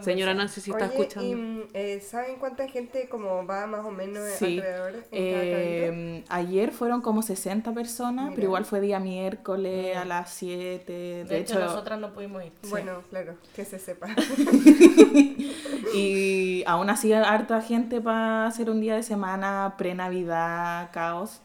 Señora. 0.03 0.35
Nancy, 0.35 0.61
si 0.61 0.71
está 0.71 0.87
escuchando. 0.87 1.27
¿y 1.27 1.69
eh, 1.73 2.01
saben 2.01 2.37
cuánta 2.39 2.69
gente 2.69 3.09
como 3.09 3.47
va 3.47 3.67
más 3.67 3.85
o 3.87 3.91
menos 3.91 4.23
Sí. 4.39 4.59
alrededor 4.59 4.95
en 5.11 5.33
cada 5.33 5.43
cabildo? 5.43 5.95
Eh, 6.13 6.25
ayer 6.29 6.71
fueron 6.73 7.01
como 7.01 7.23
60 7.23 7.73
personas, 7.73 8.25
Mira. 8.27 8.35
pero 8.35 8.47
igual 8.49 8.65
fue 8.67 8.81
día 8.81 9.01
miércoles 9.01 9.97
a 9.97 10.05
las 10.05 10.31
7. 10.31 10.93
De, 10.93 11.25
De, 11.25 11.39
hecho, 11.39 11.55
hecho, 11.59 11.65
nosotras 11.65 11.99
no 11.99 12.13
pudimos 12.13 12.45
ir. 12.45 12.53
Bueno, 12.69 13.03
claro, 13.09 13.37
que 13.55 13.65
se 13.65 13.79
sepa. 13.79 14.09
y 15.95 16.65
aún 16.67 16.91
así 16.91 17.13
harta 17.13 17.61
gente 17.63 18.01
para 18.01 18.47
hacer 18.47 18.71
un 18.71 18.81
día 18.81 18.95
de 18.97 19.03
semana, 19.03 19.75
pre-Navidad, 19.79 20.91
caos. 20.93 21.41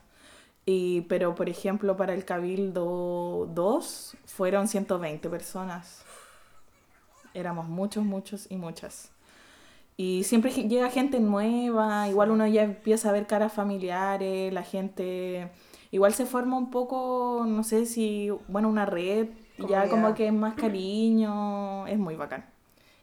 Y, 0.66 1.02
pero, 1.02 1.34
por 1.36 1.50
ejemplo, 1.50 1.98
para 1.98 2.14
el 2.14 2.26
Cabildo 2.26 3.50
2 3.54 4.18
fueron 4.26 4.68
120 4.68 5.28
personas. 5.30 6.04
Éramos 7.40 7.68
muchos, 7.68 8.04
muchos 8.06 8.48
y 8.52 8.58
muchas. 8.58 9.12
Y 9.98 10.24
siempre 10.24 10.52
llega 10.52 10.90
gente 10.90 11.20
nueva, 11.20 12.08
igual 12.08 12.32
uno 12.32 12.48
ya 12.48 12.64
empieza 12.64 13.10
a 13.10 13.12
ver 13.12 13.28
caras 13.28 13.52
familiares, 13.54 14.54
la 14.54 14.64
gente... 14.64 15.50
Igual 15.92 16.14
se 16.14 16.26
forma 16.28 16.56
un 16.58 16.70
poco, 16.70 17.46
no 17.48 17.64
sé 17.64 17.86
si, 17.88 18.30
bueno, 18.48 18.70
una 18.70 18.86
red, 18.86 19.28
ya 19.68 19.90
como 19.90 20.14
que 20.14 20.28
es 20.28 20.34
más 20.34 20.54
cariño, 20.54 21.88
es 21.88 21.98
muy 21.98 22.16
bacán. 22.16 22.46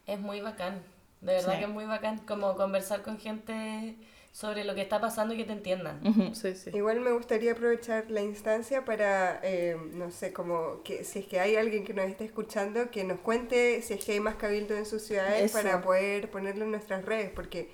Es 0.07 0.20
muy 0.20 0.41
bacán. 0.41 0.80
De 1.20 1.32
verdad 1.34 1.53
Sí. 1.55 1.59
que 1.59 1.64
es 1.64 1.70
muy 1.70 1.84
bacán 1.84 2.18
como 2.18 2.55
conversar 2.55 3.03
con 3.03 3.18
gente 3.18 3.97
sobre 4.37 4.64
lo 4.64 4.74
que 4.74 4.82
está 4.82 5.01
pasando 5.01 5.32
y 5.32 5.39
que 5.39 5.45
te 5.45 5.53
entiendan. 5.55 5.99
Ujú. 6.07 6.34
Sí, 6.34 6.55
sí. 6.55 6.68
Igual 6.74 7.01
me 7.01 7.11
gustaría 7.11 7.53
aprovechar 7.53 8.11
la 8.11 8.20
instancia 8.20 8.84
para, 8.84 9.41
eh, 9.43 9.78
no 9.95 10.11
sé, 10.11 10.34
como 10.34 10.82
que 10.82 11.05
si 11.05 11.20
es 11.20 11.26
que 11.26 11.41
hay 11.41 11.57
alguien 11.57 11.84
que 11.84 11.95
nos 11.95 12.05
esté 12.05 12.26
escuchando, 12.26 12.91
que 12.91 13.03
nos 13.03 13.18
cuente 13.20 13.80
si 13.80 13.95
es 13.95 14.05
que 14.05 14.12
hay 14.12 14.20
más 14.20 14.34
cabildos 14.34 14.76
en 14.76 14.84
sus 14.84 15.01
ciudades 15.01 15.43
Eso. 15.43 15.55
para 15.62 15.80
poder 15.80 16.30
ponerlo 16.30 16.66
en 16.66 16.72
nuestras 16.72 17.03
redes, 17.07 17.30
porque 17.34 17.70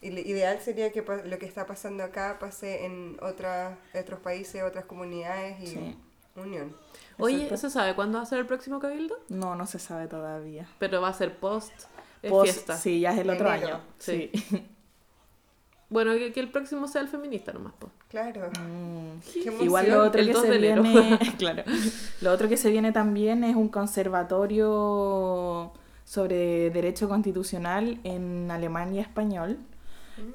ideal 0.00 0.60
sería 0.60 0.92
que 0.92 1.02
lo 1.24 1.38
que 1.40 1.46
está 1.46 1.66
pasando 1.66 2.04
acá 2.04 2.36
pase 2.38 2.84
en 2.84 3.16
otras, 3.20 3.76
otros 3.92 4.20
países, 4.20 4.62
otras 4.62 4.84
comunidades 4.84 5.60
y 5.60 5.66
Sí. 5.66 5.96
unión. 6.36 6.76
Oye. 7.18 7.56
¿se 7.56 7.68
sabe 7.68 7.96
cuándo 7.96 8.18
va 8.18 8.22
a 8.22 8.26
ser 8.26 8.38
el 8.38 8.46
próximo 8.46 8.78
cabildo? 8.78 9.18
No, 9.28 9.56
no 9.56 9.66
se 9.66 9.80
sabe 9.80 10.06
todavía. 10.06 10.68
Pero 10.78 11.00
va 11.00 11.08
a 11.08 11.14
ser 11.14 11.36
post 11.38 11.72
Post- 12.28 12.44
fiesta. 12.52 12.76
Sí, 12.76 13.00
ya 13.00 13.12
es 13.12 13.18
el 13.18 13.30
otro 13.30 13.48
Enero. 13.52 13.66
año. 13.74 13.80
Sí. 13.98 14.30
Sí. 14.32 14.66
Bueno, 15.88 16.12
que, 16.14 16.32
que 16.32 16.40
el 16.40 16.50
próximo 16.50 16.88
sea 16.88 17.00
el 17.02 17.08
feminista 17.08 17.52
nomás, 17.52 17.74
pues. 17.78 17.92
Claro. 18.08 18.50
Mm. 18.60 19.20
Igual 19.60 19.90
lo 19.90 20.02
otro 20.02 20.20
El 20.20 20.26
que 20.28 20.32
2 20.32 20.42
se 20.42 20.48
de 20.48 20.56
enero. 20.56 20.82
viene, 20.82 21.18
claro. 21.38 21.62
Lo 22.20 22.32
otro 22.32 22.48
que 22.48 22.56
se 22.56 22.70
viene 22.70 22.92
también 22.92 23.44
es 23.44 23.54
un 23.56 23.68
conservatorio 23.68 25.72
sobre 26.04 26.70
derecho 26.70 27.08
constitucional 27.08 28.00
en 28.04 28.50
alemán 28.50 28.94
y 28.94 29.00
español. 29.00 29.58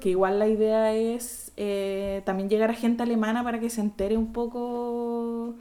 Que 0.00 0.10
igual 0.10 0.38
la 0.38 0.46
idea 0.46 0.92
es 0.94 1.50
eh, 1.56 2.22
también 2.24 2.48
llegar 2.48 2.70
a 2.70 2.74
gente 2.74 3.02
alemana 3.02 3.42
para 3.42 3.58
que 3.58 3.68
se 3.70 3.80
entere 3.80 4.16
un 4.16 4.32
poco. 4.32 5.54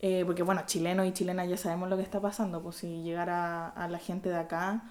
eh, 0.00 0.22
porque 0.26 0.42
bueno, 0.42 0.62
chilenos 0.66 1.06
y 1.06 1.12
chilenas 1.12 1.48
ya 1.48 1.56
sabemos 1.58 1.88
lo 1.90 1.96
que 1.96 2.02
está 2.02 2.20
pasando, 2.20 2.62
pues 2.62 2.76
si 2.76 3.02
llegar 3.02 3.28
a, 3.30 3.68
a 3.68 3.88
la 3.88 3.98
gente 3.98 4.28
de 4.30 4.36
acá 4.38 4.84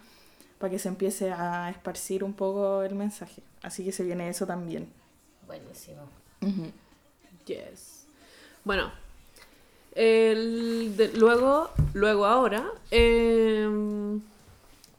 para 0.61 0.71
que 0.71 0.79
se 0.79 0.87
empiece 0.87 1.31
a 1.31 1.69
esparcir 1.69 2.23
un 2.23 2.33
poco 2.33 2.83
el 2.83 2.95
mensaje. 2.95 3.41
Así 3.63 3.83
que 3.83 3.91
se 3.91 4.03
viene 4.03 4.29
eso 4.29 4.45
también. 4.47 4.87
Buenísimo. 5.47 6.03
Yes. 7.45 8.05
Bueno, 8.63 8.91
el 9.95 10.95
de- 10.95 11.11
luego, 11.17 11.69
luego 11.93 12.25
ahora, 12.25 12.65
em, 12.91 14.21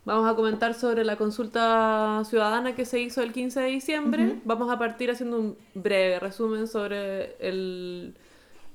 vamos 0.05 0.31
a 0.31 0.35
comentar 0.35 0.75
sobre 0.75 1.05
la 1.05 1.17
consulta 1.17 2.23
ciudadana 2.29 2.75
que 2.75 2.85
se 2.85 3.01
hizo 3.01 3.23
el 3.23 3.33
15 3.33 3.61
de 3.61 3.69
diciembre. 3.69 4.41
Vamos 4.45 4.71
a 4.71 4.79
partir 4.79 5.11
haciendo 5.11 5.39
un 5.39 5.57
breve 5.75 6.19
resumen 6.19 6.67
sobre 6.67 7.37
el- 7.39 8.15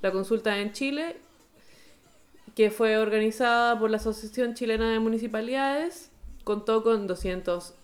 la 0.02 0.10
consulta 0.10 0.58
en 0.58 0.72
Chile, 0.72 1.16
que 2.56 2.70
fue 2.70 2.96
organizada 2.98 3.78
por 3.78 3.90
la 3.90 3.98
Asociación 3.98 4.54
Chilena 4.54 4.90
de 4.90 4.98
Municipalidades. 4.98 6.07
Contó 6.48 6.82
con 6.82 7.06
200... 7.06 7.74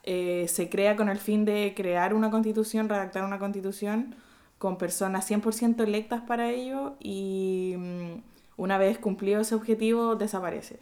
eh, 0.02 0.46
se 0.48 0.68
crea 0.68 0.96
con 0.96 1.08
el 1.08 1.18
fin 1.18 1.44
de 1.44 1.72
crear 1.76 2.14
una 2.14 2.30
constitución, 2.30 2.88
redactar 2.88 3.24
una 3.24 3.38
constitución 3.38 4.16
con 4.58 4.76
personas 4.78 5.24
100% 5.30 5.82
electas 5.82 6.22
para 6.22 6.50
ello 6.50 6.94
y 7.00 7.74
mm, 7.76 8.12
una 8.56 8.78
vez 8.78 8.98
cumplido 8.98 9.40
ese 9.40 9.54
objetivo 9.54 10.16
desaparece. 10.16 10.78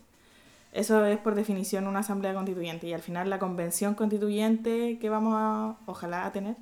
Eso 0.72 1.04
es 1.04 1.18
por 1.18 1.34
definición 1.34 1.86
una 1.86 2.00
asamblea 2.00 2.34
constituyente 2.34 2.86
y 2.86 2.94
al 2.94 3.02
final 3.02 3.28
la 3.30 3.38
convención 3.38 3.94
constituyente 3.94 4.98
que 4.98 5.10
vamos 5.10 5.34
a, 5.36 5.76
ojalá, 5.86 6.26
a 6.26 6.32
tener, 6.32 6.56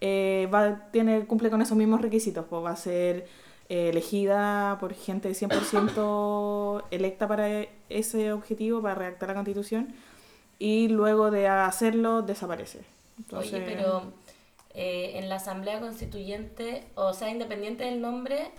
eh, 0.00 0.48
va 0.52 0.64
a 0.64 0.90
tener, 0.92 1.26
cumple 1.26 1.50
con 1.50 1.62
esos 1.62 1.76
mismos 1.76 2.00
requisitos, 2.02 2.46
pues 2.48 2.64
va 2.64 2.70
a 2.70 2.76
ser 2.76 3.28
eh, 3.68 3.90
elegida 3.90 4.76
por 4.80 4.94
gente 4.94 5.34
100% 5.34 6.84
electa 6.90 7.28
para 7.28 7.66
ese 7.88 8.32
objetivo, 8.32 8.82
para 8.82 8.94
redactar 8.96 9.28
la 9.30 9.34
constitución, 9.34 9.94
y 10.58 10.88
luego 10.88 11.30
de 11.30 11.48
hacerlo 11.48 12.22
desaparece. 12.22 12.80
Entonces, 13.18 13.54
Oye, 13.54 13.64
pero 13.64 14.12
eh, 14.74 15.12
en 15.18 15.28
la 15.28 15.36
Asamblea 15.36 15.80
Constituyente, 15.80 16.90
o 16.94 17.12
sea, 17.14 17.30
independiente 17.30 17.84
del 17.84 18.00
nombre, 18.00 18.50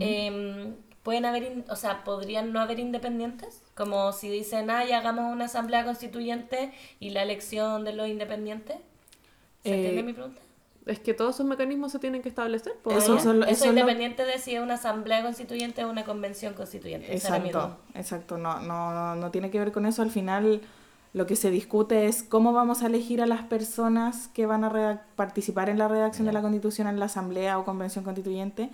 em, 0.00 0.76
pueden 1.02 1.24
haber, 1.26 1.64
o 1.70 1.76
sea, 1.76 2.04
podrían 2.04 2.52
no 2.52 2.60
haber 2.60 2.78
independientes, 2.80 3.62
como 3.74 4.12
si 4.12 4.28
dicen, 4.30 4.68
ya 4.68 4.98
hagamos 4.98 5.32
una 5.32 5.46
Asamblea 5.46 5.84
Constituyente 5.84 6.72
y 7.00 7.10
la 7.10 7.22
elección 7.22 7.84
de 7.84 7.92
los 7.94 8.08
independientes. 8.08 8.78
¿Se 9.62 9.74
Eh, 9.74 9.76
entiende 9.76 10.02
mi 10.04 10.12
pregunta? 10.12 10.40
Es 10.86 10.98
que 10.98 11.14
todos 11.14 11.34
esos 11.36 11.46
mecanismos 11.46 11.92
se 11.92 11.98
tienen 11.98 12.20
que 12.20 12.28
establecer. 12.28 12.74
pues, 12.82 12.96
Eso 12.98 13.16
Eso 13.16 13.32
eso 13.32 13.46
es 13.46 13.60
lo- 13.64 13.68
independiente 13.70 14.24
de 14.26 14.38
si 14.38 14.54
es 14.54 14.60
una 14.62 14.74
Asamblea 14.74 15.22
Constituyente 15.22 15.82
o 15.84 15.90
una 15.90 16.04
Convención 16.04 16.52
Constituyente. 16.54 17.12
Exacto, 17.14 17.78
exacto. 17.94 18.36
No, 18.38 18.60
no, 18.60 18.92
no, 18.92 19.14
no 19.14 19.30
tiene 19.30 19.50
que 19.50 19.58
ver 19.58 19.72
con 19.72 19.86
eso. 19.86 20.02
Al 20.02 20.10
final 20.10 20.60
lo 21.14 21.26
que 21.26 21.36
se 21.36 21.50
discute 21.50 22.06
es 22.06 22.22
cómo 22.22 22.52
vamos 22.52 22.82
a 22.82 22.86
elegir 22.88 23.22
a 23.22 23.26
las 23.26 23.42
personas 23.44 24.28
que 24.28 24.46
van 24.46 24.62
a 24.64 24.70
redac- 24.70 25.00
participar 25.16 25.68
en 25.70 25.78
la 25.78 25.88
redacción 25.88 26.26
de 26.26 26.32
la 26.32 26.42
Constitución 26.42 26.86
en 26.88 26.98
la 26.98 27.06
Asamblea 27.06 27.58
o 27.58 27.64
Convención 27.64 28.04
Constituyente. 28.04 28.68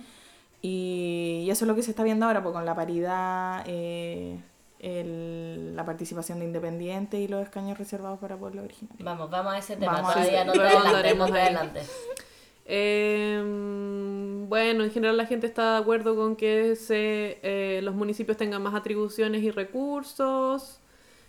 Y, 0.61 1.43
y 1.45 1.49
eso 1.51 1.65
es 1.65 1.67
lo 1.67 1.75
que 1.75 1.83
se 1.83 1.91
está 1.91 2.03
viendo 2.03 2.25
ahora, 2.25 2.43
pues, 2.43 2.53
con 2.53 2.65
la 2.65 2.75
paridad, 2.75 3.63
eh, 3.67 4.37
el- 4.81 5.75
la 5.75 5.85
participación 5.85 6.39
de 6.39 6.45
independientes 6.45 7.19
y 7.19 7.27
los 7.27 7.43
escaños 7.43 7.77
reservados 7.77 8.19
para 8.19 8.35
pueblos 8.35 8.65
originarios. 8.65 9.03
Vamos, 9.05 9.29
vamos 9.29 9.53
a 9.53 9.57
ese 9.59 9.75
tema. 9.77 9.93
Vamos 9.93 10.09
a 10.11 10.13
Todavía 10.15 10.41
ese- 10.41 10.45
no 10.47 10.53
te 10.53 10.59
andaremos 10.77 11.27
no 11.29 11.33
te 11.35 11.39
ahí. 11.41 11.47
adelantes. 11.47 11.91
Eh, 12.65 13.41
bueno, 14.47 14.83
en 14.83 14.91
general 14.91 15.17
la 15.17 15.25
gente 15.25 15.47
está 15.47 15.73
de 15.73 15.79
acuerdo 15.79 16.15
con 16.15 16.35
que 16.35 16.75
se, 16.75 17.39
eh, 17.43 17.81
los 17.83 17.95
municipios 17.95 18.37
tengan 18.37 18.61
más 18.61 18.73
atribuciones 18.75 19.43
y 19.43 19.51
recursos. 19.51 20.79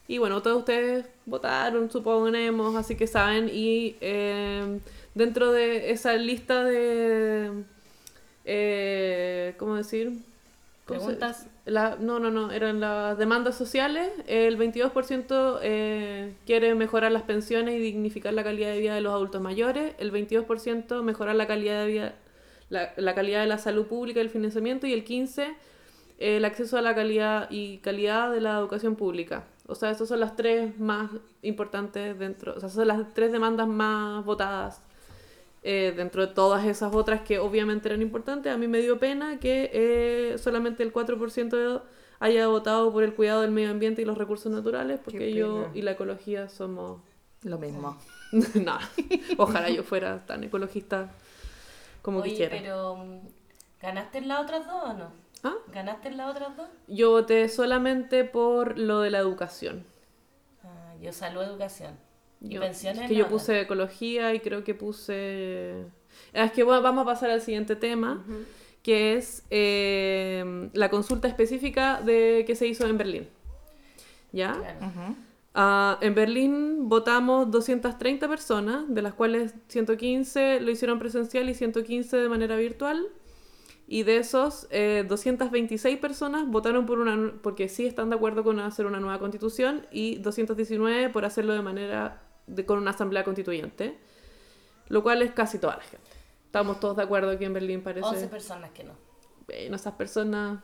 Y 0.09 0.19
bueno, 0.19 0.43
todos 0.43 0.59
ustedes 0.59 1.07
votaron, 1.27 1.91
suponemos, 1.91 2.75
así 2.77 2.97
que 2.97 3.07
saben. 3.07 3.49
Y 3.53 3.97
eh, 4.01 4.81
dentro 5.15 5.53
de 5.53 5.91
esa 5.93 6.15
lista 6.15 6.65
de... 6.65 7.65
Eh, 8.45 9.55
¿Cómo 9.59 9.77
decir? 9.77 10.13
¿Cómo 10.87 10.99
se- 11.01 11.07
Preguntas. 11.07 11.47
la- 11.65 11.97
no, 12.01 12.19
no, 12.19 12.31
no, 12.31 12.51
eran 12.51 12.81
las 12.81 13.17
demandas 13.17 13.57
sociales. 13.57 14.11
El 14.27 14.57
22% 14.57 15.59
eh, 15.63 16.35
quiere 16.45 16.75
mejorar 16.75 17.13
las 17.13 17.23
pensiones 17.23 17.77
y 17.77 17.79
dignificar 17.79 18.35
la 18.35 18.43
calidad 18.43 18.71
de 18.73 18.81
vida 18.81 18.95
de 18.95 19.01
los 19.01 19.13
adultos 19.13 19.41
mayores. 19.41 19.95
El 19.99 20.11
22% 20.11 21.03
mejorar 21.03 21.37
la 21.37 21.47
calidad 21.47 21.81
de 21.81 21.87
vida, 21.87 22.15
la, 22.69 22.93
la 22.97 23.15
calidad 23.15 23.41
de 23.43 23.47
la 23.47 23.59
salud 23.59 23.87
pública 23.87 24.19
y 24.21 24.23
el 24.23 24.31
financiamiento. 24.31 24.87
Y 24.87 24.93
el 24.93 25.05
15% 25.05 25.55
el 26.19 26.45
acceso 26.45 26.79
a 26.79 26.83
la 26.83 26.95
calidad 26.95 27.49
y 27.51 27.79
calidad 27.79 28.31
de 28.31 28.41
la 28.41 28.57
educación 28.59 28.95
pública. 28.95 29.45
O 29.67 29.75
sea, 29.75 29.91
esas 29.91 30.07
son 30.09 30.21
las 30.21 30.37
tres 30.37 30.79
más 30.79 31.11
importantes 31.43 32.17
dentro, 32.17 32.55
o 32.57 32.61
sea, 32.61 32.69
son 32.69 32.87
las 32.87 33.13
tres 33.15 33.33
demandas 33.33 33.67
más 33.67 34.25
votadas 34.25 34.83
eh, 35.63 35.93
dentro 35.97 36.27
de 36.27 36.35
todas 36.35 36.65
esas 36.67 36.95
otras 36.95 37.21
que 37.21 37.39
obviamente 37.39 37.89
eran 37.89 38.03
importantes. 38.03 38.53
A 38.53 38.57
mí 38.57 38.67
me 38.67 38.79
dio 38.79 38.99
pena 38.99 39.39
que 39.39 39.71
eh, 39.73 40.39
solamente 40.39 40.83
el 40.83 40.93
4% 40.93 41.83
haya 42.19 42.47
votado 42.49 42.93
por 42.93 43.05
el 43.05 43.15
cuidado 43.15 43.43
del 43.43 43.51
medio 43.53 43.71
ambiente 43.71 44.03
y 44.03 44.05
los 44.05 44.19
recursos 44.19 44.51
naturales, 44.53 45.01
porque 45.03 45.33
yo 45.33 45.71
y 45.75 45.83
la 45.83 45.93
ecología 45.93 46.49
somos... 46.49 47.01
Lo 47.43 47.59
mismo. 47.59 47.99
no, 48.55 48.79
ojalá 49.37 49.69
yo 49.69 49.83
fuera 49.83 50.25
tan 50.25 50.45
ecologista 50.45 51.11
como 52.03 52.21
Oye, 52.21 52.31
quisiera. 52.31 52.57
pero 52.57 52.97
mm, 52.97 53.21
¿ganaste 53.81 54.19
en 54.19 54.29
las 54.29 54.41
otras 54.43 54.67
dos 54.67 54.83
o 54.85 54.93
no? 54.93 55.13
¿Ah? 55.43 55.57
¿Ganaste 55.73 56.09
en 56.09 56.17
las 56.17 56.31
otras 56.31 56.57
dos? 56.57 56.69
Yo 56.87 57.11
voté 57.11 57.49
solamente 57.49 58.25
por 58.25 58.79
lo 58.79 59.01
de 59.01 59.11
la 59.11 59.19
educación. 59.19 59.85
Ah, 60.63 60.95
yo 61.01 61.13
salud 61.13 61.43
educación. 61.43 61.97
¿Y 62.43 62.55
Yo- 62.55 62.61
pensiones? 62.61 63.03
es 63.03 63.09
que 63.09 63.15
yo 63.15 63.29
puse 63.29 63.61
ecología 63.61 64.35
y 64.35 64.41
creo 64.41 64.65
que 64.65 64.75
puse... 64.75 65.85
Ah, 66.35 66.45
Es 66.45 66.53
que 66.53 66.63
bueno, 66.63 66.83
vamos 66.83 67.03
a 67.03 67.07
pasar 67.07 67.31
al 67.31 67.41
siguiente 67.41 67.77
tema, 67.77 68.25
que 68.83 69.15
es 69.15 69.45
eh, 69.51 70.71
la 70.73 70.91
consulta 70.91 71.29
específica 71.29 72.01
de 72.03 72.45
que 72.47 72.55
se 72.57 72.67
hizo 72.67 72.87
en 72.87 72.99
Berlín. 72.99 73.29
¿Ya? 74.33 74.53
Claro. 74.55 75.17
Ah, 75.55 75.99
en 76.01 76.15
Berlín 76.15 76.89
votamos 76.89 77.51
230 77.51 78.27
personas, 78.29 78.85
de 78.89 79.03
las 79.03 79.13
cuales 79.15 79.55
115 79.69 80.61
lo 80.61 80.71
hicieron 80.71 80.99
presencial 80.99 81.49
y 81.51 81.55
115 81.55 82.17
de 82.17 82.29
manera 82.29 82.57
virtual. 82.57 83.07
Y 83.87 84.05
de 84.05 84.17
esos, 84.17 84.67
eh, 84.71 85.05
226 85.07 85.99
personas 85.99 86.47
votaron 86.49 86.87
por 86.87 86.99
una, 86.99 87.33
porque 87.43 87.69
sí 87.69 87.85
están 87.85 88.09
de 88.09 88.17
acuerdo 88.17 88.43
con 88.43 88.59
hacer 88.61 88.87
una 88.87 89.01
nueva 89.01 89.19
constitución 89.19 89.85
y 89.93 90.17
219 90.17 91.11
por 91.11 91.27
hacerlo 91.27 91.53
de 91.53 91.61
manera 91.61 92.23
de, 92.47 92.65
con 92.67 92.79
una 92.79 92.91
asamblea 92.93 93.25
constituyente, 93.25 93.97
lo 94.89 95.03
cual 95.03 95.23
es 95.23 95.33
casi 95.33 95.59
toda 95.59 95.77
la 95.77 95.83
gente. 95.83 96.11
Estamos 96.47 96.81
todos 96.81 96.97
de 96.97 97.03
acuerdo 97.03 97.39
que 97.39 97.45
en 97.45 97.53
Berlín 97.55 97.83
parece... 97.83 98.07
11 98.07 98.29
personas 98.29 98.71
que 98.73 98.85
no. 98.85 98.93
Bueno, 99.47 99.77
esas 99.77 99.95
personas... 99.95 100.61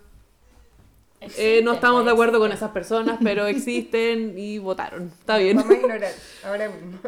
eh, 1.20 1.26
Existen, 1.26 1.64
no 1.64 1.72
estamos 1.72 2.05
de 2.05 2.11
acuerdo 2.11 2.39
con 2.39 2.53
esas 2.53 2.70
personas, 2.72 3.18
pero 3.22 3.47
existen 3.55 4.39
y 4.39 4.59
votaron. 4.59 5.12
Está 5.18 5.39
bien. 5.39 5.57
Vamos 5.57 5.72
a 5.72 5.76
ignorar 5.79 6.12
ahora 6.45 6.68
mismo. 6.68 6.99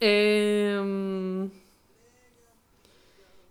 Eh, 0.00 1.48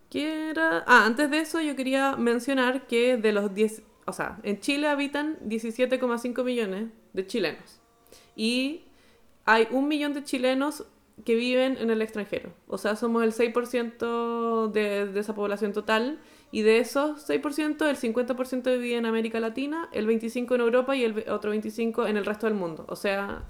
¿qué 0.10 0.50
era? 0.50 0.84
Ah, 0.88 1.06
antes 1.06 1.30
de 1.30 1.40
eso 1.40 1.62
yo 1.62 1.76
quería 1.76 2.16
mencionar 2.16 2.88
que 2.88 3.18
de 3.18 3.32
los 3.32 3.54
10, 3.54 3.84
o 4.06 4.14
sea, 4.14 4.40
en 4.44 4.60
Chile 4.60 4.88
habitan 4.88 5.38
17,5 5.42 6.44
millones 6.44 6.90
de 7.14 7.28
chilenos 7.28 7.80
y 8.36 8.86
hay 9.46 9.68
un 9.72 9.88
millón 9.88 10.14
de 10.14 10.24
chilenos 10.24 10.86
que 11.24 11.36
viven 11.36 11.78
en 11.78 11.90
el 11.90 12.02
extranjero. 12.02 12.52
O 12.68 12.78
sea, 12.78 12.96
somos 12.96 13.24
el 13.24 13.32
6% 13.32 14.72
de, 14.72 15.08
de 15.08 15.20
esa 15.20 15.34
población 15.34 15.72
total 15.72 16.20
y 16.52 16.62
de 16.62 16.80
esos 16.80 17.30
6%, 17.30 17.88
el 17.90 17.98
50% 17.98 18.80
vive 18.80 18.96
en 18.96 19.06
América 19.06 19.40
Latina, 19.40 19.90
el 19.92 20.08
25% 20.08 20.56
en 20.56 20.62
Europa 20.62 20.96
y 20.96 21.04
el 21.04 21.30
otro 21.30 21.54
25% 21.54 22.08
en 22.08 22.18
el 22.18 22.26
resto 22.26 22.48
del 22.48 22.56
mundo. 22.56 22.86
O 22.88 22.96
sea, 22.96 23.44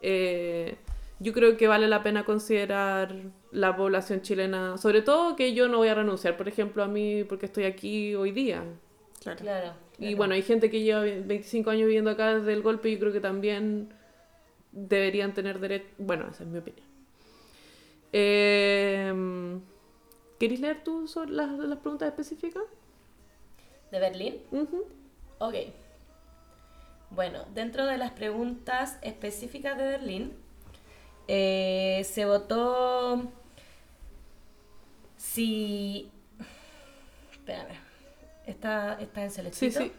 eh, 0.00 0.76
yo 1.18 1.32
creo 1.32 1.56
que 1.56 1.68
vale 1.68 1.88
la 1.88 2.02
pena 2.02 2.24
considerar 2.24 3.14
la 3.52 3.76
población 3.76 4.22
chilena, 4.22 4.78
sobre 4.78 5.02
todo 5.02 5.36
que 5.36 5.54
yo 5.54 5.68
no 5.68 5.78
voy 5.78 5.88
a 5.88 5.94
renunciar, 5.94 6.36
por 6.36 6.48
ejemplo, 6.48 6.82
a 6.82 6.88
mí 6.88 7.24
porque 7.24 7.46
estoy 7.46 7.64
aquí 7.64 8.14
hoy 8.14 8.32
día. 8.32 8.64
Claro. 9.20 9.38
Claro. 9.40 9.72
Y 9.98 10.14
bueno, 10.14 10.32
hay 10.32 10.42
gente 10.42 10.70
que 10.70 10.80
lleva 10.80 11.02
25 11.02 11.68
años 11.68 11.86
viviendo 11.86 12.10
acá 12.10 12.34
desde 12.34 12.54
el 12.54 12.62
golpe 12.62 12.88
y 12.88 12.94
yo 12.94 13.00
creo 13.00 13.12
que 13.12 13.20
también 13.20 13.92
deberían 14.72 15.34
tener 15.34 15.58
derecho. 15.60 15.88
Bueno, 15.98 16.28
esa 16.30 16.44
es 16.44 16.48
mi 16.48 16.58
opinión. 16.58 16.86
Eh, 18.12 19.58
¿Queréis 20.38 20.60
leer 20.60 20.82
tú 20.82 21.06
sobre 21.06 21.32
las, 21.32 21.50
las 21.50 21.78
preguntas 21.78 22.08
específicas? 22.08 22.62
¿De 23.90 23.98
Berlín? 24.00 24.38
Ujú. 24.50 24.86
Ok. 25.38 25.54
Bueno, 27.10 27.44
dentro 27.54 27.86
de 27.86 27.98
las 27.98 28.12
preguntas 28.12 28.98
específicas 29.02 29.76
de 29.76 29.84
Berlín, 29.84 30.32
eh, 31.28 32.02
se 32.08 32.24
votó 32.24 33.30
si... 35.16 36.10
Espérame. 37.32 37.74
¿Está, 38.46 38.94
está 39.00 39.22
en 39.24 39.30
Sí, 39.30 39.36
selección? 39.36 39.84
sí. 39.84 39.92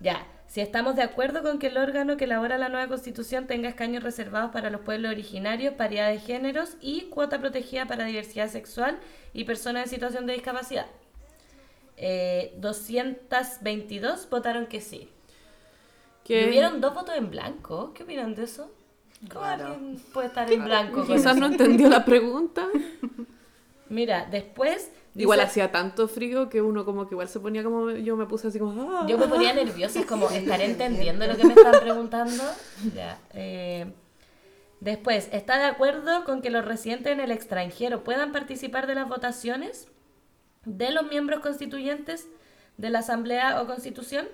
Ya. 0.00 0.26
Si 0.54 0.60
estamos 0.60 0.94
de 0.94 1.02
acuerdo 1.02 1.42
con 1.42 1.58
que 1.58 1.66
el 1.66 1.76
órgano 1.76 2.16
que 2.16 2.26
elabora 2.26 2.58
la 2.58 2.68
nueva 2.68 2.86
constitución 2.86 3.48
tenga 3.48 3.68
escaños 3.68 4.04
reservados 4.04 4.52
para 4.52 4.70
los 4.70 4.82
pueblos 4.82 5.10
originarios, 5.10 5.74
paridad 5.74 6.08
de 6.10 6.20
géneros 6.20 6.76
y 6.80 7.06
cuota 7.06 7.40
protegida 7.40 7.86
para 7.86 8.04
diversidad 8.04 8.48
sexual 8.48 9.00
y 9.32 9.42
personas 9.42 9.82
en 9.86 9.90
situación 9.90 10.26
de 10.26 10.34
discapacidad. 10.34 10.86
Eh, 11.96 12.54
222 12.58 14.30
votaron 14.30 14.68
que 14.68 14.80
sí. 14.80 15.08
Que 16.22 16.42
Y 16.42 16.48
hubieron 16.48 16.80
dos 16.80 16.94
votos 16.94 17.16
en 17.16 17.32
blanco. 17.32 17.92
¿Qué 17.92 18.04
opinan 18.04 18.36
de 18.36 18.44
eso? 18.44 18.70
¿Cómo 19.32 19.44
Raro. 19.44 19.72
alguien 19.72 20.00
puede 20.12 20.28
estar 20.28 20.52
en 20.52 20.64
blanco? 20.64 21.04
Quizás 21.08 21.36
no 21.36 21.46
entendió 21.46 21.88
la 21.88 22.04
pregunta. 22.04 22.68
Mira, 23.88 24.28
después... 24.30 24.92
Igual 25.14 25.38
dice- 25.38 25.48
hacía 25.50 25.70
tanto 25.72 26.08
frío 26.08 26.48
que 26.48 26.60
uno 26.60 26.84
como 26.84 27.06
que 27.06 27.14
igual 27.14 27.28
se 27.28 27.38
ponía 27.40 27.62
como... 27.62 27.90
Yo 27.90 28.16
me 28.16 28.26
puse 28.26 28.48
así 28.48 28.58
como... 28.58 28.90
"Ah". 28.98 29.06
Yo 29.08 29.16
me 29.16 29.28
ponía 29.28 29.52
nerviosa, 29.52 30.00
es 30.00 30.06
como, 30.06 30.28
¿estaré 30.30 30.64
entendiendo 30.70 31.26
lo 31.26 31.36
que 31.36 31.44
me 31.44 31.54
están 31.54 31.80
preguntando? 31.80 32.42
Ya. 32.94 33.18
eh, 33.32 33.92
Después, 34.80 35.28
¿está 35.32 35.56
de 35.58 35.64
acuerdo 35.64 36.24
con 36.24 36.42
que 36.42 36.50
los 36.50 36.64
residentes 36.64 37.12
en 37.12 37.20
el 37.20 37.30
extranjero 37.30 38.04
puedan 38.04 38.32
participar 38.32 38.86
de 38.86 38.94
las 38.96 39.08
votaciones 39.08 39.88
de 40.66 40.90
los 40.90 41.08
miembros 41.08 41.40
constituyentes 41.40 42.28
de 42.76 42.90
la 42.90 42.98
Asamblea 42.98 43.62
o 43.62 43.66
Constitución? 43.66 44.26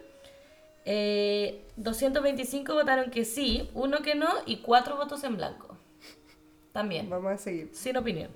Eh, 0.86 1.66
225 1.76 2.74
votaron 2.74 3.10
que 3.10 3.24
sí, 3.24 3.70
uno 3.74 3.98
que 4.00 4.14
no 4.14 4.28
y 4.46 4.56
cuatro 4.62 4.96
votos 4.96 5.22
en 5.24 5.36
blanco. 5.36 5.76
También. 6.72 7.08
Vamos 7.10 7.32
a 7.32 7.36
seguir. 7.38 7.68
Sin 7.72 7.96
opinión. 7.96 8.30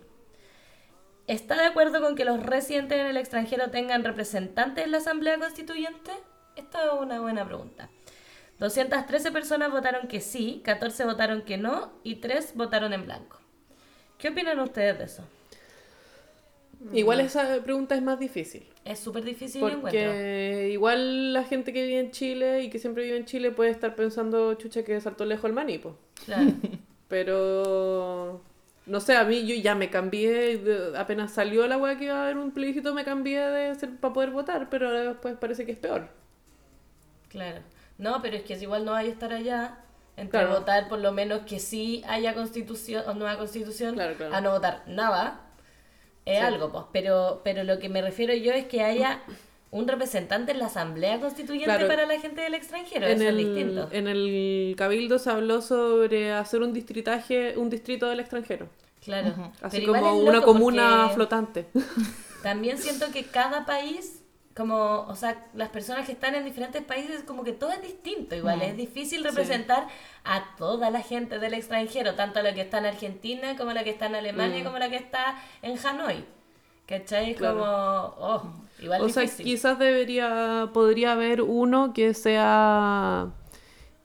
¿Está 1.27 1.57
de 1.57 1.65
acuerdo 1.67 2.01
con 2.01 2.17
que 2.17 2.25
los 2.25 2.43
residentes 2.43 2.99
en 2.99 3.07
el 3.07 3.17
extranjero 3.17 3.71
tengan 3.71 4.05
representantes 4.05 4.85
en 4.85 4.91
la 4.91 4.99
Asamblea 4.99 5.39
Constituyente? 5.39 6.11
Esta 6.55 6.85
es 6.85 6.91
una 7.01 7.21
buena 7.21 7.47
pregunta. 7.47 7.89
213 8.59 9.33
personas 9.33 9.73
votaron 9.73 10.07
que 10.07 10.21
sí, 10.21 10.61
14 10.65 11.05
votaron 11.05 11.43
que 11.43 11.57
no 11.57 11.93
y 12.03 12.17
3 12.17 12.55
votaron 12.57 12.93
en 12.93 13.05
blanco. 13.05 13.39
¿Qué 14.19 14.29
opinan 14.29 14.61
ustedes 14.61 14.99
de 14.99 15.05
eso? 15.05 15.25
Igual 16.93 17.21
esa 17.21 17.63
pregunta 17.63 17.95
es 17.95 18.03
más 18.03 18.19
difícil. 18.19 18.67
Es 18.85 18.99
súper 18.99 19.25
difícil. 19.25 19.61
Porque 19.61 20.69
igual 20.71 21.33
la 21.33 21.45
gente 21.45 21.73
que 21.73 21.87
vive 21.87 22.01
en 22.01 22.11
Chile 22.11 22.63
y 22.63 22.71
que 22.71 22.79
siempre 22.79 23.05
vive 23.05 23.17
en 23.17 23.25
Chile 23.25 23.51
puede 23.51 23.71
estar 23.71 23.95
pensando, 23.97 24.53
chucha, 24.55 24.85
que 24.85 25.01
saltó 25.01 25.25
lejos 25.25 25.47
el 25.47 25.55
maní, 25.55 25.79
po. 25.79 25.97
Claro. 26.27 26.53
Pero 27.09 28.43
no 28.87 29.01
sé, 29.01 29.17
a 29.17 29.25
mí 29.25 29.47
yo 29.47 29.55
ya 29.55 29.75
me 29.75 29.89
cambié, 29.91 30.61
apenas 30.97 31.33
salió 31.33 31.67
la 31.67 31.79
weá 31.79 31.97
que 31.97 32.05
iba 32.05 32.15
a 32.17 32.23
haber 32.25 32.37
un 32.37 32.51
plebiscito, 32.53 32.93
me 32.95 33.05
cambié 33.05 33.41
de 33.41 33.75
ser 33.75 33.97
para 33.97 34.13
poder 34.15 34.31
votar, 34.31 34.69
pero 34.71 34.89
ahora 34.89 35.03
después 35.05 35.37
parece 35.39 35.65
que 35.65 35.73
es 35.73 35.79
peor. 35.79 36.09
Claro. 37.29 37.61
No, 37.99 38.21
pero 38.23 38.37
es 38.37 38.43
que 38.43 38.57
si 38.57 38.65
igual 38.65 38.85
no 38.85 38.95
hay 38.95 39.09
estar 39.09 39.33
allá, 39.33 39.79
entre 40.17 40.41
Claro. 40.41 40.55
votar 40.61 40.89
por 40.89 40.99
lo 41.01 41.13
menos 41.13 41.41
que 41.47 41.59
sí 41.59 42.03
haya 42.07 42.35
constitución 42.35 43.03
o 43.09 43.15
nueva 43.15 43.37
constitución, 43.39 43.95
Claro, 43.95 44.15
claro. 44.17 44.35
a 44.35 44.41
no 44.41 44.51
votar 44.53 44.83
nada, 44.87 45.41
es 46.25 46.39
Sí. 46.39 46.45
algo, 46.45 46.71
pues. 46.71 46.85
Pero, 46.93 47.41
pero 47.45 47.65
lo 47.65 47.79
que 47.79 47.89
me 47.89 48.03
refiero 48.03 48.35
yo 48.35 48.53
es 48.53 48.67
que 48.67 48.83
haya 48.83 49.21
un 49.75 49.89
representante 49.89 50.53
en 50.53 50.61
la 50.61 50.67
asamblea 50.67 51.19
constituyente 51.21 51.65
Claro. 51.65 51.89
para 51.89 52.07
la 52.07 52.19
gente 52.21 52.41
del 52.43 52.55
extranjero, 52.55 53.07
En 53.07 53.21
eso 53.21 53.29
el, 53.29 53.39
es 53.41 53.47
distinto. 53.47 53.89
en 53.91 54.07
el 54.09 54.75
Cabildo 54.79 55.19
se 55.19 55.31
habló 55.31 55.61
sobre 55.63 56.33
hacer 56.33 56.63
un 56.63 56.73
distritaje, 56.73 57.59
un 57.59 57.71
distrito 57.71 58.09
del 58.09 58.21
extranjero. 58.21 58.69
Claro. 59.05 59.53
Así 59.61 59.81
Pero 59.81 59.93
como 59.95 60.17
una 60.19 60.43
comuna 60.43 61.09
flotante. 61.11 61.67
También 62.43 62.79
siento 62.79 63.07
que 63.13 63.25
cada 63.25 63.67
país, 63.67 64.23
como, 64.57 65.01
o 65.09 65.17
sea, 65.17 65.45
las 65.55 65.71
personas 65.71 66.07
que 66.07 66.13
están 66.13 66.35
en 66.37 66.45
diferentes 66.45 66.83
países, 66.83 67.23
como 67.25 67.43
que 67.43 67.53
todo 67.53 67.73
es 67.73 67.83
distinto 67.83 68.37
igual. 68.37 68.59
Mm. 68.59 68.63
Es 68.63 68.77
difícil 68.77 69.25
representar 69.25 69.89
a 70.25 70.55
toda 70.57 70.91
la 70.91 71.01
gente 71.01 71.39
del 71.41 71.55
extranjero, 71.55 72.15
tanto 72.15 72.41
la 72.43 72.55
que 72.55 72.61
está 72.61 72.79
en 72.79 72.87
Argentina, 72.87 73.57
como 73.57 73.73
la 73.73 73.83
que 73.83 73.91
está 73.91 74.07
en 74.07 74.15
Alemania, 74.15 74.61
Mm. 74.61 74.65
como 74.65 74.79
la 74.79 74.89
que 74.89 74.97
está 74.97 75.37
en 75.63 75.77
Hanoi. 75.85 76.25
¿Cachai? 76.87 77.35
Claro. 77.35 77.59
como, 77.59 77.71
oh, 78.19 78.43
igual 78.83 79.01
o 79.03 79.09
sea, 79.09 79.23
difícil. 79.23 79.47
quizás 79.47 79.79
debería, 79.79 80.69
podría 80.75 81.13
haber 81.13 81.41
uno 81.43 81.93
que 81.95 82.13
sea 82.15 83.31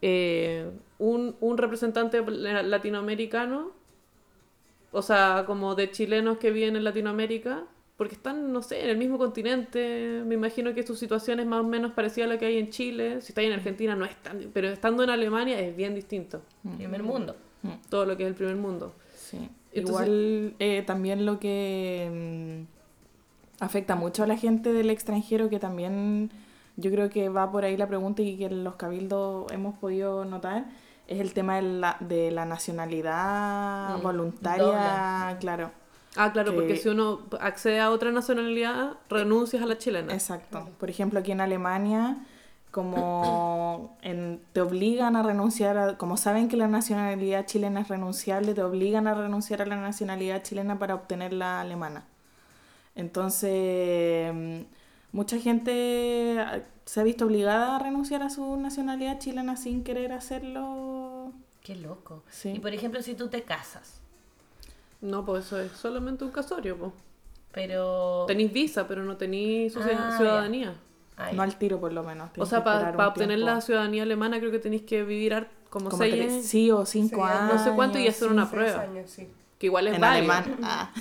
eh, 0.01 0.69
un, 0.97 1.35
un 1.41 1.57
representante 1.57 2.21
la- 2.25 2.63
latinoamericano, 2.63 3.71
o 4.91 5.01
sea, 5.01 5.43
como 5.45 5.75
de 5.75 5.91
chilenos 5.91 6.37
que 6.37 6.51
viven 6.51 6.75
en 6.75 6.83
Latinoamérica, 6.83 7.63
porque 7.97 8.15
están, 8.15 8.53
no 8.53 8.61
sé, 8.61 8.81
en 8.85 8.89
el 8.91 8.97
mismo 8.97 9.17
continente, 9.17 10.23
me 10.25 10.35
imagino 10.35 10.73
que 10.73 10.83
su 10.87 10.95
situación 10.95 11.41
es 11.41 11.45
más 11.45 11.59
o 11.59 11.63
menos 11.65 11.91
parecida 11.91 12.25
a 12.25 12.27
la 12.29 12.37
que 12.39 12.45
hay 12.45 12.57
en 12.57 12.69
Chile, 12.69 13.19
si 13.19 13.33
está 13.33 13.41
en 13.41 13.51
Argentina 13.51 13.93
no 13.93 14.05
es 14.05 14.15
tan, 14.23 14.51
pero 14.53 14.69
estando 14.69 15.03
en 15.03 15.09
Alemania 15.09 15.59
es 15.59 15.75
bien 15.75 15.93
distinto, 15.95 16.41
Primer 16.77 17.03
mundo. 17.03 17.35
todo 17.89 18.05
lo 18.05 18.15
que 18.15 18.23
es 18.23 18.29
el 18.29 18.35
primer 18.35 18.55
mundo. 18.55 18.93
Sí. 19.13 19.49
Entonces- 19.79 20.07
Igual 20.07 20.55
eh, 20.59 20.83
también 20.85 21.25
lo 21.25 21.39
que 21.39 22.65
mm, 23.59 23.63
afecta 23.63 23.95
mucho 23.95 24.23
a 24.23 24.27
la 24.27 24.37
gente 24.37 24.71
del 24.73 24.89
extranjero, 24.89 25.49
que 25.49 25.59
también 25.59 26.31
yo 26.77 26.91
creo 26.91 27.09
que 27.09 27.29
va 27.29 27.51
por 27.51 27.65
ahí 27.65 27.75
la 27.77 27.87
pregunta 27.87 28.21
y 28.21 28.37
que 28.37 28.45
en 28.45 28.63
los 28.63 28.75
cabildos 28.75 29.51
hemos 29.51 29.75
podido 29.79 30.23
notar, 30.25 30.65
es 31.07 31.19
el 31.19 31.33
tema 31.33 31.55
de 31.55 31.63
la, 31.63 31.97
de 31.99 32.31
la 32.31 32.45
nacionalidad 32.45 33.97
Mm, 33.97 34.01
voluntaria, 34.03 35.37
claro. 35.39 35.71
Ah, 36.15 36.31
claro, 36.33 36.51
Que- 36.51 36.57
porque 36.57 36.75
si 36.77 36.89
uno 36.89 37.19
accede 37.39 37.79
a 37.79 37.91
otra 37.91 38.11
nacionalidad, 38.11 38.93
renuncias 39.09 39.61
a 39.61 39.65
la 39.65 39.77
chilena. 39.77 40.13
Exacto. 40.13 40.67
Por 40.79 40.89
ejemplo, 40.89 41.19
aquí 41.19 41.31
en 41.31 41.41
Alemania, 41.41 42.17
como 42.71 43.97
en- 44.01 44.41
te 44.53 44.61
obligan 44.61 45.15
a 45.15 45.23
renunciar, 45.23 45.77
a- 45.77 45.97
como 45.97 46.17
saben 46.17 46.47
que 46.49 46.57
la 46.57 46.67
nacionalidad 46.67 47.45
chilena 47.45 47.81
es 47.81 47.87
renunciable, 47.87 48.53
te 48.53 48.61
obligan 48.63 49.07
a 49.07 49.13
renunciar 49.15 49.61
a 49.61 49.65
la 49.65 49.75
nacionalidad 49.77 50.43
chilena 50.43 50.77
para 50.79 50.95
obtener 50.95 51.33
la 51.33 51.61
alemana. 51.61 52.03
Entonces, 52.95 54.33
mucha 55.11 55.37
gente 55.39 56.37
ah, 56.39 56.59
se 56.85 56.99
ha 56.99 57.03
visto 57.03 57.25
obligada 57.25 57.75
a 57.75 57.79
renunciar 57.79 58.23
a 58.23 58.29
su 58.29 58.55
nacionalidad 58.57 59.19
chilena 59.19 59.55
sin 59.57 59.83
querer 59.83 60.11
hacerlo. 60.11 61.31
Qué 61.63 61.75
loco. 61.75 62.23
Sí. 62.29 62.49
Y 62.55 62.59
por 62.59 62.73
ejemplo, 62.73 63.01
si 63.01 63.13
tú 63.15 63.27
te 63.29 63.43
casas, 63.43 63.99
No, 65.01 65.25
pues 65.25 65.45
eso 65.45 65.59
es 65.61 65.71
solamente 65.71 66.23
un 66.25 66.31
casorio, 66.31 66.77
pues. 66.77 66.91
pero... 67.51 68.25
Tenéis 68.27 68.51
visa, 68.51 68.87
pero 68.87 69.03
no 69.03 69.15
tenéis 69.17 69.75
Ah, 69.77 70.13
ciudadanía. 70.17 70.75
Ay, 71.21 71.35
No 71.35 71.43
al 71.43 71.57
tiro, 71.57 71.79
por 71.79 71.91
lo 71.93 72.01
menos. 72.03 72.29
O 72.37 72.45
sea, 72.45 72.59
que 72.59 72.63
para 72.65 73.07
obtener 73.09 73.37
tiempo. 73.37 73.53
la 73.53 73.61
ciudadanía 73.61 74.03
alemana 74.03 74.39
creo 74.39 74.51
que 74.51 74.59
tenéis 74.59 74.83
que 74.83 75.03
vivir 75.03 75.47
como, 75.69 75.89
Como 75.89 76.01
seis 76.01 76.13
tres- 76.15 76.31
años. 76.31 76.45
sí, 76.45 76.71
o 76.71 76.85
cinco 76.85 77.23
años. 77.25 77.53
No 77.55 77.63
sé 77.63 77.71
cuánto 77.71 77.99
y 77.99 78.07
hacer 78.07 78.29
una 78.29 78.43
Seis 78.45 78.53
prueba. 78.53 78.81
años, 78.81 79.09
sí. 79.09 79.27
Que 79.59 79.65
igual 79.65 79.87
es 79.89 79.95
En 79.95 79.99
válido. 80.01 80.31
alemán. 80.31 80.57
Ah. 80.63 80.93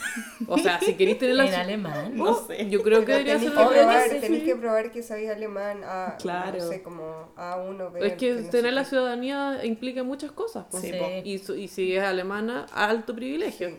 O 0.49 0.59
sea, 0.59 0.81
si 0.81 0.95
queréis 0.95 1.21
tener 1.21 1.37
la 1.37 1.47
en 1.49 1.55
alemán. 1.55 2.17
No 2.17 2.35
sé. 2.35 2.69
Yo 2.69 2.83
creo 2.83 3.01
que 3.01 3.07
Pero 3.07 3.19
debería 3.19 3.35
tenéis 3.35 3.53
ser 3.53 3.63
que 3.63 3.69
que 3.69 3.79
probar, 3.79 4.03
sí. 4.11 4.17
tenéis 4.21 4.43
que 4.45 4.57
probar 4.57 4.91
que 4.91 5.03
sabéis 5.05 5.31
alemán 5.31 5.81
a, 5.85 6.17
Claro. 6.21 6.59
no 6.59 6.69
sé, 6.69 6.83
como 6.83 7.33
A1, 7.37 7.93
B. 7.93 8.07
Es 8.09 8.13
que 8.15 8.33
no 8.35 8.51
tener 8.51 8.73
la 8.73 8.83
qué. 8.83 8.89
ciudadanía 8.89 9.65
implica 9.65 10.03
muchas 10.03 10.33
cosas. 10.33 10.65
po. 10.69 10.79
Sí. 10.81 10.91
Y, 11.23 11.35
y 11.53 11.69
si 11.69 11.95
es 11.97 12.03
alemana, 12.03 12.67
alto 12.75 13.15
privilegio. 13.15 13.79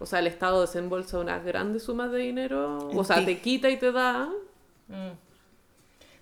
O 0.00 0.06
sea, 0.06 0.18
el 0.18 0.26
Estado 0.26 0.60
desembolsa 0.62 1.20
unas 1.20 1.44
grandes 1.44 1.84
sumas 1.84 2.10
de 2.10 2.18
dinero. 2.18 2.88
O 2.92 3.04
sea, 3.04 3.24
te 3.24 3.38
quita 3.38 3.70
y 3.70 3.76
te 3.76 3.92
da. 3.92 4.28
Mm. 4.92 5.12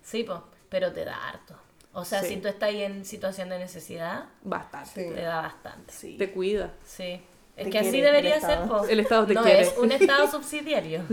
Sí, 0.02 0.24
po, 0.24 0.44
pero 0.68 0.92
te 0.92 1.04
da 1.04 1.28
harto. 1.28 1.54
O 1.92 2.04
sea, 2.04 2.22
Sí. 2.22 2.34
si 2.34 2.36
tú 2.40 2.48
estás 2.48 2.68
ahí 2.68 2.82
en 2.82 3.04
situación 3.04 3.48
de 3.48 3.58
necesidad, 3.58 4.26
Bastante. 4.42 5.08
Sí. 5.08 5.14
te 5.14 5.20
da 5.22 5.42
bastante. 5.42 5.92
Sí. 5.92 6.16
Te 6.16 6.30
cuida. 6.30 6.72
Sí. 6.84 7.20
Es 7.56 7.68
que 7.68 7.78
así 7.80 7.98
el 7.98 8.04
debería 8.04 8.40
ser, 8.40 8.60
po. 8.68 8.84
El 8.86 9.00
Estado 9.00 9.26
te 9.26 9.34
no 9.34 9.42
quiere. 9.42 9.62
es 9.62 9.76
un 9.76 9.92
Estado 9.92 10.26
subsidiario, 10.30 11.04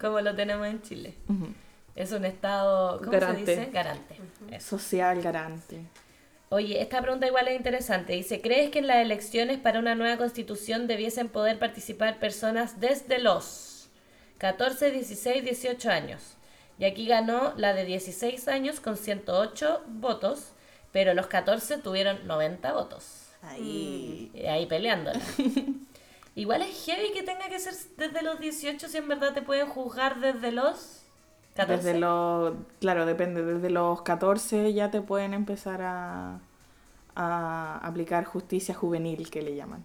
como 0.00 0.20
lo 0.20 0.34
tenemos 0.34 0.66
en 0.66 0.82
Chile. 0.82 1.14
Es 1.94 2.10
un 2.12 2.24
Estado, 2.24 2.98
¿cómo 2.98 3.12
Garante. 3.12 3.44
se 3.44 3.60
dice? 3.60 3.70
Garante. 3.70 4.16
Social 4.58 5.20
garante. 5.22 5.80
Oye, 6.48 6.82
esta 6.82 7.00
pregunta 7.00 7.26
igual 7.26 7.48
es 7.48 7.56
interesante. 7.56 8.14
Dice, 8.14 8.40
¿crees 8.40 8.70
que 8.70 8.80
en 8.80 8.86
las 8.86 8.96
elecciones 8.98 9.58
para 9.58 9.78
una 9.78 9.94
nueva 9.94 10.16
constitución 10.16 10.86
debiesen 10.86 11.28
poder 11.28 11.58
participar 11.58 12.18
personas 12.18 12.80
desde 12.80 13.18
los 13.18 13.88
14, 14.38 14.90
16, 14.90 15.44
18 15.44 15.90
años? 15.90 16.36
Y 16.78 16.84
aquí 16.84 17.06
ganó 17.06 17.52
la 17.56 17.74
de 17.74 17.84
16 17.84 18.48
años 18.48 18.80
con 18.80 18.96
108 18.96 19.82
votos, 19.86 20.52
pero 20.90 21.14
los 21.14 21.26
14 21.26 21.78
tuvieron 21.78 22.26
90 22.26 22.72
votos. 22.72 23.28
Ahí. 23.42 24.30
Y 24.34 24.46
ahí 24.46 24.66
peleándola. 24.66 25.20
Igual 26.34 26.62
es 26.62 26.86
heavy 26.86 27.12
que 27.12 27.22
tenga 27.22 27.48
que 27.48 27.58
ser 27.58 27.74
desde 27.96 28.22
los 28.22 28.40
18 28.40 28.88
si 28.88 28.96
en 28.96 29.08
verdad 29.08 29.34
te 29.34 29.42
pueden 29.42 29.68
juzgar 29.68 30.18
desde 30.20 30.50
los 30.50 31.02
14. 31.54 31.76
Desde 31.76 31.98
los, 31.98 32.54
claro, 32.80 33.04
depende, 33.04 33.44
desde 33.44 33.68
los 33.68 34.00
14 34.02 34.72
ya 34.72 34.90
te 34.90 35.02
pueden 35.02 35.34
empezar 35.34 35.82
a, 35.82 36.40
a 37.14 37.80
aplicar 37.82 38.24
justicia 38.24 38.74
juvenil, 38.74 39.30
que 39.30 39.42
le 39.42 39.54
llaman. 39.54 39.84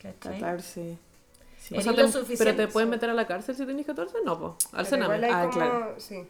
¿Cachai? 0.00 0.40
14. 0.40 0.98
Sí. 1.68 1.74
Eres 1.74 1.86
O 1.86 1.92
sea, 1.92 1.92
lo 2.02 2.06
te- 2.06 2.12
suficiente- 2.12 2.44
pero 2.54 2.56
te 2.66 2.72
pueden 2.72 2.90
meter 2.90 3.10
a 3.10 3.14
la 3.14 3.26
cárcel 3.26 3.54
si 3.56 3.64
tenés 3.66 3.86
14, 3.86 4.16
no, 4.24 4.38
pues. 4.38 4.72
Al 4.74 4.86
Sename. 4.86 5.26
Ah, 5.30 5.40
como- 5.42 5.52
claro. 5.52 5.94
Sí. 5.98 6.26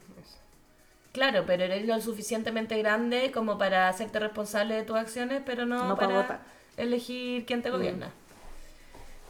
Claro, 1.13 1.45
pero 1.47 1.65
eres 1.65 1.87
lo 1.87 2.01
suficientemente 2.01 2.77
grande 2.79 3.33
como 3.33 3.59
para 3.59 3.89
hacerte 3.89 4.19
responsable 4.21 4.75
de 4.75 4.83
tus 4.83 4.97
acciones, 4.97 5.43
pero 5.45 5.65
no, 5.67 5.89
No 5.89 5.97
para 5.97 6.41
elegir 6.77 7.45
quién 7.47 7.63
te 7.63 7.71
gobierna. 7.71 8.11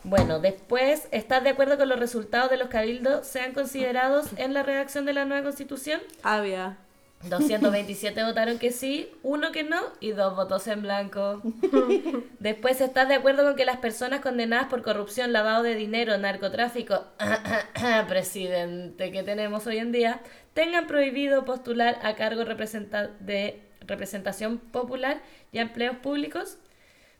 Bueno, 0.04 0.38
después, 0.38 1.08
¿estás 1.12 1.42
de 1.44 1.50
acuerdo 1.50 1.76
con 1.76 1.88
los 1.88 1.98
resultados 1.98 2.50
de 2.50 2.56
los 2.56 2.68
cabildos 2.68 3.26
sean 3.26 3.52
considerados 3.52 4.26
en 4.36 4.54
la 4.54 4.62
redacción 4.62 5.04
de 5.04 5.12
la 5.12 5.24
nueva 5.24 5.42
constitución? 5.44 6.00
Avia. 6.22 6.76
227 7.24 8.22
votaron 8.22 8.58
que 8.58 8.70
sí, 8.70 9.10
uno 9.22 9.50
que 9.50 9.64
no 9.64 9.80
y 10.00 10.12
dos 10.12 10.36
votos 10.36 10.66
en 10.68 10.82
blanco. 10.82 11.42
Después, 12.38 12.80
¿estás 12.80 13.08
de 13.08 13.14
acuerdo 13.16 13.42
con 13.44 13.56
que 13.56 13.64
las 13.64 13.78
personas 13.78 14.20
condenadas 14.20 14.68
por 14.68 14.82
corrupción, 14.82 15.32
lavado 15.32 15.62
de 15.64 15.74
dinero, 15.74 16.16
narcotráfico, 16.16 17.04
presidente 18.08 19.10
que 19.10 19.22
tenemos 19.22 19.66
hoy 19.66 19.78
en 19.78 19.92
día, 19.92 20.20
tengan 20.54 20.86
prohibido 20.86 21.44
postular 21.44 21.98
a 22.02 22.14
cargo 22.14 22.44
representa- 22.44 23.10
de 23.20 23.62
representación 23.86 24.58
popular 24.58 25.20
y 25.52 25.58
empleos 25.58 25.96
públicos? 25.96 26.58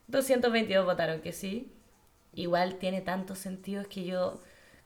222 0.07 0.85
votaron 0.85 1.21
que 1.21 1.33
sí. 1.33 1.73
Igual 2.33 2.75
tiene 2.75 3.01
tantos 3.01 3.39
sentidos 3.39 3.87
que 3.87 4.05
yo 4.05 4.39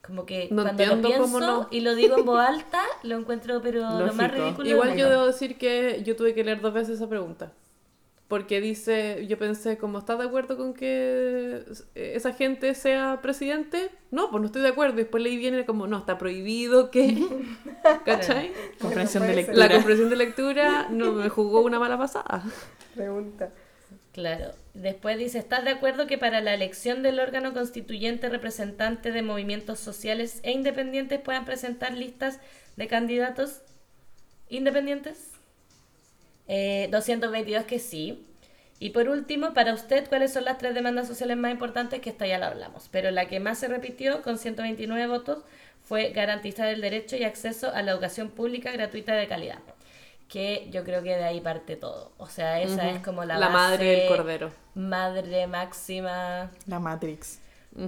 como 0.06 0.26
que 0.26 0.48
No 0.50 0.62
cuando 0.62 0.84
lo 0.86 1.00
pienso 1.02 1.22
cómo 1.22 1.40
no. 1.40 1.68
y 1.70 1.80
lo 1.80 1.94
digo 1.94 2.18
en 2.18 2.24
voz 2.24 2.40
alta, 2.48 2.82
lo 3.02 3.16
encuentro 3.16 3.60
pero 3.62 3.80
lo 4.00 4.12
más 4.12 4.30
ridículo 4.30 4.64
del 4.64 4.72
Igual 4.72 4.96
yo 4.96 5.08
debo 5.08 5.26
decir 5.26 5.56
que 5.58 6.02
yo 6.04 6.14
tuve 6.16 6.34
que 6.34 6.44
leer 6.44 6.60
dos 6.60 6.72
veces 6.74 6.96
esa 6.96 7.08
pregunta. 7.08 7.52
Porque 8.26 8.60
dice, 8.62 9.26
yo 9.28 9.38
pensé, 9.38 9.76
como 9.76 9.98
estás 9.98 10.18
de 10.18 10.24
acuerdo 10.24 10.56
con 10.56 10.72
que 10.72 11.62
esa 11.94 12.32
gente 12.32 12.74
sea 12.74 13.20
presidente? 13.20 13.90
No, 14.10 14.30
pues 14.30 14.40
no 14.40 14.46
estoy 14.46 14.62
de 14.62 14.68
acuerdo. 14.68 14.94
Y 14.94 15.02
después 15.02 15.22
leí 15.22 15.36
bien 15.36 15.52
y 15.54 15.58
era 15.58 15.66
como, 15.66 15.86
no, 15.86 15.98
está 15.98 16.16
prohibido 16.16 16.90
que... 16.90 17.18
¿Cachai? 18.06 18.50
Comprensión 18.80 19.24
No 19.24 19.28
de 19.28 19.34
puede 19.34 19.44
ser. 19.44 19.54
lectura. 19.54 19.66
La 19.68 19.74
comprensión 19.74 20.08
de 20.10 20.16
lectura 20.16 20.88
no 20.90 21.12
me 21.12 21.28
jugó 21.28 21.60
una 21.60 21.78
mala 21.78 21.98
pasada. 21.98 22.42
Pregunta. 22.94 23.50
Claro. 24.12 24.52
Después 24.74 25.16
dice, 25.18 25.38
¿estás 25.38 25.64
de 25.64 25.70
acuerdo 25.70 26.08
que 26.08 26.18
para 26.18 26.40
la 26.40 26.52
elección 26.52 27.04
del 27.04 27.20
órgano 27.20 27.54
constituyente 27.54 28.28
representante 28.28 29.12
de 29.12 29.22
movimientos 29.22 29.78
sociales 29.78 30.40
e 30.42 30.50
independientes 30.50 31.20
puedan 31.20 31.44
presentar 31.44 31.94
listas 31.94 32.40
de 32.76 32.88
candidatos 32.88 33.62
independientes? 34.48 35.30
Eh, 36.48 36.88
222 36.90 37.64
que 37.66 37.78
sí. 37.78 38.26
Y 38.80 38.90
por 38.90 39.08
último, 39.08 39.54
para 39.54 39.72
usted, 39.72 40.08
¿cuáles 40.08 40.32
son 40.32 40.44
las 40.44 40.58
tres 40.58 40.74
demandas 40.74 41.06
sociales 41.06 41.36
más 41.36 41.52
importantes? 41.52 42.00
Que 42.00 42.10
esta 42.10 42.26
ya 42.26 42.38
la 42.38 42.48
hablamos. 42.48 42.88
Pero 42.90 43.12
la 43.12 43.28
que 43.28 43.38
más 43.38 43.58
se 43.60 43.68
repitió, 43.68 44.22
con 44.22 44.38
129 44.38 45.06
votos, 45.06 45.44
fue 45.84 46.10
garantizar 46.10 46.68
el 46.68 46.80
derecho 46.80 47.16
y 47.16 47.22
acceso 47.22 47.70
a 47.72 47.82
la 47.82 47.92
educación 47.92 48.28
pública 48.30 48.72
gratuita 48.72 49.14
de 49.14 49.28
calidad. 49.28 49.60
Que 50.28 50.68
yo 50.72 50.84
creo 50.84 51.02
que 51.02 51.10
de 51.16 51.24
ahí 51.24 51.40
parte 51.40 51.76
todo. 51.76 52.12
O 52.18 52.26
sea, 52.26 52.60
esa 52.60 52.90
es 52.90 53.02
como 53.04 53.24
la, 53.24 53.38
La 53.38 53.50
madre 53.50 53.84
del 53.84 54.08
cordero. 54.08 54.50
Madre 54.74 55.46
máxima. 55.46 56.50
La 56.66 56.80
Matrix. 56.80 57.38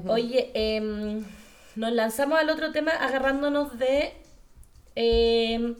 Oye, 0.08 0.50
em, 0.54 1.24
nos 1.76 1.92
lanzamos 1.92 2.38
al 2.38 2.50
otro 2.50 2.72
tema 2.72 2.92
agarrándonos 2.92 3.78
de 3.78 4.14
em, 4.94 5.76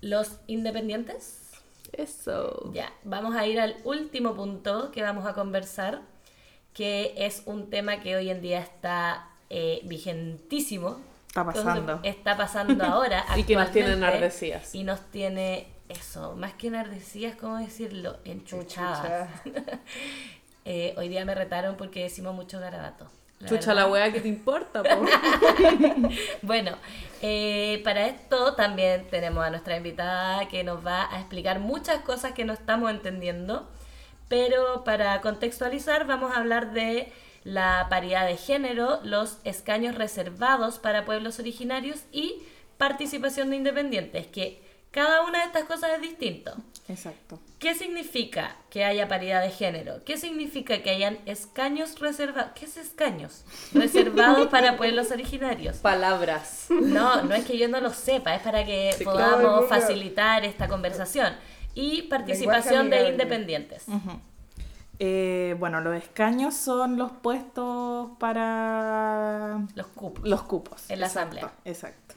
los 0.00 0.38
independientes. 0.46 1.50
Eso. 1.92 2.70
Ya, 2.72 2.92
vamos 3.04 3.34
a 3.34 3.46
ir 3.46 3.60
al 3.60 3.76
último 3.84 4.34
punto 4.34 4.90
que 4.90 5.02
vamos 5.02 5.26
a 5.26 5.34
conversar, 5.34 6.02
que 6.72 7.14
es 7.16 7.42
un 7.46 7.70
tema 7.70 8.00
que 8.00 8.16
hoy 8.16 8.30
en 8.30 8.40
día 8.40 8.60
está 8.60 9.28
eh, 9.48 9.80
vigentísimo. 9.84 11.00
Está 11.30 11.44
pasando. 11.44 12.00
Está 12.02 12.36
pasando 12.36 12.84
ahora. 12.84 13.24
Y 13.36 13.44
que 13.44 13.54
nos 13.54 13.70
tiene 13.70 13.92
enardecidas. 13.92 14.74
Y 14.74 14.82
nos 14.82 15.00
tiene 15.12 15.68
eso, 15.88 16.34
más 16.34 16.54
que 16.54 16.66
enardecidas, 16.66 17.36
¿cómo 17.36 17.58
decirlo? 17.58 18.18
Enchuchadas. 18.24 19.28
Eh, 20.66 20.94
hoy 20.98 21.08
día 21.08 21.24
me 21.24 21.34
retaron 21.34 21.76
porque 21.78 22.02
decimos 22.02 22.34
mucho 22.34 22.60
garabato. 22.60 23.06
Chucha 23.46 23.72
la 23.72 23.86
weá 23.86 24.12
que 24.12 24.20
te 24.20 24.28
importa, 24.28 24.82
po. 24.82 24.90
Bueno, 26.42 26.76
eh, 27.22 27.80
para 27.82 28.06
esto 28.06 28.54
también 28.54 29.08
tenemos 29.08 29.42
a 29.42 29.48
nuestra 29.48 29.78
invitada 29.78 30.46
que 30.48 30.62
nos 30.62 30.86
va 30.86 31.12
a 31.12 31.18
explicar 31.18 31.60
muchas 31.60 32.02
cosas 32.02 32.32
que 32.32 32.44
no 32.44 32.52
estamos 32.52 32.90
entendiendo, 32.90 33.70
pero 34.28 34.84
para 34.84 35.18
contextualizar 35.22 36.06
vamos 36.06 36.36
a 36.36 36.40
hablar 36.40 36.72
de 36.72 37.10
la 37.44 37.86
paridad 37.88 38.26
de 38.26 38.36
género, 38.36 39.00
los 39.02 39.38
escaños 39.44 39.94
reservados 39.94 40.78
para 40.78 41.04
pueblos 41.04 41.38
originarios 41.38 42.00
y 42.12 42.42
participación 42.78 43.50
de 43.50 43.56
independientes, 43.56 44.26
que 44.26 44.62
cada 44.90 45.22
una 45.22 45.40
de 45.40 45.44
estas 45.46 45.64
cosas 45.64 45.90
es 45.96 46.02
distinto. 46.02 46.54
Exacto. 46.88 47.38
¿Qué 47.60 47.74
significa 47.74 48.56
que 48.70 48.84
haya 48.84 49.06
paridad 49.06 49.42
de 49.42 49.50
género? 49.50 50.02
¿Qué 50.04 50.16
significa 50.16 50.82
que 50.82 50.90
hayan 50.90 51.18
escaños 51.26 52.00
reservados? 52.00 52.50
¿Qué 52.54 52.64
es 52.64 52.76
escaños? 52.76 53.44
Reservados 53.72 54.48
para 54.50 54.76
pueblos 54.76 55.12
originarios. 55.12 55.76
Palabras. 55.76 56.66
No, 56.70 57.22
no 57.22 57.34
es 57.34 57.44
que 57.44 57.56
yo 57.56 57.68
no 57.68 57.80
lo 57.80 57.90
sepa, 57.90 58.34
es 58.34 58.42
para 58.42 58.64
que 58.64 58.92
Sí, 58.98 59.04
podamos 59.04 59.68
facilitar 59.68 60.44
esta 60.44 60.66
conversación. 60.66 61.34
Y 61.74 62.02
participación 62.02 62.90
de 62.90 63.10
independientes. 63.10 63.86
Ujú. 63.86 64.20
Eh, 65.00 65.56
bueno, 65.58 65.80
los 65.80 65.96
escaños 65.96 66.54
son 66.54 66.98
los 66.98 67.10
puestos 67.12 68.10
para 68.18 69.66
Los 69.74 69.88
cupos. 69.88 70.24
los 70.28 70.42
cupos. 70.42 70.90
En 70.90 71.00
la 71.00 71.06
Exacto, 71.06 71.46
asamblea. 71.46 71.52
Exacto. 71.64 72.16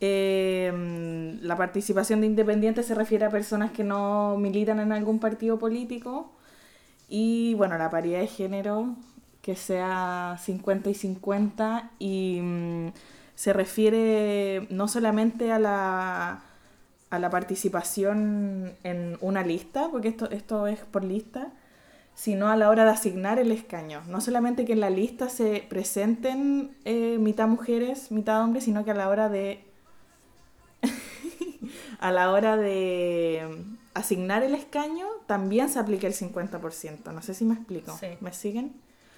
Eh, 0.00 1.38
la 1.42 1.56
participación 1.56 2.20
de 2.22 2.26
independientes 2.28 2.86
se 2.86 2.94
refiere 2.94 3.26
a 3.26 3.30
personas 3.30 3.72
que 3.72 3.84
no 3.84 4.36
militan 4.38 4.80
en 4.80 4.92
algún 4.92 5.18
partido 5.20 5.58
político. 5.58 6.32
Y 7.08 7.54
bueno, 7.54 7.78
la 7.78 7.90
paridad 7.90 8.20
de 8.20 8.28
género, 8.28 8.96
que 9.42 9.56
sea 9.56 10.38
50 10.40 10.90
y 10.90 10.94
50. 10.94 11.92
Y 11.98 12.40
mm, 12.42 12.88
se 13.34 13.52
refiere 13.54 14.66
no 14.70 14.88
solamente 14.88 15.52
a 15.52 15.58
la, 15.58 16.42
a 17.10 17.18
la 17.18 17.30
participación 17.30 18.74
en 18.84 19.18
una 19.20 19.42
lista, 19.44 19.88
porque 19.90 20.08
esto, 20.08 20.30
esto 20.30 20.66
es 20.66 20.80
por 20.80 21.04
lista, 21.04 21.52
sino 22.20 22.50
a 22.50 22.56
la 22.56 22.68
hora 22.68 22.84
de 22.84 22.90
asignar 22.90 23.38
el 23.38 23.50
escaño. 23.50 24.02
No 24.06 24.20
solamente 24.20 24.66
que 24.66 24.74
en 24.74 24.80
la 24.80 24.90
lista 24.90 25.30
se 25.30 25.64
presenten 25.66 26.76
eh, 26.84 27.16
mitad 27.18 27.48
mujeres, 27.48 28.12
mitad 28.12 28.44
hombres, 28.44 28.64
sino 28.64 28.84
que 28.84 28.90
a 28.90 28.94
la 28.94 29.08
hora 29.08 29.30
de 29.30 29.64
a 31.98 32.12
la 32.12 32.30
hora 32.30 32.58
de 32.58 33.64
asignar 33.94 34.42
el 34.42 34.54
escaño 34.54 35.06
también 35.26 35.70
se 35.70 35.78
aplica 35.78 36.06
el 36.06 36.12
50%. 36.12 37.10
No 37.10 37.22
sé 37.22 37.32
si 37.32 37.46
me 37.46 37.54
explico. 37.54 37.96
Sí. 37.98 38.08
¿Me 38.20 38.34
siguen? 38.34 38.74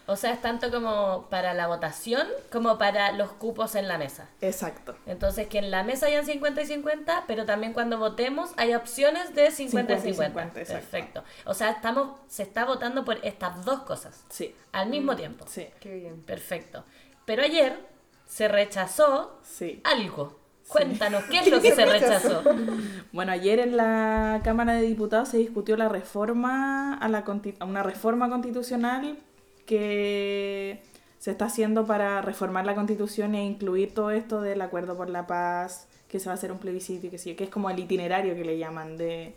O 0.06 0.16
sea, 0.16 0.32
es 0.32 0.42
tanto 0.42 0.70
como 0.70 1.26
para 1.30 1.54
la 1.54 1.68
votación 1.68 2.26
como 2.50 2.76
para 2.76 3.12
los 3.12 3.30
cupos 3.32 3.74
en 3.76 3.86
la 3.86 3.98
mesa. 3.98 4.28
Exacto. 4.40 4.96
Entonces, 5.06 5.46
que 5.46 5.58
en 5.58 5.70
la 5.70 5.84
mesa 5.84 6.06
hayan 6.06 6.26
50 6.26 6.62
y 6.62 6.66
50, 6.66 7.24
pero 7.26 7.44
también 7.46 7.72
cuando 7.72 7.98
votemos 7.98 8.50
hay 8.56 8.74
opciones 8.74 9.34
de 9.34 9.50
50 9.50 9.92
y 9.92 9.96
50 9.96 10.08
y 10.08 10.12
50. 10.14 10.26
50, 10.54 10.60
exacto. 10.60 10.90
Perfecto. 10.90 11.24
O 11.46 11.54
sea, 11.54 11.70
estamos, 11.70 12.18
se 12.26 12.42
está 12.42 12.64
votando 12.64 13.04
por 13.04 13.18
estas 13.24 13.64
dos 13.64 13.82
cosas 13.82 14.24
Sí. 14.28 14.54
al 14.72 14.88
mismo 14.88 15.14
tiempo. 15.14 15.44
Sí. 15.48 15.68
Qué 15.80 15.94
bien. 15.94 16.22
Perfecto. 16.22 16.84
Pero 17.24 17.42
ayer 17.42 17.78
se 18.26 18.48
rechazó 18.48 19.38
Sí. 19.44 19.80
algo. 19.84 20.40
Cuéntanos, 20.68 21.24
¿qué 21.24 21.40
es 21.40 21.48
lo 21.50 21.60
que 21.60 21.72
se 21.74 21.84
rechazó? 21.84 22.42
Bueno, 23.12 23.32
ayer 23.32 23.60
en 23.60 23.76
la 23.76 24.40
Cámara 24.42 24.72
de 24.74 24.82
Diputados 24.82 25.28
se 25.28 25.36
discutió 25.36 25.76
la 25.76 25.88
reforma 25.88 26.94
a, 26.94 27.08
la 27.08 27.24
una 27.60 27.82
reforma 27.82 28.28
constitucional 28.30 29.18
que 29.66 30.82
se 31.18 31.30
está 31.30 31.46
haciendo 31.46 31.86
para 31.86 32.20
reformar 32.20 32.66
la 32.66 32.74
constitución 32.74 33.34
e 33.34 33.44
incluir 33.44 33.94
todo 33.94 34.10
esto 34.10 34.40
del 34.40 34.60
acuerdo 34.60 34.96
por 34.96 35.08
la 35.08 35.26
paz, 35.26 35.86
que 36.08 36.18
se 36.18 36.26
va 36.26 36.32
a 36.32 36.34
hacer 36.34 36.52
un 36.52 36.58
plebiscito 36.58 37.06
y 37.06 37.10
que 37.10 37.18
sí, 37.18 37.34
que 37.34 37.44
es 37.44 37.50
como 37.50 37.70
el 37.70 37.78
itinerario 37.78 38.34
que 38.34 38.44
le 38.44 38.58
llaman 38.58 38.96
de, 38.96 39.34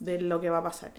de 0.00 0.20
lo 0.20 0.40
que 0.40 0.50
va 0.50 0.58
a 0.58 0.62
pasar. 0.62 0.92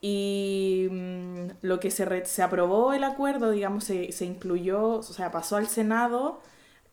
Y 0.00 0.88
mm, 0.90 1.46
lo 1.62 1.80
que 1.80 1.90
se, 1.90 2.26
se 2.26 2.42
aprobó 2.42 2.92
el 2.92 3.04
acuerdo, 3.04 3.50
digamos, 3.50 3.84
se, 3.84 4.12
se 4.12 4.26
incluyó, 4.26 4.96
o 4.96 5.02
sea, 5.02 5.30
pasó 5.32 5.56
al 5.56 5.66
Senado 5.66 6.40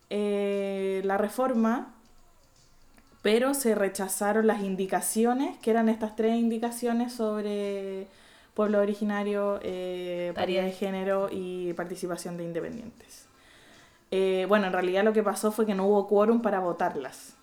eh, 0.10 1.02
la 1.04 1.18
reforma, 1.18 1.94
pero 3.22 3.54
se 3.54 3.76
rechazaron 3.76 4.48
las 4.48 4.62
indicaciones, 4.62 5.58
que 5.60 5.72
eran 5.72 5.90
estas 5.90 6.16
tres 6.16 6.38
indicaciones 6.38 7.14
sobre 7.14 8.08
pueblo 8.54 8.80
originario, 8.80 9.60
eh, 9.64 10.32
paridad 10.36 10.64
de 10.64 10.72
género 10.72 11.30
y 11.32 11.74
participación 11.74 12.38
de 12.38 12.44
independientes. 12.44 13.28
Eh, 14.12 14.46
bueno, 14.50 14.68
en 14.68 14.74
realidad 14.74 15.04
lo 15.04 15.14
que 15.14 15.24
pasó 15.24 15.52
fue 15.52 15.66
que 15.66 15.76
no 15.76 15.88
hubo 15.88 16.08
quórum 16.08 16.42
para 16.42 16.60
votarlas. 16.60 17.36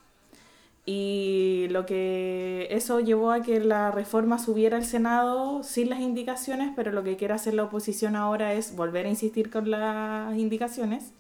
Y 0.85 1.67
lo 1.71 1.85
que 1.85 2.69
eso 2.71 3.01
llevó 3.01 3.31
a 3.31 3.43
que 3.43 3.61
la 3.61 3.91
reforma 3.91 4.39
subiera 4.39 4.79
al 4.79 4.85
Senado 4.85 5.63
sin 5.63 5.91
las 5.91 6.01
indicaciones, 6.01 6.73
pero 6.75 6.93
lo 6.93 7.05
que 7.05 7.17
quiere 7.17 7.35
hacer 7.35 7.55
la 7.55 7.65
oposición 7.65 8.17
ahora 8.17 8.55
es 8.55 8.75
volver 8.75 9.07
a 9.07 9.11
insistir 9.11 9.51
con 9.51 9.71
las 9.71 10.35
indicaciones 10.37 11.13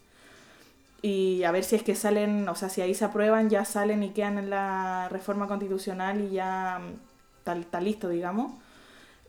y 1.03 1.45
a 1.45 1.53
ver 1.53 1.65
si 1.65 1.77
es 1.77 1.83
que 1.83 1.95
salen, 1.95 2.49
o 2.49 2.55
sea, 2.55 2.69
si 2.69 2.81
ahí 2.81 2.95
se 2.95 3.05
aprueban, 3.05 3.51
ya 3.51 3.65
salen 3.65 4.03
y 4.03 4.11
quedan 4.11 4.39
en 4.39 4.51
la 4.51 5.09
reforma 5.11 5.47
constitucional 5.47 6.21
y 6.23 6.31
ya 6.31 6.81
mm, 6.81 7.39
está, 7.39 7.57
está 7.57 7.81
listo, 7.81 8.09
digamos. 8.09 8.53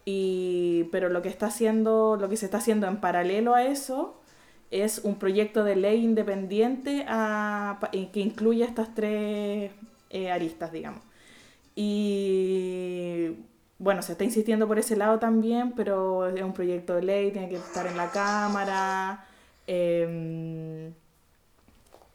Y, 0.06 0.86
pero 0.91 1.10
lo 1.10 1.22
que 1.22 1.30
está 1.30 1.47
haciendo, 1.47 2.18
lo 2.20 2.30
que 2.30 2.38
se 2.38 2.45
está 2.45 2.58
haciendo 2.58 2.88
en 2.88 2.97
paralelo 3.02 3.54
a 3.56 3.64
eso 3.66 4.20
es 4.72 5.00
un 5.04 5.16
proyecto 5.16 5.64
de 5.64 5.76
ley 5.76 6.04
independiente 6.04 7.06
a- 7.08 7.80
que 7.91 8.20
incluye 8.20 8.64
estas 8.64 8.93
tres 8.95 9.72
eh, 10.12 10.32
aristas, 10.32 10.72
digamos. 10.72 11.02
Y 11.76 13.38
bueno, 13.80 14.02
se 14.02 14.12
está 14.14 14.24
insistiendo 14.26 14.68
por 14.68 14.80
ese 14.80 14.95
lado 14.97 15.20
también, 15.20 15.72
pero 15.74 16.28
es 16.28 16.41
un 16.43 16.54
proyecto 16.54 16.95
de 16.95 17.04
ley, 17.04 17.32
tiene 17.32 17.50
que 17.50 17.56
estar 17.56 17.88
en 17.88 17.97
la 17.97 18.12
Cámara. 18.12 19.26
em, 19.68 20.93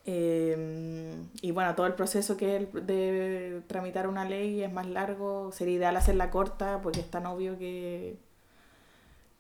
em, 0.07 1.28
y 1.40 1.50
bueno, 1.52 1.74
todo 1.74 1.86
el 1.86 1.94
proceso 1.94 2.36
que 2.36 2.57
es 2.57 2.62
el 2.74 2.86
de 2.86 3.62
tramitar 3.66 4.07
una 4.09 4.24
ley 4.24 4.62
es 4.62 4.72
más 4.72 4.86
largo. 4.86 5.50
Sería 5.52 5.74
ideal 5.76 5.96
hacerla 5.96 6.30
corta 6.30 6.80
porque 6.82 7.00
es 7.00 7.11
tan 7.11 7.26
obvio 7.26 7.59
que... 7.59 8.16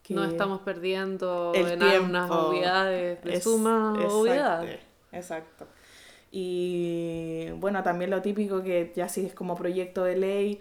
que 0.02 0.14
No 0.14 0.24
estamos 0.24 0.60
perdiendo 0.60 1.52
el 1.54 1.72
en 1.72 1.78
tiempo 1.78 2.08
unas 2.08 2.30
obviedades 2.30 3.22
de 3.24 3.34
es- 3.34 3.44
suma 3.44 3.92
exacto, 3.96 4.18
obviedad. 4.18 4.66
Exacto. 5.12 5.66
Y 6.32 7.50
bueno, 7.58 7.82
también 7.82 8.10
lo 8.10 8.20
típico 8.20 8.62
que 8.62 8.92
ya 8.96 9.08
si 9.08 9.24
es 9.24 9.34
como 9.34 9.54
proyecto 9.54 10.02
de 10.02 10.16
ley, 10.16 10.60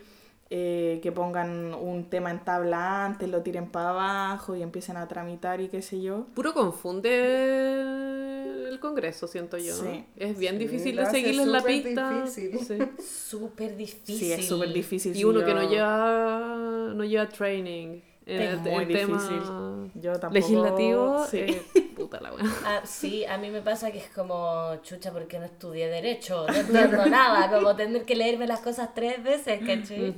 eh, 0.56 1.00
que 1.02 1.12
pongan 1.12 1.74
un 1.74 2.12
tema 2.12 2.30
en 2.30 2.44
tabla 2.44 3.06
antes, 3.06 3.28
lo 3.28 3.42
tiren 3.42 3.70
para 3.72 3.90
abajo 3.90 4.56
y 4.56 4.62
empiecen 4.62 4.98
a 4.98 5.08
tramitar 5.08 5.60
y 5.62 5.68
qué 5.70 5.82
sé 5.82 6.00
yo. 6.00 6.28
Puro 6.36 6.54
confunde 6.54 8.70
el 8.70 8.80
Congreso, 8.80 9.28
siento 9.28 9.58
yo. 9.58 9.74
Sí. 9.76 10.06
Es 10.16 10.38
bien 10.38 10.54
Sí, 10.58 10.60
difícil 10.60 10.96
de 10.96 11.02
hace 11.02 11.22
seguirle 11.22 11.46
la 11.48 11.60
súper 11.60 11.84
pista. 11.84 12.22
difícil. 12.24 12.60
Sí. 12.60 13.04
Súper 13.04 13.76
difícil. 13.78 14.16
Sí, 14.18 14.32
es 14.32 14.48
súper 14.48 14.72
difícil. 14.74 15.16
Y 15.16 15.24
uno 15.24 15.42
que 15.44 15.52
yo- 15.52 15.56
no 15.56 15.70
lleva, 15.70 16.94
no 16.94 17.04
lleva 17.04 17.28
training. 17.30 18.00
El, 18.26 18.58
muy 18.60 18.84
el 18.84 18.88
tema 18.94 19.18
difícil. 19.22 19.92
Yo 19.96 20.14
tampoco- 20.14 20.34
legislativo, 20.34 21.26
sí. 21.26 21.40
eh, 21.40 21.64
puta 21.96 22.22
la 22.22 22.34
wea. 22.34 22.46
Ah, 22.66 22.82
sí, 22.86 23.26
a 23.26 23.38
mí 23.38 23.50
me 23.50 23.62
pasa 23.62 23.92
que 23.92 23.98
es 23.98 24.10
como, 24.10 24.76
chucha, 24.82 25.12
porque 25.12 25.40
no 25.40 25.46
estudié 25.46 25.88
Derecho? 25.90 26.46
No 26.48 26.54
entiendo 26.56 27.06
nada, 27.08 27.50
como 27.50 27.76
tener 27.76 28.06
que 28.06 28.16
leerme 28.16 28.48
las 28.48 28.62
cosas 28.62 28.94
tres 28.94 29.22
veces, 29.24 29.60
¿cachai? 29.66 30.16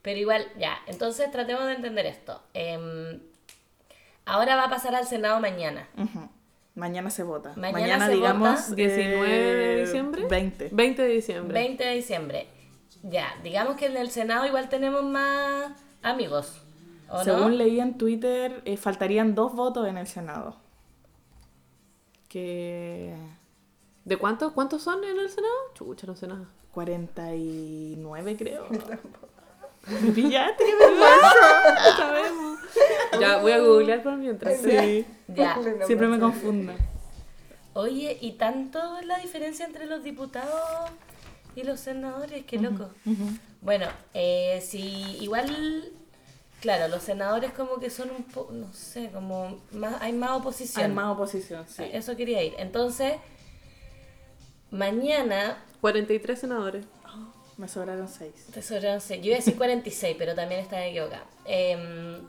Pero 0.00 0.18
igual, 0.18 0.46
ya, 0.58 0.78
entonces 0.86 1.30
tratemos 1.30 1.66
de 1.66 1.74
entender 1.74 2.06
esto. 2.06 2.42
Em, 2.54 3.20
ahora 4.24 4.56
va 4.56 4.64
a 4.64 4.70
pasar 4.70 4.94
al 4.94 5.06
Senado 5.06 5.38
mañana. 5.40 5.88
Mañana 6.74 7.10
se 7.10 7.22
vota. 7.22 7.52
Mañana 7.56 7.72
Mañana, 7.80 8.06
se 8.06 8.12
digamos, 8.14 8.60
vota. 8.70 8.74
19 8.74 9.28
de 9.28 9.74
eh, 9.76 9.80
diciembre. 9.84 10.24
20. 10.28 10.68
20 10.72 11.02
de 11.02 11.08
diciembre. 11.08 11.54
20 11.54 11.84
de 11.84 11.94
diciembre. 11.94 12.46
Ya, 13.02 13.34
digamos 13.42 13.76
que 13.76 13.86
en 13.86 13.96
el 13.96 14.10
Senado 14.10 14.46
igual 14.46 14.68
tenemos 14.70 15.02
más 15.02 15.72
amigos. 16.02 16.61
¿O 17.12 17.18
no? 17.18 17.24
Según 17.24 17.58
leí 17.58 17.78
en 17.78 17.98
Twitter, 17.98 18.62
eh, 18.64 18.76
faltarían 18.76 19.34
dos 19.34 19.54
votos 19.54 19.86
en 19.86 19.98
el 19.98 20.06
Senado. 20.06 20.56
Que 22.28 23.14
¿De 24.04 24.16
cuántos? 24.16 24.52
¿Cuántos 24.52 24.82
son 24.82 25.04
en 25.04 25.18
el 25.18 25.30
Senado? 25.30 25.54
Chucha, 25.74 26.06
no 26.06 26.16
sé 26.16 26.26
nada. 26.26 26.46
49 26.72 28.36
creo. 28.36 28.66
Me 29.86 30.12
pillaste, 30.12 30.64
qué 30.64 31.92
sabemos. 31.96 32.58
Ya, 33.20 33.38
voy 33.38 33.52
a 33.52 33.58
googlear 33.58 34.02
por 34.02 34.16
mientras. 34.16 34.60
Sí. 34.60 35.04
Ya. 35.28 35.58
Siempre 35.86 36.08
me 36.08 36.18
confundo. 36.18 36.72
Oye, 37.74 38.18
¿y 38.20 38.32
tanto 38.32 38.98
es 38.98 39.06
la 39.06 39.18
diferencia 39.18 39.66
entre 39.66 39.86
los 39.86 40.02
diputados 40.02 40.90
y 41.56 41.62
los 41.62 41.80
senadores? 41.80 42.44
Qué 42.44 42.58
loco. 42.58 42.90
Bueno, 43.60 43.86
eh, 44.14 44.60
si 44.64 45.16
igual, 45.20 45.92
claro, 46.62 46.88
los 46.88 47.02
senadores 47.02 47.52
como 47.52 47.78
que 47.78 47.90
son 47.90 48.10
un 48.10 48.22
poco, 48.22 48.52
no 48.52 48.72
sé, 48.72 49.10
como 49.12 49.58
más, 49.72 50.00
hay 50.00 50.12
más 50.12 50.30
oposición. 50.30 50.86
Hay 50.86 50.92
más 50.92 51.12
oposición, 51.12 51.66
sí. 51.68 51.82
Eso 51.92 52.16
quería 52.16 52.42
ir. 52.42 52.54
Entonces, 52.56 53.14
mañana, 54.70 55.62
43 55.80 56.38
senadores. 56.38 56.86
Me 57.58 57.68
sobraron 57.68 58.08
6. 58.08 58.32
te 58.54 58.62
sobraron 58.62 59.00
seis. 59.00 59.20
yo 59.20 59.26
iba 59.26 59.36
a 59.36 59.38
decir 59.40 59.56
46, 59.56 60.16
pero 60.18 60.34
también 60.34 60.60
estaba 60.62 60.84
equivocada. 60.86 61.26
Em, 61.44 62.22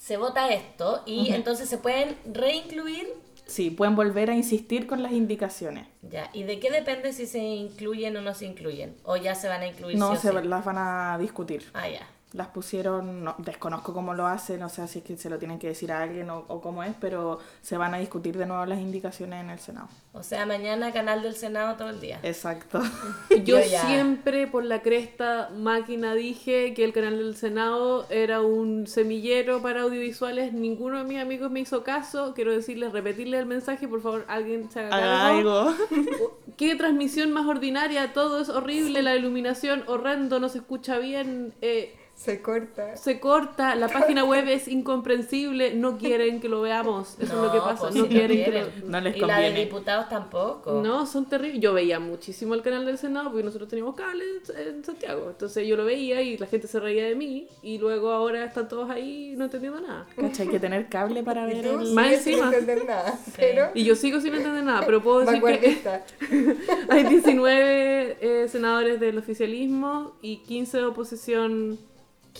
se 0.00 0.16
vota 0.16 0.48
esto 0.48 1.02
y 1.04 1.32
entonces 1.32 1.68
se 1.68 1.76
pueden 1.78 2.16
reincluir 2.24 3.06
Sí, 3.46 3.70
pueden 3.70 3.94
volver 3.94 4.30
a 4.30 4.34
insistir 4.34 4.88
con 4.88 5.02
las 5.04 5.12
indicaciones. 5.12 5.86
Ya, 6.02 6.30
¿y 6.32 6.42
de 6.42 6.58
qué 6.58 6.70
depende 6.70 7.12
si 7.12 7.26
se 7.26 7.38
incluyen 7.38 8.16
o 8.16 8.20
no 8.20 8.34
se 8.34 8.44
incluyen? 8.44 8.96
¿O 9.04 9.16
ya 9.16 9.36
se 9.36 9.46
van 9.46 9.62
a 9.62 9.68
incluir 9.68 9.96
No, 9.96 10.10
sí 10.10 10.16
o 10.16 10.20
se 10.32 10.40
sí? 10.40 10.48
las 10.48 10.64
van 10.64 10.78
a 10.78 11.16
discutir. 11.18 11.70
Ah, 11.72 11.88
ya. 11.88 12.08
Las 12.32 12.48
pusieron, 12.48 13.24
no, 13.24 13.34
desconozco 13.38 13.94
cómo 13.94 14.12
lo 14.12 14.26
hacen, 14.26 14.62
o 14.62 14.68
sea, 14.68 14.86
si 14.86 14.98
es 14.98 15.04
que 15.04 15.16
se 15.16 15.30
lo 15.30 15.38
tienen 15.38 15.58
que 15.58 15.68
decir 15.68 15.92
a 15.92 16.02
alguien 16.02 16.28
o, 16.30 16.44
o 16.48 16.60
cómo 16.60 16.82
es, 16.82 16.94
pero 17.00 17.38
se 17.62 17.76
van 17.76 17.94
a 17.94 17.98
discutir 17.98 18.36
de 18.36 18.46
nuevo 18.46 18.66
las 18.66 18.80
indicaciones 18.80 19.42
en 19.42 19.50
el 19.50 19.58
Senado. 19.58 19.88
O 20.18 20.22
sea, 20.22 20.46
mañana 20.46 20.92
canal 20.92 21.22
del 21.22 21.36
Senado 21.36 21.76
todo 21.76 21.90
el 21.90 22.00
día. 22.00 22.18
Exacto. 22.22 22.80
Yo, 23.44 23.60
siempre 23.60 24.46
por 24.46 24.64
la 24.64 24.80
cresta 24.80 25.50
máquina 25.54 26.14
dije 26.14 26.72
que 26.72 26.84
el 26.84 26.94
canal 26.94 27.18
del 27.18 27.36
Senado 27.36 28.06
era 28.08 28.40
un 28.40 28.86
semillero 28.86 29.60
para 29.60 29.82
audiovisuales. 29.82 30.54
Ninguno 30.54 30.98
de 30.98 31.04
mis 31.04 31.18
amigos 31.18 31.50
me 31.50 31.60
hizo 31.60 31.84
caso. 31.84 32.32
Quiero 32.34 32.52
decirles, 32.52 32.92
repetirles 32.92 33.40
el 33.40 33.46
mensaje, 33.46 33.86
por 33.86 34.00
favor, 34.00 34.24
alguien 34.28 34.70
se 34.70 34.80
haga 34.80 35.28
algo. 35.28 35.74
Qué 36.56 36.74
transmisión 36.76 37.32
más 37.32 37.46
ordinaria, 37.46 38.14
todo 38.14 38.40
es 38.40 38.48
horrible, 38.48 39.02
la 39.02 39.14
iluminación 39.14 39.84
horrendo, 39.86 40.40
no 40.40 40.48
se 40.48 40.58
escucha 40.58 40.98
bien, 40.98 41.52
eh, 41.60 41.94
Se 42.16 42.40
corta. 42.40 42.96
se 42.96 43.20
corta, 43.20 43.74
la 43.74 43.88
página 43.88 44.24
web 44.24 44.48
es 44.48 44.68
incomprensible, 44.68 45.74
no 45.74 45.98
quieren 45.98 46.40
que 46.40 46.48
lo 46.48 46.62
veamos, 46.62 47.14
eso 47.20 47.34
es 47.36 47.42
lo 47.42 47.52
que 47.52 47.58
pasa, 47.58 47.82
pues 47.82 47.94
no 47.94 48.04
si 48.04 48.08
quieren 48.08 48.36
que 48.38 48.44
quieren. 48.44 48.66
lo... 48.80 48.88
No 48.88 49.00
les 49.02 49.16
Y 49.16 49.20
la 49.20 49.38
de 49.38 49.52
diputados 49.52 50.08
tampoco. 50.08 50.80
No, 50.82 51.06
son 51.06 51.26
terribles. 51.26 51.60
Yo 51.60 51.74
veía 51.74 52.00
muchísimo 52.00 52.54
el 52.54 52.62
canal 52.62 52.86
del 52.86 52.96
Senado 52.98 53.28
porque 53.30 53.44
nosotros 53.44 53.68
teníamos 53.68 53.94
cable 53.94 54.24
en- 54.58 54.82
Santiago. 54.82 55.26
Entonces 55.28 55.66
yo 55.68 55.76
lo 55.76 55.84
veía 55.84 56.22
y 56.22 56.38
la 56.38 56.46
gente 56.46 56.66
se 56.68 56.80
reía 56.80 57.04
de 57.04 57.14
mí. 57.14 57.46
Y 57.62 57.78
luego 57.78 58.10
ahora 58.10 58.44
están 58.44 58.66
todos 58.68 58.88
ahí 58.90 59.34
no 59.36 59.44
entendiendo 59.44 59.80
nada. 59.80 60.06
Cacha, 60.16 60.42
hay 60.44 60.48
que 60.48 60.58
tener 60.58 60.88
cable 60.88 61.22
para 61.22 61.44
Y 61.52 61.54
ver 61.54 61.66
el... 61.66 61.92
Más 61.92 62.06
sin 62.22 62.34
encima. 62.34 62.46
entender 62.46 62.84
nada. 62.86 63.18
Pero 63.36 63.70
Y 63.74 63.84
yo 63.84 63.94
sigo 63.94 64.20
sin 64.20 64.34
entender 64.34 64.64
nada, 64.64 64.84
pero 64.86 65.02
puedo 65.02 65.20
decir 65.20 65.34
que 65.34 65.42
vanguardista. 65.42 66.04
hay 66.88 67.04
19 67.04 68.16
eh, 68.20 68.48
senadores 68.48 68.98
del 69.00 69.18
oficialismo 69.18 70.16
y 70.22 70.38
15 70.38 70.78
de 70.78 70.84
oposición. 70.86 71.78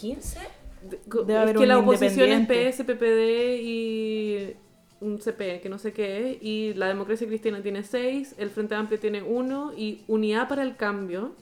¿15? 0.00 0.38
de- 0.82 0.98
co- 1.08 1.22
Debe 1.22 1.32
es 1.34 1.42
haber 1.42 1.56
que 1.56 1.62
un 1.62 1.68
la 1.68 1.78
oposición 1.78 2.30
es. 2.30 2.46
PS, 2.46 2.84
PPD 2.84 3.60
y 3.62 4.56
un 5.00 5.18
CP, 5.20 5.60
que 5.60 5.68
no 5.68 5.78
sé 5.78 5.92
qué 5.92 6.30
es. 6.32 6.38
Y 6.42 6.74
la 6.74 6.88
democracia 6.88 7.26
cristiana 7.26 7.62
tiene 7.62 7.82
6, 7.82 8.34
el 8.38 8.50
Frente 8.50 8.74
Amplio 8.74 8.98
tiene 9.00 9.22
1 9.22 9.72
y 9.76 10.04
Unidad 10.08 10.48
para 10.48 10.62
el 10.62 10.76
Cambio, 10.76 11.34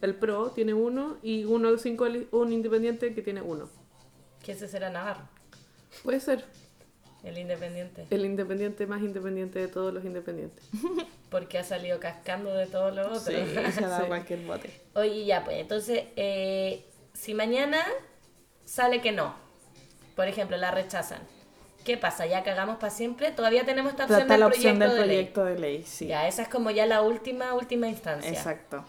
el 0.00 0.14
PRO, 0.14 0.50
tiene 0.50 0.74
1 0.74 1.16
y 1.22 1.44
uno 1.44 1.72
de 1.72 1.78
cinco 1.78 2.06
un 2.32 2.52
independiente 2.52 3.14
que 3.14 3.22
tiene 3.22 3.42
1. 3.42 3.68
Que 4.44 4.52
ese 4.52 4.68
será 4.68 4.90
Navarro, 4.90 5.28
Puede 6.04 6.20
ser 6.20 6.44
el 7.24 7.36
independiente. 7.36 8.06
el 8.10 8.24
independiente 8.24 8.86
más 8.86 9.02
independiente 9.02 9.58
de 9.58 9.66
todos 9.68 9.92
los 9.92 10.04
independientes. 10.04 10.64
Porque 11.30 11.58
ha 11.58 11.64
salido 11.64 11.98
cascando 12.00 12.54
de 12.54 12.66
todos 12.66 12.94
los 12.94 13.06
otros. 13.08 13.22
Sí, 13.24 13.72
se 13.72 13.84
ha 13.84 13.88
dado 13.88 14.02
Sí. 14.04 14.08
cualquier 14.08 14.46
bote. 14.46 14.70
Oye, 14.94 15.24
ya, 15.26 15.44
pues 15.44 15.58
entonces, 15.58 16.04
eh, 16.16 16.84
si 17.18 17.34
mañana 17.34 17.82
sale 18.64 19.00
que 19.00 19.10
no, 19.12 19.34
por 20.14 20.28
ejemplo, 20.28 20.56
la 20.56 20.70
rechazan, 20.70 21.20
¿qué 21.84 21.96
pasa? 21.96 22.26
¿Ya 22.26 22.44
cagamos 22.44 22.76
para 22.76 22.90
siempre? 22.90 23.32
Todavía 23.32 23.64
tenemos 23.64 23.90
esta 23.92 24.04
opción 24.04 24.28
del 24.28 24.40
la 24.40 24.46
opción 24.46 24.78
proyecto 24.78 24.94
del 24.94 25.02
de 25.02 25.06
ley. 25.06 25.16
proyecto 25.16 25.44
de 25.44 25.58
ley, 25.58 25.84
sí. 25.84 26.06
Ya, 26.06 26.28
esa 26.28 26.42
es 26.42 26.48
como 26.48 26.70
ya 26.70 26.86
la 26.86 27.02
última, 27.02 27.54
última 27.54 27.88
instancia. 27.88 28.30
Exacto. 28.30 28.84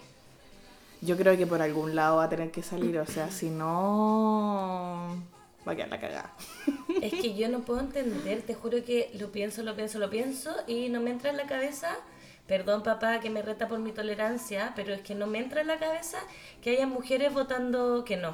Yo 1.01 1.17
creo 1.17 1.35
que 1.37 1.47
por 1.47 1.61
algún 1.61 1.95
lado 1.95 2.17
va 2.17 2.25
a 2.25 2.29
tener 2.29 2.51
que 2.51 2.61
salir, 2.61 2.99
o 2.99 3.05
sea, 3.05 3.31
si 3.31 3.49
no... 3.49 5.17
Va 5.67 5.71
a 5.71 5.75
quedar 5.75 5.89
la 5.89 5.99
cagada. 5.99 6.33
Es 7.01 7.13
que 7.13 7.33
yo 7.35 7.47
no 7.49 7.59
puedo 7.61 7.79
entender, 7.79 8.41
te 8.41 8.53
juro 8.53 8.83
que 8.83 9.09
lo 9.17 9.31
pienso, 9.31 9.63
lo 9.63 9.75
pienso, 9.75 9.97
lo 9.99 10.09
pienso 10.09 10.53
y 10.67 10.89
no 10.89 10.99
me 10.99 11.11
entra 11.11 11.29
en 11.29 11.37
la 11.37 11.45
cabeza, 11.47 11.95
perdón 12.49 12.83
papá 12.83 13.21
que 13.21 13.29
me 13.29 13.41
reta 13.41 13.67
por 13.69 13.79
mi 13.79 13.91
tolerancia, 13.93 14.73
pero 14.75 14.93
es 14.93 15.01
que 15.01 15.15
no 15.15 15.27
me 15.27 15.39
entra 15.39 15.61
en 15.61 15.67
la 15.67 15.77
cabeza 15.77 16.17
que 16.61 16.71
haya 16.71 16.87
mujeres 16.87 17.33
votando 17.33 18.03
que 18.03 18.17
no. 18.17 18.31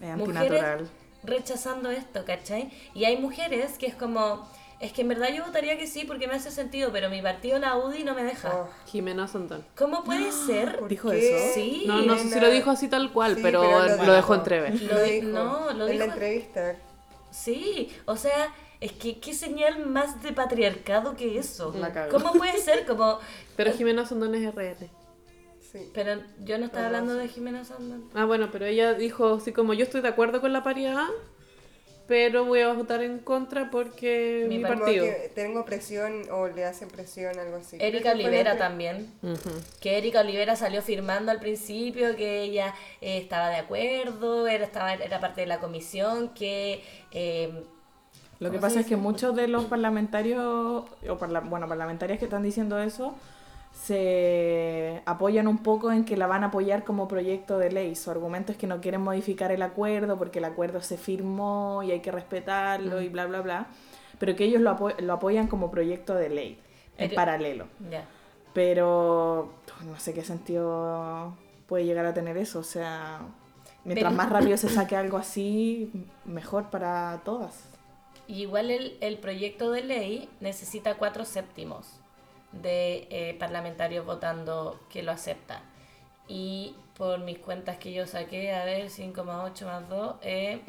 Es 0.00 0.16
Mujeres 0.16 0.36
antinatural. 0.62 0.88
rechazando 1.22 1.90
esto, 1.90 2.24
¿cachai? 2.24 2.70
Y 2.94 3.04
hay 3.04 3.16
mujeres 3.18 3.78
que 3.78 3.86
es 3.86 3.94
como, 3.94 4.48
es 4.80 4.92
que 4.92 5.02
en 5.02 5.08
verdad 5.08 5.28
yo 5.32 5.44
votaría 5.44 5.78
que 5.78 5.86
sí 5.86 6.04
porque 6.04 6.26
me 6.26 6.34
hace 6.34 6.50
sentido, 6.50 6.90
pero 6.90 7.08
mi 7.10 7.22
partido, 7.22 7.58
la 7.60 7.76
UDI, 7.76 8.02
no 8.02 8.14
me 8.14 8.24
deja. 8.24 8.52
Oh, 8.52 8.68
Jimena 8.90 9.28
Santón. 9.28 9.64
¿Cómo 9.76 10.02
puede 10.02 10.32
ser? 10.46 10.78
¿por 10.80 10.88
¿Dijo 10.88 11.10
qué? 11.10 11.36
eso? 11.36 11.54
Sí. 11.54 11.84
No, 11.86 12.02
no 12.02 12.16
sé 12.18 12.30
si 12.30 12.40
lo 12.40 12.50
dijo 12.50 12.70
así 12.70 12.88
tal 12.88 13.12
cual, 13.12 13.36
Sí, 13.36 13.40
pero, 13.42 13.60
pero 13.62 13.96
lo, 13.98 14.04
lo 14.06 14.12
dejó 14.14 14.34
entrever. 14.34 14.82
Lo 14.82 14.94
Lo 14.94 15.02
di- 15.02 15.10
dijo 15.20 15.26
no, 15.28 15.72
lo 15.74 15.86
en 15.88 15.98
la 16.00 16.04
entrevista. 16.06 16.74
Sí, 17.30 17.94
o 18.06 18.16
sea, 18.16 18.48
es 18.82 18.92
que 18.92 19.20
qué 19.20 19.32
señal 19.32 19.86
más 19.86 20.22
de 20.24 20.32
patriarcado 20.32 21.16
que 21.16 21.38
eso. 21.38 21.72
La. 21.78 22.08
¿Cómo 22.08 22.32
puede 22.32 22.58
ser? 22.58 22.84
Como, 22.84 23.20
Pero 23.56 23.72
Jimena 23.72 24.04
Santón 24.04 24.34
es 24.34 24.52
RR. 24.52 24.88
Sí. 25.60 25.90
pero 25.94 26.20
yo 26.40 26.58
no 26.58 26.66
estaba 26.66 26.86
hablando 26.86 27.14
de 27.14 27.28
Jimena 27.28 27.64
Sandón. 27.64 28.10
Ah, 28.12 28.26
bueno, 28.26 28.50
pero 28.52 28.66
ella 28.66 28.92
dijo 28.92 29.34
así 29.36 29.52
como 29.52 29.72
yo 29.72 29.84
estoy 29.84 30.02
de 30.02 30.08
acuerdo 30.08 30.42
con 30.42 30.52
la 30.52 30.62
paridad, 30.62 31.06
pero 32.06 32.44
voy 32.44 32.60
a 32.60 32.72
votar 32.74 33.02
en 33.02 33.20
contra 33.20 33.70
porque 33.70 34.44
Mi 34.48 34.58
mi, 34.58 34.64
partido. 34.64 35.06
que 35.06 35.30
tengo 35.34 35.64
presión 35.64 36.24
o 36.30 36.48
le 36.48 36.64
hacen 36.66 36.88
presión, 36.88 37.38
algo 37.38 37.56
así. 37.56 37.78
Erika 37.80 38.10
Olivera 38.12 38.58
también. 38.58 39.10
Que 39.80 39.96
Erika 39.96 40.20
Olivera 40.20 40.56
salió 40.56 40.82
firmando 40.82 41.30
al 41.32 41.38
principio 41.38 42.16
que 42.16 42.42
ella 42.42 42.74
eh, 43.00 43.16
estaba 43.16 43.48
de 43.48 43.56
acuerdo, 43.56 44.46
era, 44.48 44.64
estaba, 44.64 44.92
era 44.92 45.20
parte 45.20 45.42
de 45.42 45.46
la 45.46 45.60
comisión, 45.60 46.34
que... 46.34 46.82
eh, 47.12 47.62
Lo 48.42 48.50
que 48.50 48.56
¿cómo 48.56 48.62
pasa 48.68 48.80
es 48.80 48.86
que 48.86 48.94
dice? 48.96 49.02
muchos 49.02 49.36
de 49.36 49.48
los 49.48 49.64
parlamentarios, 49.66 50.42
o 51.08 51.18
parla- 51.18 51.40
bueno, 51.40 51.68
parlamentarias 51.68 52.18
que 52.18 52.24
están 52.26 52.42
diciendo 52.42 52.78
eso, 52.78 53.14
se 53.72 55.02
apoyan 55.06 55.46
un 55.48 55.58
poco 55.58 55.92
en 55.92 56.04
que 56.04 56.16
la 56.16 56.26
van 56.26 56.44
a 56.44 56.48
apoyar 56.48 56.84
como 56.84 57.08
proyecto 57.08 57.58
de 57.58 57.70
ley. 57.72 57.94
Su 57.96 58.10
argumento 58.10 58.52
es 58.52 58.58
que 58.58 58.66
no 58.66 58.80
quieren 58.80 59.00
modificar 59.00 59.50
el 59.52 59.62
acuerdo 59.62 60.18
porque 60.18 60.38
el 60.40 60.44
acuerdo 60.44 60.80
se 60.82 60.96
firmó 60.98 61.82
y 61.82 61.90
hay 61.90 62.00
que 62.00 62.10
respetarlo 62.12 63.00
y 63.00 63.08
bla, 63.08 63.26
bla, 63.26 63.40
bla. 63.40 63.66
Pero 64.18 64.36
que 64.36 64.44
ellos 64.44 64.60
lo, 64.60 64.70
apo- 64.70 64.94
lo 65.00 65.12
apoyan 65.14 65.46
como 65.48 65.70
proyecto 65.70 66.14
de 66.14 66.28
ley, 66.28 66.58
en 66.98 67.08
Pero- 67.08 67.14
paralelo. 67.16 67.66
ya. 67.90 68.04
Pero 68.52 69.52
no 69.86 69.98
sé 69.98 70.12
qué 70.12 70.22
sentido 70.22 71.34
puede 71.66 71.84
llegar 71.86 72.04
a 72.06 72.12
tener 72.14 72.36
eso. 72.36 72.58
O 72.58 72.62
sea, 72.64 73.20
mientras 73.84 74.12
Pero- 74.12 74.16
más 74.22 74.30
rápido 74.30 74.56
se 74.58 74.68
saque 74.68 74.94
algo 74.96 75.16
así, 75.16 75.90
mejor 76.24 76.64
para 76.70 77.20
todas. 77.24 77.64
Y 78.26 78.42
igual 78.42 78.70
el, 78.70 78.96
el 79.00 79.18
proyecto 79.18 79.70
de 79.70 79.82
ley 79.82 80.28
necesita 80.40 80.96
cuatro 80.96 81.24
séptimos 81.24 82.02
de 82.52 83.08
eh, 83.10 83.36
parlamentarios 83.38 84.04
votando 84.04 84.78
que 84.90 85.02
lo 85.02 85.12
aceptan. 85.12 85.62
Y 86.28 86.76
por 86.96 87.20
mis 87.20 87.38
cuentas 87.38 87.78
que 87.78 87.92
yo 87.92 88.06
saqué, 88.06 88.52
a 88.52 88.64
ver, 88.64 88.90
5 88.90 89.24
más 89.24 89.50
8 89.50 89.66
más 89.66 89.88
2, 89.88 90.16
eh, 90.22 90.60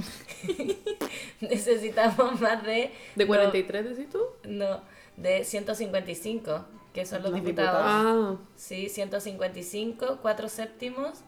necesitamos 1.42 2.40
más 2.42 2.64
de... 2.64 2.92
¿De 3.16 3.26
no, 3.26 3.28
43 3.28 3.90
decís 3.90 4.10
tú? 4.10 4.20
No, 4.44 4.82
de 5.18 5.44
155, 5.44 6.66
que 6.94 7.06
son 7.06 7.22
los, 7.22 7.32
Los 7.32 7.44
diputados. 7.44 7.82
Ah, 7.84 8.36
Sí, 8.56 8.90
155, 8.90 10.20
4 10.22 10.50
séptimos, 10.50 11.20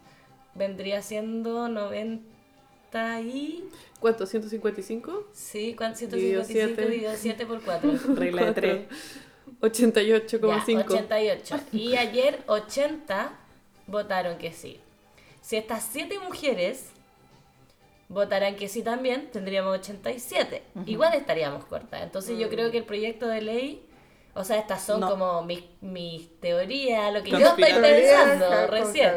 vendría 0.53 1.01
siendo 1.01 1.69
90 1.69 3.21
y... 3.21 3.69
¿cuánto? 4.05 4.25
¿155? 4.27 5.23
Sí, 5.33 5.73
¿cuánto? 5.75 6.05
Dividido 6.05 6.43
155 6.43 6.75
siete. 6.75 6.81
dividido 6.83 7.13
7 7.17 7.45
por 7.47 7.61
4. 7.63 7.91
Regla 8.15 8.45
de 8.45 8.53
tres. 8.53 8.87
88,5. 9.61 10.85
88. 10.85 11.59
Y 11.71 11.95
ayer 11.95 12.43
80 12.45 13.31
votaron 13.87 14.37
que 14.37 14.51
sí. 14.51 14.79
Si 15.41 15.55
estas 15.55 15.89
7 15.91 16.19
mujeres 16.19 16.89
votaran 18.07 18.55
que 18.55 18.67
sí 18.67 18.83
también, 18.83 19.31
tendríamos 19.31 19.79
87. 19.79 20.61
Igual 20.85 21.15
estaríamos 21.15 21.65
cortas. 21.65 22.03
Entonces 22.03 22.37
yo 22.37 22.47
creo 22.49 22.69
que 22.69 22.77
el 22.77 22.85
proyecto 22.85 23.27
de 23.27 23.41
ley, 23.41 23.81
o 24.37 24.43
sea, 24.43 24.57
estas 24.57 24.83
son 24.83 24.99
No. 24.99 25.09
como 25.09 25.43
mis, 25.43 25.63
mis 25.79 26.39
teorías, 26.41 27.13
lo 27.13 27.23
que 27.23 27.31
yo 27.31 27.37
estoy 27.37 27.63
pensando 27.63 28.45
Con 28.45 28.67
recién. 28.67 29.13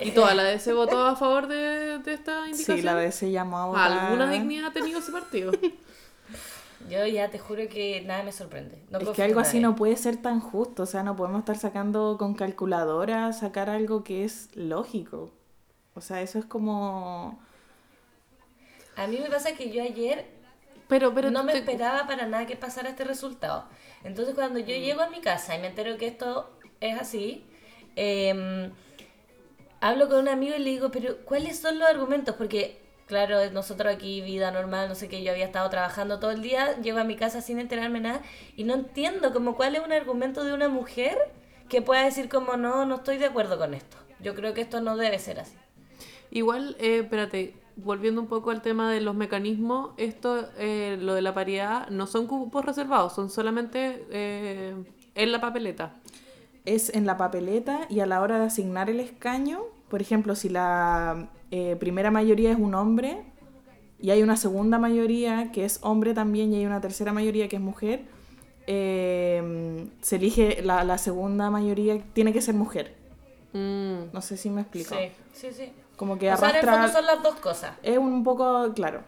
¿Y 0.00 0.10
toda 0.10 0.34
la 0.34 0.42
DC 0.42 0.72
votó 0.72 1.06
a 1.06 1.14
favor 1.14 1.46
de, 1.46 1.98
de 2.00 2.12
esta 2.12 2.40
indicación? 2.48 2.76
Sí, 2.78 2.82
la 2.82 2.94
vez 2.94 3.14
se 3.14 3.30
llamó 3.30 3.58
a 3.58 3.66
votar. 3.66 3.92
¿Alguna 3.92 4.30
dignidad 4.30 4.66
ha 4.66 4.72
tenido 4.72 4.98
ese 4.98 5.12
partido? 5.12 5.52
Yo 6.90 7.06
ya 7.06 7.30
te 7.30 7.38
juro 7.38 7.62
que 7.68 8.02
nada 8.02 8.24
me 8.24 8.32
sorprende. 8.32 8.82
No 8.90 8.98
Es 8.98 9.08
que 9.10 9.22
algo 9.22 9.40
así 9.40 9.60
no 9.60 9.74
puede 9.74 9.96
ser 9.96 10.18
tan 10.20 10.40
justo, 10.40 10.82
o 10.82 10.86
sea, 10.86 11.02
no 11.02 11.16
podemos 11.16 11.38
estar 11.38 11.56
sacando 11.56 12.16
con 12.18 12.34
calculadora, 12.34 13.32
sacar 13.32 13.70
algo 13.70 14.04
que 14.04 14.24
es 14.24 14.50
lógico. 14.54 15.30
O 15.94 16.00
sea, 16.00 16.20
eso 16.20 16.38
es 16.40 16.44
como... 16.44 17.40
A 18.96 19.06
mí 19.06 19.18
me 19.18 19.30
pasa 19.30 19.54
que 19.54 19.70
yo 19.70 19.82
ayer 19.82 20.26
Pero, 20.88 21.14
pero 21.14 21.30
no 21.30 21.42
me 21.44 21.52
te- 21.52 21.58
esperaba 21.58 22.06
para 22.06 22.26
nada 22.26 22.46
que 22.46 22.56
pasara 22.56 22.90
este 22.90 23.04
resultado. 23.04 23.64
Entonces 24.04 24.34
cuando 24.34 24.58
yo 24.58 24.74
llego 24.76 25.00
a 25.00 25.08
mi 25.08 25.20
casa 25.20 25.56
y 25.56 25.60
me 25.60 25.68
entero 25.68 25.96
que 25.96 26.06
esto 26.06 26.50
es 26.80 27.00
así, 27.00 27.44
em, 27.96 28.70
hablo 29.80 30.08
con 30.08 30.18
un 30.18 30.28
amigo 30.28 30.54
y 30.56 30.58
le 30.60 30.70
digo, 30.70 30.90
pero 30.90 31.18
¿cuáles 31.24 31.58
son 31.58 31.78
los 31.78 31.88
argumentos? 31.88 32.34
Porque, 32.36 32.80
claro, 33.06 33.38
nosotros 33.50 33.92
aquí, 33.94 34.20
vida 34.20 34.50
normal, 34.50 34.88
no 34.88 34.94
sé 34.94 35.08
qué, 35.08 35.22
yo 35.22 35.32
había 35.32 35.46
estado 35.46 35.68
trabajando 35.70 36.18
todo 36.20 36.30
el 36.30 36.42
día, 36.42 36.78
llego 36.80 36.98
a 36.98 37.04
mi 37.04 37.16
casa 37.16 37.40
sin 37.40 37.58
enterarme 37.58 38.00
nada 38.00 38.22
y 38.56 38.64
no 38.64 38.74
entiendo 38.74 39.32
como 39.32 39.56
cuál 39.56 39.74
es 39.76 39.82
un 39.84 39.92
argumento 39.92 40.44
de 40.44 40.52
una 40.52 40.68
mujer 40.68 41.16
que 41.68 41.82
pueda 41.82 42.04
decir 42.04 42.28
como 42.28 42.56
no, 42.56 42.84
no 42.84 42.96
estoy 42.96 43.18
de 43.18 43.26
acuerdo 43.26 43.58
con 43.58 43.74
esto. 43.74 43.96
Yo 44.20 44.34
creo 44.34 44.54
que 44.54 44.60
esto 44.60 44.80
no 44.80 44.96
debe 44.96 45.18
ser 45.18 45.40
así. 45.40 45.56
Igual, 46.30 46.76
eh, 46.78 47.00
espérate, 47.02 47.54
volviendo 47.76 48.20
un 48.20 48.26
poco 48.26 48.50
al 48.50 48.62
tema 48.62 48.90
de 48.90 49.00
los 49.00 49.14
mecanismos, 49.14 49.90
esto, 49.96 50.48
eh, 50.58 50.96
lo 51.00 51.14
de 51.14 51.22
la 51.22 51.34
paridad, 51.34 51.88
no 51.88 52.06
son 52.06 52.26
cupos 52.26 52.64
reservados, 52.64 53.14
son 53.14 53.30
solamente 53.30 54.04
eh, 54.10 54.74
en 55.14 55.32
la 55.32 55.40
papeleta. 55.40 55.96
Es 56.64 56.94
en 56.94 57.06
la 57.06 57.16
papeleta 57.16 57.86
y 57.90 58.00
a 58.00 58.06
la 58.06 58.20
hora 58.20 58.38
de 58.38 58.46
asignar 58.46 58.88
el 58.90 59.00
escaño, 59.00 59.60
por 59.88 60.00
ejemplo, 60.00 60.34
si 60.34 60.48
la 60.48 61.28
eh, 61.50 61.76
primera 61.78 62.10
mayoría 62.10 62.52
es 62.52 62.58
un 62.58 62.74
hombre 62.74 63.22
y 64.00 64.10
hay 64.10 64.22
una 64.22 64.36
segunda 64.36 64.78
mayoría 64.78 65.52
que 65.52 65.64
es 65.64 65.78
hombre 65.82 66.14
también 66.14 66.52
y 66.52 66.56
hay 66.56 66.66
una 66.66 66.80
tercera 66.80 67.12
mayoría 67.12 67.48
que 67.48 67.56
es 67.56 67.62
mujer, 67.62 68.06
eh, 68.66 69.88
se 70.00 70.16
elige 70.16 70.62
la, 70.62 70.84
la 70.84 70.98
segunda 70.98 71.50
mayoría, 71.50 72.02
tiene 72.12 72.32
que 72.32 72.40
ser 72.40 72.54
mujer. 72.54 72.94
Mm. 73.52 74.12
No 74.12 74.20
sé 74.20 74.36
si 74.36 74.50
me 74.50 74.62
explico. 74.62 74.94
Sí, 74.94 75.10
sí, 75.32 75.48
sí. 75.52 75.72
Como 75.96 76.18
que 76.18 76.32
O 76.32 76.36
sea, 76.36 76.50
en 76.50 76.56
el 76.56 76.68
arrastra... 76.68 76.88
fondo 76.88 76.98
son 76.98 77.06
las 77.06 77.22
dos 77.22 77.34
cosas. 77.36 77.72
Es 77.82 77.98
un 77.98 78.24
poco, 78.24 78.72
claro. 78.74 79.02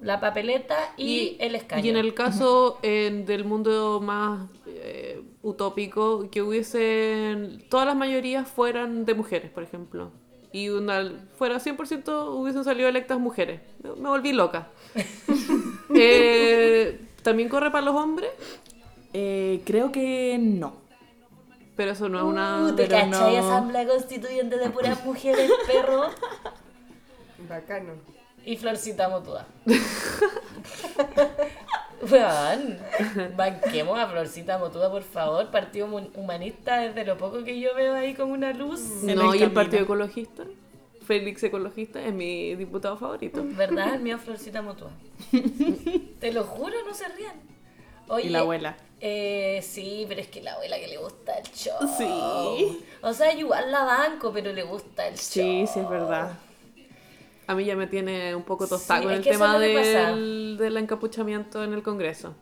La 0.00 0.18
papeleta 0.18 0.94
y, 0.96 1.36
el 1.40 1.54
escaño. 1.54 1.84
Y 1.84 1.88
en 1.90 1.96
el 1.96 2.14
caso 2.14 2.78
eh, 2.82 3.22
del 3.26 3.44
mundo 3.44 4.00
más 4.02 4.48
eh, 4.66 5.22
utópico, 5.42 6.30
que 6.30 6.40
hubiesen. 6.40 7.64
Todas 7.68 7.86
las 7.86 7.96
mayorías 7.96 8.48
fueran 8.48 9.04
de 9.04 9.14
mujeres, 9.14 9.50
por 9.50 9.62
ejemplo. 9.62 10.10
Y 10.52 10.70
una, 10.70 11.12
fuera 11.36 11.56
100% 11.58 12.34
hubiesen 12.34 12.64
salido 12.64 12.88
electas 12.88 13.20
mujeres. 13.20 13.60
Me, 13.82 13.90
me 13.94 14.08
volví 14.08 14.32
loca. 14.32 14.68
Eh, 15.92 17.00
¿También 17.22 17.48
corre 17.48 17.72
para 17.72 17.84
los 17.84 17.96
hombres? 17.96 18.30
Eh, 19.12 19.60
creo 19.64 19.90
que 19.90 20.38
no. 20.40 20.79
Pero 21.80 21.92
eso 21.92 22.10
no 22.10 22.18
es 22.18 22.24
una. 22.24 22.66
Uh, 22.66 22.76
¿Te 22.76 22.86
cachai 22.86 23.08
no. 23.08 23.38
asamblea 23.38 23.86
constituyente 23.86 24.58
de 24.58 24.68
puras 24.68 25.02
mujeres, 25.02 25.50
perro? 25.66 26.10
Bacano. 27.48 27.94
Y 28.44 28.58
Florcita 28.58 29.08
Motuda. 29.08 29.46
Weón, 32.10 32.78
banquemos 33.34 33.98
a 33.98 34.06
Florcita 34.08 34.58
Motuda, 34.58 34.90
por 34.90 35.04
favor. 35.04 35.50
Partido 35.50 35.86
Humanista, 36.14 36.80
desde 36.80 37.06
lo 37.06 37.16
poco 37.16 37.44
que 37.44 37.58
yo 37.58 37.74
veo 37.74 37.94
ahí 37.94 38.12
como 38.12 38.34
una 38.34 38.52
luz. 38.52 38.82
en 39.02 39.14
No, 39.14 39.32
el 39.32 39.40
y 39.40 39.42
el. 39.44 39.52
Partido 39.52 39.84
Ecologista. 39.84 40.44
Félix 41.06 41.42
Ecologista 41.44 42.04
es 42.04 42.12
mi 42.12 42.56
diputado 42.56 42.98
favorito. 42.98 43.42
¿Verdad? 43.42 43.94
El 43.94 44.02
mío 44.02 44.18
Florcita 44.22 44.60
Motuda. 44.60 44.90
Te 46.20 46.30
lo 46.30 46.44
juro, 46.44 46.74
no 46.86 46.92
se 46.92 47.08
rían. 47.08 47.36
Oye, 48.08 48.26
Y 48.26 48.28
la 48.28 48.40
abuela. 48.40 48.76
Eh, 49.00 49.60
sí, 49.62 50.04
pero 50.08 50.20
es 50.20 50.28
que 50.28 50.42
la 50.42 50.52
abuela 50.54 50.78
que 50.78 50.88
le 50.88 50.98
gusta 50.98 51.32
el 51.38 51.44
show. 51.52 51.74
Sí. 51.96 52.84
O 53.02 53.12
sea, 53.14 53.32
igual 53.32 53.70
la 53.72 53.84
banco, 53.84 54.30
pero 54.32 54.52
le 54.52 54.62
gusta 54.62 55.06
el 55.08 55.14
show. 55.14 55.22
Sí, 55.42 55.64
sí, 55.72 55.80
es 55.80 55.88
verdad. 55.88 56.32
A 57.46 57.54
mí 57.54 57.64
ya 57.64 57.74
me 57.76 57.86
tiene 57.86 58.34
un 58.34 58.42
poco 58.44 58.66
tostada 58.68 59.00
Sí, 59.00 59.06
con 59.06 59.14
el 59.14 59.22
tema 59.22 59.58
del, 59.58 60.56
del 60.58 60.76
encapuchamiento 60.76 61.64
en 61.64 61.72
el 61.72 61.82
Congreso. 61.82 62.34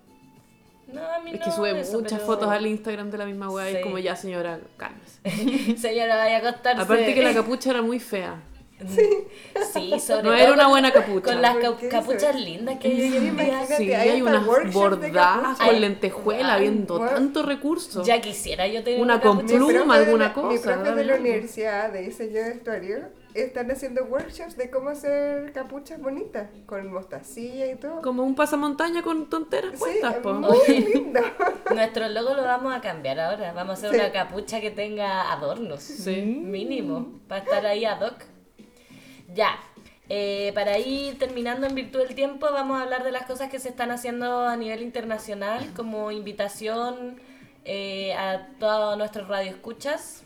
No, 0.88 1.00
a 1.06 1.18
mí 1.20 1.30
Es 1.32 1.38
no. 1.40 1.44
que 1.44 1.50
sube 1.52 1.78
eso, 1.80 1.92
muchas 2.00 2.12
pero- 2.20 2.26
fotos 2.26 2.48
al 2.50 2.66
Instagram 2.66 3.10
de 3.10 3.18
la 3.18 3.26
misma 3.26 3.48
weá 3.50 3.70
y 3.70 3.76
es 3.76 3.82
como 3.84 3.98
ya 3.98 4.16
señora, 4.16 4.58
cálmese. 4.76 5.76
Señora, 5.78 6.16
vaya 6.16 6.36
a 6.36 6.38
acostarse. 6.48 6.82
Aparte 6.82 7.14
que 7.14 7.22
la 7.22 7.34
capucha 7.34 7.70
era 7.70 7.82
muy 7.82 8.00
fea. 8.00 8.40
Sí, 8.86 9.98
sobre 9.98 10.22
No 10.22 10.30
todo 10.30 10.34
era 10.34 10.52
una 10.52 10.62
con- 10.64 10.70
buena 10.72 10.92
capucha. 10.92 11.32
Con 11.32 11.42
las 11.42 11.54
¿Por 11.54 11.62
ca- 11.62 11.76
qué 11.78 11.88
capuchas 11.88 12.22
eso? 12.36 12.38
lindas 12.38 12.78
que 12.78 12.88
hay 12.88 13.00
hoy 13.02 13.16
en 13.28 13.36
día. 13.36 13.66
Sí, 13.66 13.92
hay 13.92 14.22
unas 14.22 14.44
bordadas 14.72 15.58
con 15.58 15.80
lentejuela, 15.80 16.54
ay, 16.54 16.60
viendo 16.62 16.98
bueno. 16.98 17.12
tanto 17.12 17.42
recurso. 17.42 18.02
Ya 18.04 18.20
quisiera 18.20 18.66
yo 18.68 18.82
tener 18.84 19.00
Una 19.00 19.14
una, 19.16 19.22
con 19.22 19.46
pluma, 19.46 19.96
alguna 19.96 20.32
cosa, 20.32 20.48
Mi 20.48 20.58
profe 20.58 20.94
de 20.94 21.04
la 21.04 21.16
universidad 21.16 21.92
de 21.92 22.02
diseño 22.02 22.34
de 22.34 22.44
vestuario 22.50 22.98
están 23.34 23.70
haciendo 23.70 24.04
workshops 24.04 24.56
de 24.56 24.70
cómo 24.70 24.88
hacer 24.90 25.52
capuchas 25.52 26.00
bonitas, 26.00 26.48
con 26.66 26.90
mostacilla 26.92 27.66
y 27.70 27.76
todo. 27.76 28.00
Como 28.02 28.22
un 28.24 28.34
pasamontaña 28.34 29.02
con 29.02 29.28
tonteras 29.28 29.72
Sí, 29.72 29.78
puestas, 29.78 30.14
es 30.16 30.20
po. 30.22 30.34
muy 30.34 30.58
lindo. 30.94 31.20
Nuestro 31.74 32.08
logo 32.08 32.34
lo 32.34 32.42
vamos 32.42 32.74
a 32.74 32.80
cambiar 32.80 33.20
ahora. 33.20 33.52
Vamos 33.52 33.70
a 33.70 33.86
hacer 33.86 33.90
Sí. 33.90 33.96
una 33.96 34.12
capucha 34.12 34.60
que 34.60 34.70
tenga 34.70 35.32
adornos. 35.32 35.82
Sí. 35.82 36.22
Mínimo. 36.22 37.20
Para 37.28 37.42
estar 37.42 37.66
ahí 37.66 37.84
ad 37.84 38.00
hoc. 38.02 38.14
Ya. 39.34 39.58
eh, 40.08 40.52
para 40.54 40.78
ir 40.78 41.18
terminando 41.18 41.66
en 41.66 41.74
virtud 41.74 42.00
del 42.00 42.14
tiempo, 42.14 42.46
vamos 42.50 42.78
a 42.78 42.82
hablar 42.82 43.04
de 43.04 43.12
las 43.12 43.26
cosas 43.26 43.50
que 43.50 43.58
se 43.58 43.68
están 43.68 43.90
haciendo 43.90 44.46
a 44.46 44.56
nivel 44.56 44.82
internacional, 44.82 45.72
como 45.76 46.10
invitación 46.10 47.20
eh, 47.64 48.14
a 48.14 48.48
todos 48.58 48.96
nuestros 48.96 49.28
radioescuchas. 49.28 50.24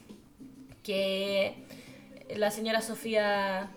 Que 0.82 1.64
la 2.36 2.50
señora 2.50 2.80
Sofía 2.80 3.70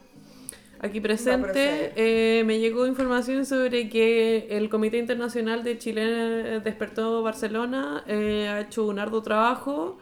Aquí 0.79 0.99
presente 0.99 1.93
eh, 1.95 2.43
me 2.43 2.59
llegó 2.59 2.85
información 2.85 3.45
sobre 3.45 3.89
que 3.89 4.47
el 4.51 4.69
Comité 4.69 4.97
Internacional 4.97 5.63
de 5.63 5.77
Chile 5.77 6.59
Despertó 6.59 7.23
Barcelona 7.23 8.03
eh, 8.07 8.47
ha 8.49 8.59
hecho 8.61 8.85
un 8.85 8.99
arduo 8.99 9.21
trabajo 9.21 9.97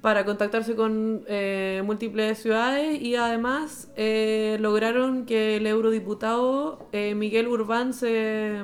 para 0.00 0.24
contactarse 0.24 0.76
con 0.76 1.24
eh, 1.26 1.82
múltiples 1.84 2.38
ciudades 2.38 3.00
y 3.02 3.16
además 3.16 3.90
eh, 3.96 4.56
lograron 4.60 5.26
que 5.26 5.56
el 5.56 5.66
eurodiputado 5.66 6.88
eh, 6.92 7.14
Miguel 7.16 7.48
Urbán 7.48 7.92
se, 7.92 8.62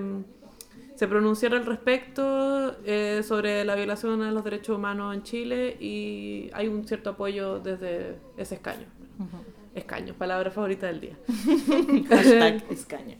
se 0.95 1.09
pronunciara 1.09 1.57
al 1.57 1.67
respecto 1.67 2.77
sobre 3.25 3.65
la 3.65 3.75
violación 3.75 4.23
a 4.23 4.31
los 4.31 4.45
derechos 4.45 4.77
humanos 4.79 5.15
en 5.15 5.23
Chile 5.25 5.77
y 5.81 6.51
hay 6.53 6.69
un 6.69 6.87
cierto 6.87 7.11
apoyo 7.11 7.59
desde 7.59 8.17
ese 8.37 8.55
escaño. 8.55 8.87
Escaño, 9.75 10.15
palabra 10.15 10.53
favorita 10.53 10.87
del 10.87 11.01
día. 11.01 11.17
Hashtag 12.09 12.65
escaño. 12.71 13.17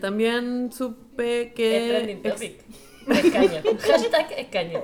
También 0.00 0.72
supe 0.72 1.42
es 1.48 1.52
que... 1.52 2.10
ex- 2.10 2.22
topic. 2.22 2.60
Escaño. 3.06 3.62
Hashtag 3.80 4.32
escaño. 4.38 4.80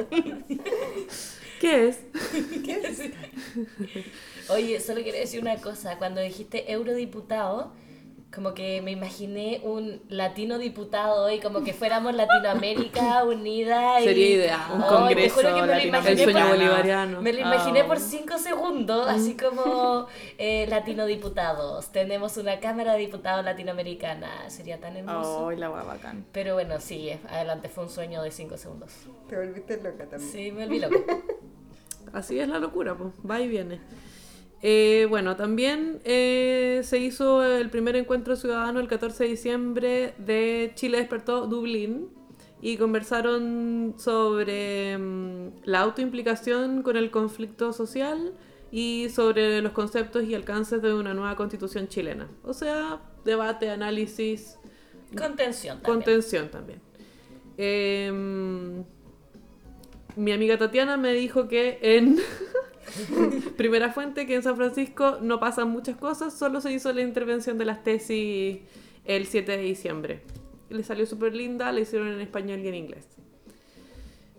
¿Qué 1.61 1.89
es? 1.89 2.01
Oye, 4.49 4.81
solo 4.81 5.03
quiero 5.03 5.19
decir 5.19 5.41
una 5.41 5.57
cosa. 5.57 5.99
Cuando 5.99 6.21
dijiste 6.21 6.73
eurodiputado, 6.73 7.73
como 8.35 8.55
que 8.55 8.81
me 8.81 8.93
imaginé 8.93 9.61
un 9.65 10.01
latino 10.09 10.59
diputado 10.59 11.31
y 11.33 11.41
como 11.41 11.65
que 11.65 11.73
fuéramos 11.75 12.15
Latinoamérica 12.15 13.25
unida. 13.25 14.01
Y, 14.01 14.05
Sería 14.05 14.27
ideal. 14.29 14.61
Un 14.73 14.81
te 14.83 14.87
congreso 14.89 15.35
juro 15.37 15.55
que 15.55 15.61
me 15.63 15.67
lo 15.67 15.73
El 15.75 15.87
imaginé 15.89 16.23
sueño 16.25 16.41
por- 16.41 16.49
bolivariano. 16.57 17.23
Me 17.23 17.33
lo 17.33 17.41
imaginé 17.41 17.83
Oh. 17.83 17.87
por 17.89 17.99
cinco 17.99 18.39
segundos, 18.39 19.07
así 19.09 19.37
como 19.37 20.07
eh, 20.39 20.67
latino 20.69 21.07
diputados. 21.07 21.91
Tenemos 21.93 22.37
una 22.37 22.61
Cámara 22.61 22.93
de 22.95 23.01
Diputados 23.01 23.45
latinoamericana. 23.45 24.49
Sería 24.49 24.79
tan 24.81 24.97
hermoso. 24.97 25.49
Ay, 25.49 25.57
la 25.57 25.69
bacán. 25.69 26.25
Pero 26.33 26.55
bueno, 26.55 26.81
sí, 26.81 27.11
adelante 27.29 27.69
fue 27.69 27.85
un 27.85 27.91
sueño 27.91 28.23
de 28.23 28.31
cinco 28.31 28.57
segundos. 28.57 28.93
Te 29.29 29.37
volviste 29.37 29.77
loca 29.83 30.07
también. 30.09 30.31
Sí, 30.33 30.53
me 30.53 30.67
volví 30.67 30.79
loca. 30.81 30.97
Así 32.13 32.39
es 32.39 32.49
la 32.49 32.59
locura, 32.59 32.97
pues, 32.97 33.13
va 33.29 33.41
y 33.41 33.49
viene. 33.49 33.81
Eh, 34.63 35.07
bueno, 35.09 35.37
también 35.37 36.01
eh, 36.05 36.83
se 36.85 36.99
hizo 36.99 37.43
el 37.43 37.71
primer 37.71 37.97
encuentro 37.97 38.37
ciudadano 38.37 38.79
el 38.81 38.89
14 38.89 39.25
de 39.25 39.31
diciembre 39.31 40.15
de 40.19 40.73
Chile 40.75 40.99
Despertó 40.99 41.47
Dublín 41.47 42.09
y 42.61 42.77
conversaron 42.77 43.95
sobre 43.97 44.99
mm, 44.99 45.63
la 45.65 45.81
autoimplicación 45.81 46.83
con 46.83 46.99
el 46.99 47.11
conflicto 47.11 47.73
social 47.73 48.35
y 48.71 49.09
sobre 49.09 49.63
los 49.63 49.73
conceptos 49.73 50.25
y 50.25 50.35
alcances 50.35 50.83
de 50.83 50.93
una 50.93 51.15
nueva 51.15 51.37
constitución 51.37 51.89
chilena. 51.89 52.29
O 52.45 52.53
sea, 52.53 53.01
debate, 53.25 53.71
análisis, 53.71 54.59
Contención 55.17 55.79
también. 55.79 55.95
Contención 55.95 56.49
también. 56.51 56.81
Em, 57.57 58.85
mi 60.17 60.33
amiga 60.33 60.59
Tatiana 60.59 60.97
me 60.97 61.13
dijo 61.13 61.49
que 61.49 61.79
en 61.83 62.19
primera 63.57 63.93
fuente 63.93 64.27
que 64.27 64.35
en 64.35 64.43
San 64.43 64.57
Francisco 64.57 65.19
no 65.21 65.41
pasan 65.41 65.71
muchas 65.71 65.97
cosas, 65.97 66.37
solo 66.37 66.61
se 66.61 66.73
hizo 66.73 66.93
la 66.93 67.03
intervención 67.03 67.59
de 67.59 67.65
las 67.65 67.83
tesis 67.83 68.59
el 69.05 69.27
7 69.27 69.53
de 69.53 69.63
diciembre. 69.63 70.23
Le 70.69 70.83
salió 70.83 71.07
súper 71.07 71.35
linda, 71.35 71.73
la 71.73 71.81
hicieron 71.81 72.09
en 72.09 72.21
español 72.21 72.61
y 72.61 72.69
en 72.69 72.75
inglés. 72.75 73.09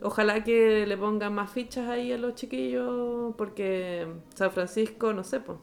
Ojalá 0.02 0.44
que 0.44 0.86
le 0.88 0.98
pongan 0.98 1.34
más 1.34 1.52
fichas 1.52 1.88
ahí 1.88 2.12
a 2.12 2.18
los 2.18 2.36
chiquillos, 2.36 3.36
porque 3.38 4.08
San 4.34 4.52
Francisco, 4.52 5.14
no 5.14 5.24
sé, 5.24 5.42
pues. 5.42 5.60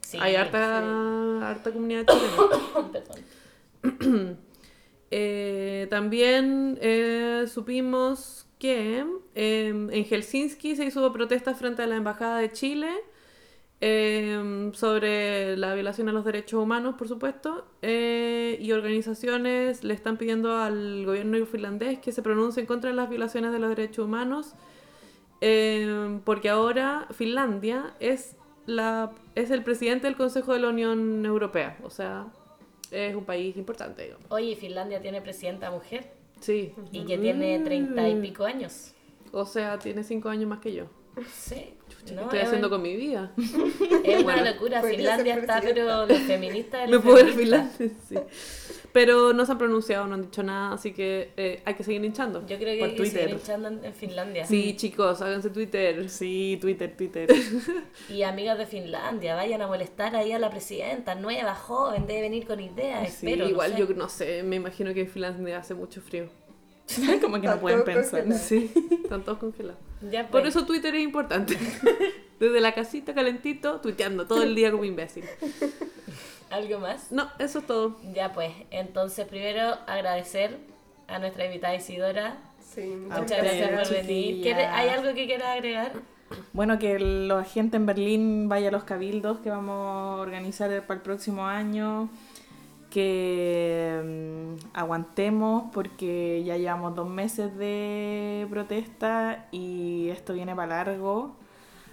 Sí, 0.00 0.18
hay 0.20 0.36
harta, 0.36 1.50
harta 1.50 1.72
comunidad 1.72 2.06
chilena. 2.06 4.38
Eh, 5.12 5.88
también 5.90 6.78
eh, 6.80 7.44
supimos 7.52 8.46
que 8.60 9.04
eh, 9.34 9.68
en 9.68 10.04
Helsinki 10.04 10.76
se 10.76 10.84
hizo 10.84 11.12
protesta 11.12 11.54
frente 11.54 11.82
a 11.82 11.86
la 11.86 11.96
Embajada 11.96 12.38
de 12.38 12.52
Chile 12.52 12.90
eh, 13.80 14.70
sobre 14.74 15.56
la 15.56 15.74
violación 15.74 16.10
a 16.10 16.12
los 16.12 16.26
derechos 16.26 16.62
humanos, 16.62 16.96
por 16.98 17.08
supuesto, 17.08 17.66
eh, 17.80 18.58
y 18.60 18.72
organizaciones 18.72 19.82
le 19.82 19.94
están 19.94 20.18
pidiendo 20.18 20.58
al 20.58 21.06
gobierno 21.06 21.44
finlandés 21.46 21.98
que 21.98 22.12
se 22.12 22.20
pronuncie 22.20 22.66
contra 22.66 22.90
de 22.90 22.96
las 22.96 23.08
violaciones 23.08 23.52
de 23.52 23.58
los 23.58 23.70
derechos 23.70 24.04
humanos, 24.04 24.52
eh, 25.40 26.20
porque 26.26 26.50
ahora 26.50 27.08
Finlandia 27.12 27.94
es, 28.00 28.36
la, 28.66 29.12
es 29.34 29.50
el 29.50 29.64
presidente 29.64 30.06
del 30.06 30.16
Consejo 30.16 30.52
de 30.52 30.60
la 30.60 30.68
Unión 30.68 31.24
Europea, 31.24 31.78
o 31.82 31.88
sea, 31.88 32.26
es 32.90 33.16
un 33.16 33.24
país 33.24 33.56
importante, 33.56 34.02
digamos. 34.02 34.26
Oye, 34.28 34.56
Finlandia 34.56 35.00
tiene 35.00 35.22
presidenta 35.22 35.70
mujer 35.70 36.19
Sí. 36.40 36.74
y 36.92 37.04
que 37.04 37.18
tiene 37.18 37.58
treinta 37.60 38.08
y 38.08 38.20
pico 38.20 38.44
años. 38.44 38.94
O 39.32 39.44
sea, 39.44 39.78
tiene 39.78 40.02
cinco 40.02 40.28
años 40.28 40.48
más 40.48 40.60
que 40.60 40.72
yo. 40.72 40.86
Sí. 41.32 41.74
¿Qué 42.06 42.12
No, 42.14 42.22
estoy 42.22 42.38
es 42.40 42.44
haciendo 42.46 42.66
un- 42.68 42.72
con 42.72 42.82
mi 42.82 42.96
vida? 42.96 43.32
Es 44.04 44.14
una 44.16 44.22
Bueno. 44.22 44.44
locura. 44.50 44.80
Podría 44.80 44.96
Finlandia 44.98 45.34
está, 45.36 45.60
pero 45.60 46.06
los 46.06 46.18
feministas. 46.20 46.80
de 46.82 46.86
Me 46.86 46.92
los 46.92 47.02
puedo 47.04 47.18
ir 47.20 47.32
a. 47.32 47.36
Finlandia, 47.36 47.90
sí. 48.08 48.16
Pero 48.92 49.32
no 49.32 49.46
se 49.46 49.52
han 49.52 49.58
pronunciado, 49.58 50.04
no 50.08 50.14
han 50.14 50.22
dicho 50.22 50.42
nada, 50.42 50.72
así 50.74 50.92
que 50.92 51.30
eh, 51.36 51.62
hay 51.64 51.74
que 51.74 51.84
seguir 51.84 52.04
hinchando. 52.04 52.40
Yo 52.48 52.58
creo 52.58 52.74
que 52.74 52.78
Por 52.80 52.88
hay 52.88 52.96
que 52.96 53.06
seguir 53.06 53.12
Twitter. 53.28 53.30
hinchando 53.40 53.86
en, 53.86 53.94
Finlandia. 53.94 54.44
Sí, 54.46 54.74
chicos, 54.76 55.22
háganse 55.22 55.50
Twitter. 55.50 56.10
Sí, 56.10 56.58
Twitter, 56.60 56.96
Twitter. 56.96 57.28
Y 58.08 58.22
amigas 58.24 58.58
de 58.58 58.66
Finlandia, 58.66 59.36
vayan 59.36 59.62
a 59.62 59.68
molestar 59.68 60.16
ahí 60.16 60.32
a 60.32 60.40
la 60.40 60.50
presidenta 60.50 61.14
nueva, 61.14 61.54
joven, 61.54 62.08
debe 62.08 62.22
venir 62.22 62.48
con 62.48 62.58
ideas. 62.58 63.08
Sí, 63.12 63.28
espero, 63.28 63.44
no 63.44 63.50
igual 63.50 63.72
sé. 63.74 63.78
yo 63.78 63.86
no 63.94 64.08
sé, 64.08 64.42
me 64.42 64.56
imagino 64.56 64.92
que 64.92 65.02
en 65.02 65.08
Finlandia 65.08 65.58
hace 65.58 65.74
mucho 65.74 66.00
frío. 66.00 66.28
Como 67.20 67.40
que 67.40 67.46
no 67.46 67.58
pueden 67.60 67.84
pensar. 67.84 68.20
congelado. 68.20 68.44
Sí, 68.44 68.72
están 69.02 69.22
todos 69.24 69.38
congelados. 69.38 69.80
Ya, 70.10 70.22
Por 70.28 70.42
pues. 70.42 70.54
eso 70.56 70.66
Twitter 70.66 70.94
es 70.94 71.02
importante. 71.02 71.56
Desde 72.40 72.60
la 72.60 72.72
casita 72.72 73.12
calentito, 73.14 73.80
tuiteando 73.80 74.26
todo 74.26 74.42
el 74.42 74.54
día 74.54 74.70
como 74.70 74.84
imbécil. 74.84 75.24
¿Algo 76.50 76.78
más? 76.80 77.12
No, 77.12 77.30
eso 77.38 77.60
es 77.60 77.66
todo. 77.66 77.96
Ya 78.14 78.32
pues, 78.32 78.50
entonces 78.70 79.26
primero 79.28 79.76
agradecer 79.86 80.56
a 81.06 81.18
nuestra 81.18 81.44
invitada 81.46 81.74
Isidora. 81.74 82.38
Sí, 82.74 82.80
Muchas 82.82 83.20
ustedes, 83.20 83.42
gracias 83.68 83.88
por 83.88 83.96
venir. 83.96 84.06
chiquillas. 84.26 84.42
¿Quiere- 84.42 84.66
¿Hay 84.66 84.88
algo 84.88 85.14
que 85.14 85.26
quieras 85.26 85.48
agregar? 85.48 85.92
Bueno, 86.52 86.78
que 86.78 86.98
la 86.98 87.42
gente 87.44 87.76
en 87.76 87.86
Berlín 87.86 88.48
vaya 88.48 88.68
a 88.68 88.72
los 88.72 88.84
cabildos 88.84 89.38
que 89.40 89.50
vamos 89.50 89.74
a 89.76 90.20
organizar 90.20 90.70
para 90.86 90.94
el 90.98 91.02
próximo 91.02 91.46
año. 91.46 92.08
Que 92.90 94.00
mm, 94.04 94.76
aguantemos 94.76 95.70
porque 95.72 96.42
ya 96.44 96.56
llevamos 96.56 96.96
dos 96.96 97.08
meses 97.08 97.56
de 97.56 98.46
protesta 98.50 99.48
y 99.52 100.08
esto 100.10 100.34
viene 100.34 100.54
para 100.54 100.84
largo. 100.84 101.36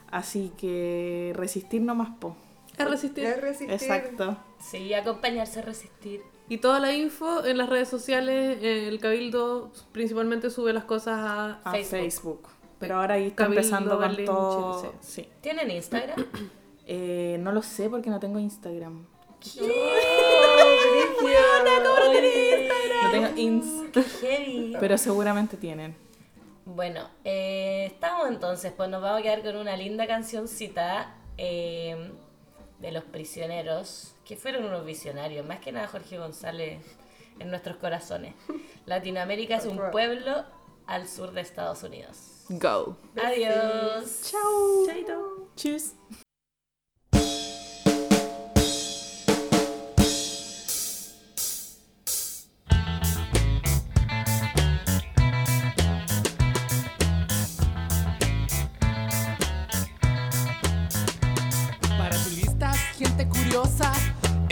Así 0.10 0.52
que 0.57 1.34
resistir 1.36 1.82
nomás, 1.82 2.10
po. 2.19 2.36
Es 2.78 2.90
resistir. 2.90 3.26
Exacto. 3.69 4.38
Sí, 4.60 4.94
acompañarse 4.94 5.60
a 5.60 5.64
resistir. 5.64 6.22
Y 6.49 6.60
toda 6.60 6.80
la 6.80 6.94
info 6.94 7.44
en 7.45 7.57
las 7.57 7.69
redes 7.69 7.90
sociales, 7.90 8.57
eh, 8.61 8.88
el 8.88 8.99
Cabildo 8.99 9.72
principalmente 9.91 10.49
sube 10.49 10.72
las 10.74 10.86
cosas 10.86 11.19
a... 11.19 11.60
A 11.64 11.72
Facebook. 11.72 11.99
Facebook. 11.99 12.48
Pero 12.80 12.95
ahora 12.98 13.15
ahí 13.15 13.28
está 13.28 13.44
Cabildo 13.44 13.61
empezando 13.61 13.91
con 13.91 13.99
Berlín, 13.99 14.26
todo. 14.26 14.94
Sí. 15.02 15.28
¿Tienen 15.41 15.72
Instagram? 15.72 16.26
Eh, 16.90 17.38
no 17.41 17.52
lo 17.52 17.61
sé 17.61 17.90
porque 17.90 18.10
no 18.10 18.18
tengo 18.18 18.40
Instagram. 18.40 19.06
No 23.03 23.11
tengo 23.11 23.27
Ins. 23.35 23.91
Qué 23.91 24.03
heavy. 24.03 24.76
Pero 24.80 24.97
seguramente 24.97 25.57
tienen. 25.57 25.95
Bueno, 26.65 27.09
eh, 27.23 27.85
estamos 27.85 28.27
entonces, 28.27 28.73
pues 28.76 28.89
nos 28.89 29.01
vamos 29.01 29.22
a 29.22 29.23
quedar 29.23 29.41
con 29.41 29.55
una 29.55 29.77
linda 29.77 30.05
cancioncita 30.05 31.15
eh, 31.38 32.11
de 32.80 32.91
los 32.91 33.05
prisioneros, 33.05 34.15
que 34.26 34.35
fueron 34.35 34.65
unos 34.65 34.85
visionarios, 34.85 35.45
más 35.45 35.59
que 35.59 35.72
nada 35.72 35.88
Jorge 35.88 36.18
González 36.18 36.81
en 37.39 37.49
nuestros 37.49 37.77
corazones. 37.77 38.35
Latinoamérica 38.85 39.55
es 39.55 39.65
un 39.65 39.80
pueblo 39.91 40.43
al 40.88 41.07
sur 41.07 41.31
de 41.31 41.41
Estados 41.41 41.84
Unidos. 41.84 42.45
Go. 42.49 42.97
Adiós. 43.15 44.30
Chao. 44.30 44.85
Chaito. 44.85 45.49
Tschüss. 45.55 45.93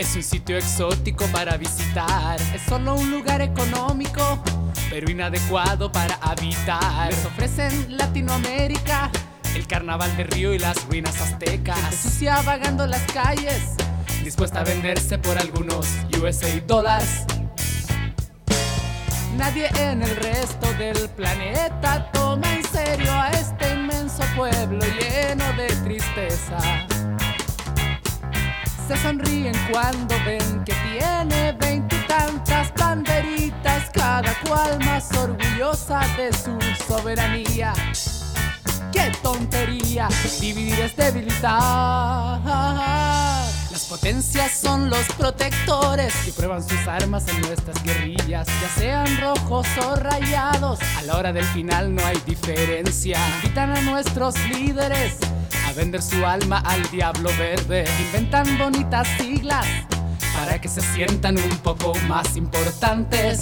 Es 0.06 0.16
un 0.16 0.22
sitio 0.22 0.56
exótico 0.56 1.24
para 1.26 1.56
visitar. 1.56 2.40
Es 2.54 2.62
solo 2.62 2.94
un 2.94 3.10
lugar 3.10 3.42
económico, 3.42 4.40
pero 4.88 5.10
inadecuado 5.10 5.90
para 5.90 6.14
habitar. 6.16 7.10
Les 7.10 7.24
ofrecen 7.24 7.96
Latinoamérica, 7.96 9.10
el 9.54 9.66
carnaval 9.66 10.16
de 10.16 10.24
Río 10.24 10.54
y 10.54 10.58
las 10.58 10.84
ruinas 10.86 11.20
aztecas. 11.20 11.78
Gente 11.80 11.96
sucia 11.96 12.40
vagando 12.42 12.86
las 12.86 13.02
calles, 13.12 13.74
dispuesta 14.22 14.60
a 14.60 14.64
venderse 14.64 15.18
por 15.18 15.38
algunos 15.38 15.86
USA 16.20 16.60
dólares. 16.66 17.24
Nadie 19.36 19.68
en 19.78 20.02
el 20.02 20.16
resto 20.16 20.72
del 20.74 21.08
planeta 21.10 22.10
toma 22.12 22.54
en 22.54 22.64
serio 22.64 23.12
a 23.12 23.30
este 23.30 23.74
inmenso 23.74 24.22
pueblo 24.36 24.80
lleno 25.00 25.52
de 25.56 25.66
tristeza. 25.84 26.58
Se 28.86 28.96
sonríen 28.98 29.54
cuando 29.72 30.14
ven 30.24 30.62
que 30.64 30.72
tiene 30.92 31.52
veintitantas 31.58 32.72
banderitas, 32.78 33.90
cada 33.92 34.32
cual 34.46 34.78
más 34.84 35.10
orgullosa 35.12 36.02
de 36.16 36.32
su 36.32 36.56
soberanía. 36.86 37.72
¡Qué 38.92 39.10
tontería! 39.24 40.08
Dividir 40.40 40.78
es 40.78 40.94
debilitar. 40.94 42.40
Las 43.72 43.86
potencias 43.88 44.52
son 44.52 44.88
los 44.88 45.04
protectores 45.18 46.14
que 46.24 46.30
prueban 46.30 46.62
sus 46.62 46.86
armas 46.86 47.26
en 47.26 47.40
nuestras 47.40 47.82
guerrillas, 47.82 48.46
ya 48.46 48.68
sean 48.78 49.20
rojos 49.20 49.66
o 49.84 49.96
rayados. 49.96 50.78
A 50.96 51.02
la 51.02 51.16
hora 51.16 51.32
del 51.32 51.44
final 51.46 51.92
no 51.92 52.06
hay 52.06 52.22
diferencia. 52.24 53.18
Invitan 53.42 53.76
a 53.76 53.80
nuestros 53.80 54.36
líderes 54.48 55.16
vender 55.76 56.02
su 56.02 56.24
alma 56.24 56.62
al 56.64 56.82
diablo 56.90 57.28
verde. 57.38 57.84
Inventan 58.06 58.56
bonitas 58.56 59.06
siglas 59.18 59.66
para 60.34 60.58
que 60.58 60.68
se 60.68 60.80
sientan 60.80 61.36
un 61.36 61.58
poco 61.58 61.92
más 62.08 62.34
importantes. 62.36 63.40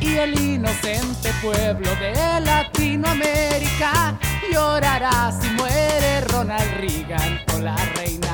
Y 0.00 0.16
el 0.16 0.38
inocente 0.38 1.30
pueblo 1.40 1.88
de 1.96 2.40
Latinoamérica 2.40 4.18
llorará 4.52 5.32
si 5.40 5.48
muere 5.50 6.20
Ronald 6.22 6.74
Reagan 6.80 7.40
o 7.54 7.58
la 7.60 7.76
reina. 7.94 8.32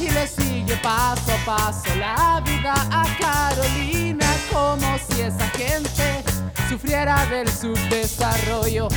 Y 0.00 0.10
le 0.10 0.26
sigue 0.26 0.76
paso 0.82 1.32
a 1.32 1.44
paso 1.44 1.94
la 1.98 2.42
vida 2.44 2.74
a 2.90 3.04
Carolina 3.20 4.26
como 4.52 4.98
si 4.98 5.22
esa 5.22 5.48
gente 5.50 6.24
sufriera 6.68 7.24
del 7.26 7.48
subdesarrollo. 7.48 8.88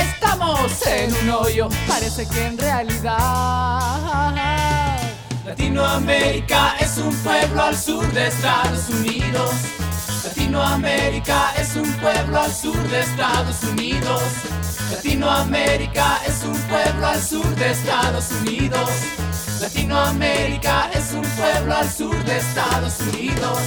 Estamos 0.00 0.86
en 0.86 1.14
un 1.14 1.30
hoyo, 1.30 1.68
parece 1.86 2.26
que 2.26 2.46
en 2.46 2.58
realidad 2.58 3.18
Latinoamérica 5.44 6.76
es 6.80 6.98
un 6.98 7.14
pueblo 7.16 7.62
al 7.62 7.76
sur 7.76 8.06
de 8.12 8.26
Estados 8.28 8.88
Unidos. 8.90 9.50
Latinoamérica 10.24 11.52
es 11.58 11.76
un 11.76 11.90
pueblo 11.94 12.40
al 12.40 12.52
sur 12.52 12.76
de 12.88 13.00
Estados 13.00 13.62
Unidos. 13.62 14.22
Latinoamérica 14.90 16.20
es 16.26 16.42
un 16.44 16.56
pueblo 16.68 17.06
al 17.06 17.22
sur 17.22 17.46
de 17.56 17.70
Estados 17.70 18.30
Unidos. 18.40 18.90
Latinoamérica 19.60 20.90
es 20.94 21.12
un 21.12 21.22
pueblo 21.22 21.74
al 21.74 21.90
sur 21.90 22.24
de 22.24 22.38
Estados 22.38 23.00
Unidos. 23.00 23.58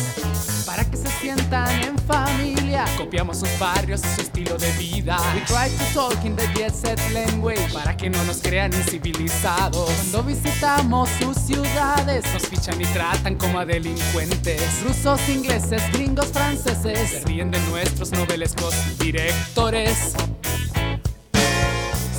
Para 0.65 0.85
que 0.85 0.97
se 0.97 1.09
sientan 1.19 1.69
en 1.83 1.97
familia, 1.99 2.60
copiamos 2.97 3.39
sus 3.39 3.59
barrios 3.59 4.01
y 4.03 4.15
su 4.15 4.21
estilo 4.21 4.57
de 4.57 4.71
vida. 4.73 5.17
We 5.33 5.41
try 5.41 5.69
to 5.69 5.93
talk 5.93 6.23
in 6.25 6.35
the 6.35 6.47
jet 6.55 6.73
set 6.73 6.99
language 7.11 7.73
para 7.73 7.95
que 7.95 8.09
no 8.09 8.23
nos 8.23 8.41
crean 8.41 8.73
incivilizados. 8.73 9.89
Cuando 9.89 10.23
visitamos 10.23 11.09
sus 11.19 11.37
ciudades, 11.37 12.23
nos 12.33 12.43
fichan 12.47 12.79
y 12.81 12.85
tratan 12.85 13.35
como 13.35 13.59
a 13.59 13.65
delincuentes. 13.65 14.61
Rusos, 14.83 15.19
ingleses, 15.29 15.81
gringos, 15.91 16.27
franceses, 16.27 17.09
se 17.09 17.19
ríen 17.21 17.51
de 17.51 17.59
nuestros 17.69 18.11
novelescos 18.11 18.73
directores. 18.97 20.13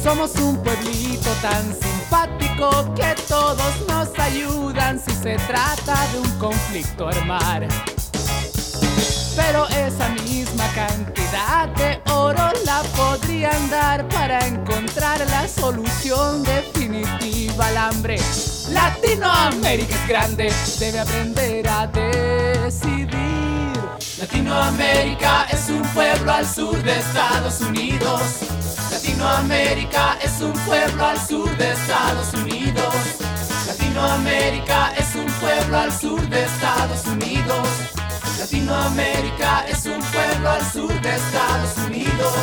Somos 0.03 0.35
un 0.37 0.57
pueblito 0.63 1.31
tan 1.41 1.63
simpático 1.73 2.95
que 2.95 3.15
todos 3.29 3.87
nos 3.89 4.19
ayudan 4.19 5.01
si 5.01 5.13
se 5.13 5.37
trata 5.47 6.07
de 6.13 6.19
un 6.19 6.31
conflicto 6.39 7.09
armar. 7.09 7.69
Pero 9.37 9.67
esa 9.69 10.09
misma 10.11 10.65
cantidad 10.75 11.69
de 11.77 12.01
oro 12.13 12.51
la 12.67 12.83
podrían 12.97 13.71
dar 13.71 14.07
para 14.09 14.39
encontrar 14.47 15.19
la 15.31 15.49
solución 15.49 16.43
definitiva 16.43 17.67
al 17.67 17.77
hambre. 17.77 18.19
Latinoamérica 18.71 19.95
es 19.95 20.09
grande, 20.09 20.53
debe 20.79 21.01
aprender 21.01 21.69
a 21.69 21.87
decidir. 21.87 23.33
Latinoamérica 24.19 25.47
es 25.51 25.69
un 25.69 25.83
pueblo 25.95 26.33
al 26.33 26.47
sur 26.47 26.81
de 26.83 26.99
Estados 26.99 27.61
Unidos. 27.61 28.21
Latinoamérica 28.91 30.19
es 30.23 30.41
un 30.41 30.53
pueblo 30.53 31.05
al 31.05 31.19
sur 31.19 31.57
de 31.57 31.73
Estados 31.73 32.35
Unidos. 32.35 32.95
Latinoamérica 33.67 34.93
es 34.97 35.15
un 35.15 35.27
pueblo 35.41 35.79
al 35.79 35.93
sur 35.93 36.21
de 36.29 36.45
Estados 36.45 37.07
Unidos. 37.07 37.69
Latinoamérica 38.43 39.67
es 39.69 39.87
un 39.87 40.01
pueblo 40.01 40.51
al 40.51 40.73
sur 40.73 41.01
de 41.01 41.15
Estados 41.15 41.77
Unidos. 41.87 42.35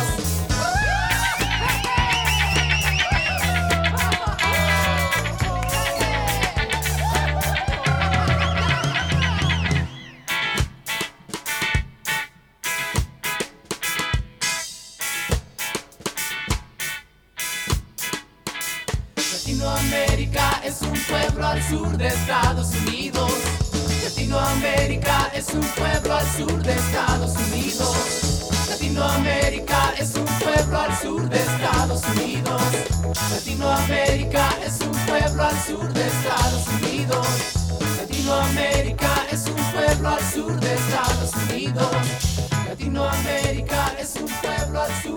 Latinoamérica 19.16 20.62
es 20.64 20.80
un 20.80 20.98
pueblo 20.98 21.46
al 21.46 21.62
sur 21.62 21.94
de 21.98 22.06
Estados 22.06 22.70
Unidos. 22.70 22.89
Latinoamérica 24.30 25.28
es 25.34 25.48
un 25.54 25.60
pueblo 25.60 26.14
al 26.14 26.26
sur 26.36 26.62
de 26.62 26.72
Estados 26.72 27.34
Unidos. 27.48 28.48
Latinoamérica 28.68 29.92
es 29.98 30.14
un 30.14 30.24
pueblo 30.24 30.78
al 30.78 30.96
sur 30.96 31.28
de 31.28 31.36
Estados 31.36 32.02
Unidos. 32.14 32.62
Latinoamérica 33.32 34.50
es 34.64 34.80
un 34.82 34.92
pueblo 34.92 35.42
al 35.42 35.60
sur 35.66 35.92
de 35.92 36.06
Estados 36.06 36.64
Unidos. 36.80 37.26
Latinoamérica 37.98 39.26
es 39.32 39.46
un 39.46 39.72
pueblo 39.72 40.08
al 40.08 40.32
sur 40.32 40.60
de 40.60 40.74
Estados 40.74 41.30
Unidos. 41.48 41.96
Latinoamérica 42.68 43.96
es 43.98 44.14
un 44.14 44.28
pueblo 44.28 44.80
al 44.80 45.02
sur 45.02 45.10